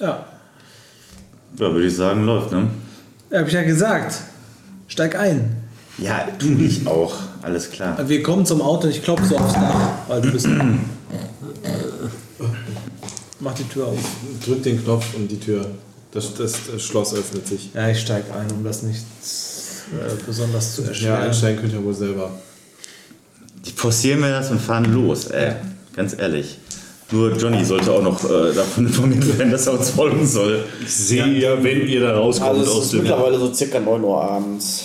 Ja. 0.00 0.26
Ja, 1.58 1.72
würde 1.72 1.86
ich 1.86 1.96
sagen, 1.96 2.24
läuft, 2.26 2.50
ne? 2.52 2.66
Ja, 3.32 3.40
hab 3.40 3.46
ich 3.48 3.54
ja 3.54 3.62
gesagt. 3.62 4.14
Steig 4.88 5.16
ein. 5.16 5.56
Ja, 5.98 6.28
tu 6.38 6.48
ich 6.58 6.86
auch. 6.86 7.14
Alles 7.42 7.70
klar. 7.70 7.96
Wir 8.08 8.22
kommen 8.22 8.44
zum 8.46 8.60
Auto, 8.62 8.88
ich 8.88 9.02
klopfe 9.02 9.24
so 9.26 9.36
aufs 9.36 9.54
Dach, 9.54 9.90
weil 10.08 10.20
du 10.20 10.30
bist. 10.32 10.46
Mach 13.40 13.54
die 13.54 13.64
Tür 13.64 13.86
auf. 13.88 13.98
Drück 14.44 14.62
den 14.62 14.82
Knopf 14.82 15.14
und 15.14 15.28
die 15.28 15.40
Tür. 15.40 15.66
Das, 16.12 16.34
das, 16.34 16.52
das 16.70 16.82
Schloss 16.82 17.14
öffnet 17.14 17.46
sich. 17.46 17.70
Ja, 17.74 17.88
ich 17.88 18.00
steig 18.00 18.24
ein, 18.38 18.50
um 18.52 18.62
das 18.64 18.82
nicht 18.82 19.00
äh, 19.92 20.14
besonders 20.26 20.76
zu 20.76 20.82
Ja, 20.82 20.88
erschweren. 20.88 21.22
einsteigen 21.22 21.60
könnt 21.60 21.72
ihr 21.72 21.82
wohl 21.82 21.94
selber. 21.94 22.30
Die 23.64 23.70
forcieren 23.72 24.20
mir 24.20 24.30
das 24.30 24.50
und 24.50 24.60
fahren 24.60 24.92
los, 24.92 25.26
ey. 25.26 25.54
Ganz 25.96 26.14
ehrlich. 26.18 26.58
Nur 27.12 27.36
Johnny 27.36 27.62
sollte 27.64 27.92
auch 27.92 28.02
noch 28.02 28.24
äh, 28.24 28.54
davon 28.54 28.86
informiert 28.88 29.38
werden, 29.38 29.52
dass 29.52 29.66
er 29.66 29.78
uns 29.78 29.90
folgen 29.90 30.26
soll. 30.26 30.64
Ich 30.82 30.94
sehe 30.94 31.26
ja, 31.26 31.62
wenn 31.62 31.86
ihr 31.86 32.00
da 32.00 32.16
rauskommt 32.16 32.50
Also 32.50 32.62
es 32.62 32.68
aus 32.70 32.84
ist 32.84 32.92
dem. 32.94 33.02
mittlerweile 33.02 33.38
so 33.38 33.52
circa 33.52 33.78
9 33.78 34.02
Uhr 34.02 34.22
abends. 34.22 34.84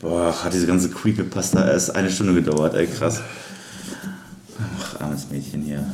Boah, 0.00 0.34
hat 0.44 0.52
diese 0.52 0.66
ganze 0.66 0.90
Creepypasta 0.90 1.66
erst 1.66 1.94
eine 1.96 2.10
Stunde 2.10 2.34
gedauert, 2.34 2.74
ey, 2.74 2.86
krass. 2.86 3.20
Ach, 4.78 5.00
armes 5.00 5.26
Mädchen 5.30 5.62
hier. 5.62 5.84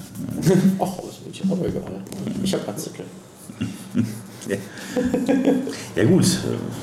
Ach, 0.80 0.92
wird 1.24 1.36
ja 1.36 1.44
aber 1.50 1.66
egal. 1.66 1.82
Ich 2.42 2.54
hab 2.54 2.68
einen 2.68 2.78
Zettel. 2.78 3.04
Ja. 4.48 4.57
ja 5.96 6.04
gut, 6.04 6.24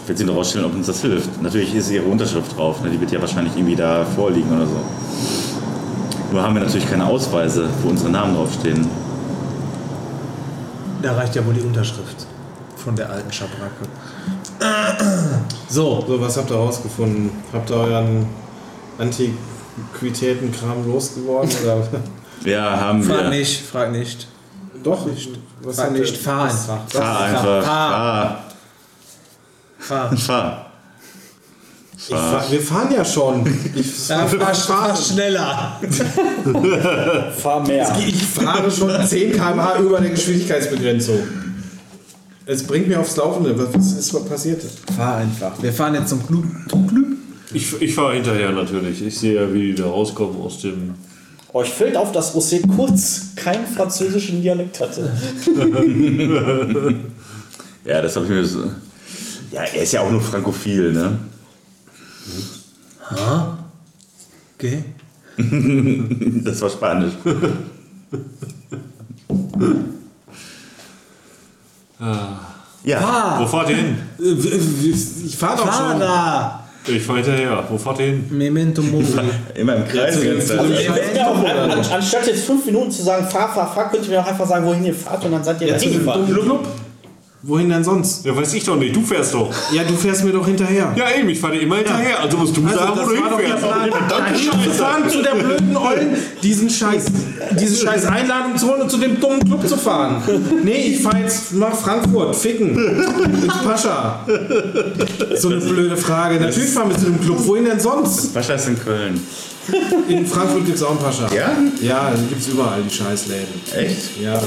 wird 0.06 0.18
sie 0.18 0.26
noch 0.26 0.36
rausstellen, 0.36 0.66
ob 0.66 0.76
uns 0.76 0.88
das 0.88 1.02
hilft. 1.02 1.42
Natürlich 1.42 1.74
ist 1.76 1.92
ihre 1.92 2.04
Unterschrift 2.06 2.58
drauf, 2.58 2.82
ne? 2.84 2.90
die 2.90 3.00
wird 3.00 3.12
ja 3.12 3.22
wahrscheinlich 3.22 3.56
irgendwie 3.56 3.76
da 3.78 4.04
vorliegen 4.04 4.52
oder 4.52 4.68
so. 4.68 4.76
Nur 6.34 6.42
haben 6.42 6.56
wir 6.56 6.64
natürlich 6.64 6.90
keine 6.90 7.06
Ausweise, 7.06 7.70
wo 7.84 7.90
unsere 7.90 8.10
Namen 8.10 8.34
draufstehen. 8.36 8.88
Da 11.04 11.14
reicht 11.14 11.36
ja 11.36 11.46
wohl 11.46 11.54
die 11.54 11.62
Unterschrift 11.62 12.26
von 12.76 12.96
der 12.96 13.08
alten 13.12 13.32
Schabracke. 13.32 13.86
So, 15.70 16.04
So, 16.08 16.20
was 16.20 16.36
habt 16.38 16.50
ihr 16.50 16.56
rausgefunden? 16.58 17.30
Habt 17.52 17.70
ihr 17.70 17.76
euren 17.76 18.26
Antiquitätenkram 18.98 20.88
losgeworden? 20.88 21.52
Oder? 21.64 21.84
Ja, 22.46 22.80
haben 22.80 23.04
frag 23.04 23.24
wir. 23.26 23.30
nicht, 23.30 23.62
frag 23.62 23.92
nicht. 23.92 24.28
Doch, 24.84 25.06
nicht. 25.06 25.30
Was 25.62 25.76
Frag 25.76 25.92
nicht, 25.92 26.18
fahr 26.18 26.46
einfach. 26.46 26.80
Fahr 26.88 27.20
einfach, 27.22 27.64
fahr, 27.64 27.64
Fahr. 27.64 28.44
fahr. 29.78 30.14
Ich 30.14 30.24
fahr, 30.24 30.73
wir 32.10 32.62
fahren 32.62 32.94
ja 32.94 33.06
schon. 33.06 33.46
Ich, 33.76 34.08
Ja, 34.10 34.28
fahr, 34.28 34.54
fahr 34.54 34.96
schneller. 34.96 35.80
Fahr 37.38 37.66
mehr. 37.66 37.96
ich 38.06 38.24
fahre 38.24 38.70
schon 38.70 38.92
10 39.06 39.32
km/h 39.34 39.80
über 39.80 40.00
der 40.02 40.12
Geschwindigkeitsbegrenzung. 40.12 41.20
Es 42.46 42.64
bringt 42.64 42.88
mir 42.88 43.00
aufs 43.00 43.16
Laufende. 43.16 43.58
Was, 43.58 43.74
was 43.74 43.94
ist 43.94 44.30
passiert? 44.30 44.62
Fahr 44.96 45.18
einfach. 45.18 45.54
Wir 45.62 45.72
fahren 45.72 45.96
jetzt 45.96 46.10
zum 46.10 46.26
Club. 46.26 46.44
Zum 46.70 46.88
Club. 46.88 47.06
Ich, 47.54 47.82
ich 47.82 47.96
fahre 47.96 48.16
hinterher 48.16 48.52
natürlich. 48.52 49.02
Ich 49.02 49.18
sehe 49.18 49.36
ja, 49.36 49.54
wie 49.54 49.72
die 49.72 49.76
da 49.76 49.86
rauskommen 49.86 50.42
aus 50.42 50.60
dem. 50.62 50.96
Euch 51.54 51.70
fällt 51.70 51.96
auf, 51.96 52.12
dass 52.12 52.34
Rosé 52.36 52.68
kurz 52.76 53.28
keinen 53.36 53.68
französischen 53.68 54.42
Dialekt 54.42 54.80
hatte. 54.80 55.12
Ja, 57.86 58.02
das 58.02 58.16
habe 58.16 58.26
ich 58.26 58.32
mir 58.32 58.46
so. 58.46 58.64
Ja, 59.52 59.64
er 59.64 59.84
ist 59.84 59.92
ja 59.92 60.02
auch 60.02 60.10
nur 60.10 60.22
frankophil, 60.22 60.94
ne? 60.94 61.20
Okay. 64.56 64.84
Das 66.44 66.62
war 66.62 66.70
Spanisch. 66.70 67.14
Ja, 72.84 73.00
Fahr. 73.00 73.40
Wo 73.40 73.48
fahrt 73.48 73.70
ihr 73.70 73.76
hin? 73.78 73.98
Ich 75.26 75.38
fahre 75.38 75.58
doch 75.58 75.68
Fahr 75.68 75.92
schon. 75.92 76.00
da. 76.00 76.60
Ich 76.86 77.02
fahre 77.02 77.20
hinterher. 77.20 77.64
Wo 77.70 77.78
fahrt 77.78 78.00
ihr 78.00 78.06
hin? 78.08 78.26
Memento 78.30 78.82
mobili. 78.82 79.30
immer 79.56 79.76
im 79.78 79.88
Kreis. 79.88 80.18
an, 80.52 81.86
anstatt 81.94 82.28
jetzt 82.28 82.46
fünf 82.46 82.66
Minuten 82.66 82.92
zu 82.92 83.04
sagen, 83.04 83.26
fahr, 83.28 83.54
fahr, 83.54 83.74
fahr, 83.74 83.90
könnt 83.90 84.04
ihr 84.06 84.12
mir 84.12 84.22
auch 84.22 84.28
einfach 84.28 84.48
sagen, 84.48 84.66
wohin 84.66 84.84
ihr 84.84 84.94
fahrt 84.94 85.24
und 85.24 85.32
dann 85.32 85.44
seid 85.44 85.62
ihr 85.62 85.68
Ja, 85.70 85.78
zu 85.78 85.90
dahin 85.90 86.06
Wohin 87.46 87.68
denn 87.68 87.84
sonst? 87.84 88.24
Ja, 88.26 88.34
weiß 88.34 88.54
ich 88.54 88.64
doch 88.64 88.78
nicht. 88.78 88.96
Du 88.96 89.02
fährst 89.02 89.34
doch. 89.34 89.54
Ja, 89.74 89.84
du 89.84 89.96
fährst 89.96 90.24
mir 90.24 90.32
doch 90.32 90.48
hinterher. 90.48 90.94
Ja, 90.96 91.12
eben. 91.20 91.28
Ich 91.28 91.40
fahre 91.42 91.56
dir 91.56 91.64
immer 91.64 91.76
hinterher. 91.76 92.22
Also 92.22 92.38
musst 92.38 92.56
du 92.56 92.62
sagen, 92.62 92.94
wo 92.96 93.10
du 93.10 93.16
hinfährst. 93.16 93.64
Wir 94.64 94.72
fahren 94.72 95.10
zu 95.10 95.22
der 95.22 95.32
blöden 95.36 95.76
Eulen, 95.76 96.16
diesen 96.42 96.70
Scheiß, 96.70 97.06
diese 97.60 97.76
scheiß 97.86 98.06
Einladung 98.06 98.56
zu 98.56 98.70
holen 98.70 98.84
und 98.84 98.90
zu 98.90 98.98
dem 98.98 99.20
dummen 99.20 99.42
Club 99.42 99.68
zu 99.68 99.76
fahren. 99.76 100.24
Nee, 100.64 100.94
ich 100.94 101.02
fahre 101.02 101.20
jetzt 101.20 101.54
nach 101.56 101.76
Frankfurt, 101.76 102.34
ficken. 102.34 102.78
Ins 102.78 103.58
Pascha. 103.62 104.26
So 105.36 105.50
eine 105.50 105.60
blöde 105.60 105.98
Frage. 105.98 106.40
Natürlich 106.40 106.70
fahren 106.70 106.92
wir 106.92 106.98
zu 106.98 107.06
dem 107.08 107.20
Club. 107.20 107.46
Wohin 107.46 107.66
denn 107.66 107.80
sonst? 107.80 108.34
Pascha 108.34 108.54
ist 108.54 108.70
in 108.70 108.80
Köln. 108.80 109.20
In 110.08 110.26
Frankfurt 110.26 110.66
gibt 110.66 110.78
es 110.78 110.84
auch 110.84 110.92
einen 110.92 111.00
Pascha. 111.00 111.28
Ja? 111.36 111.58
Ja, 111.82 112.12
da 112.12 112.18
gibt 112.30 112.40
es 112.40 112.48
überall 112.48 112.82
die 112.84 112.94
Scheißläden. 112.94 113.48
Echt? 113.76 114.22
Ja. 114.22 114.42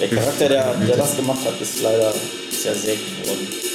Der 0.00 0.08
Charakter, 0.08 0.48
der, 0.48 0.74
der 0.74 0.96
das 0.96 1.16
gemacht 1.16 1.44
hat, 1.44 1.60
ist 1.60 1.82
leider 1.82 2.12
sehr 2.50 2.74
sehr 2.74 2.94
geworden. 2.94 3.67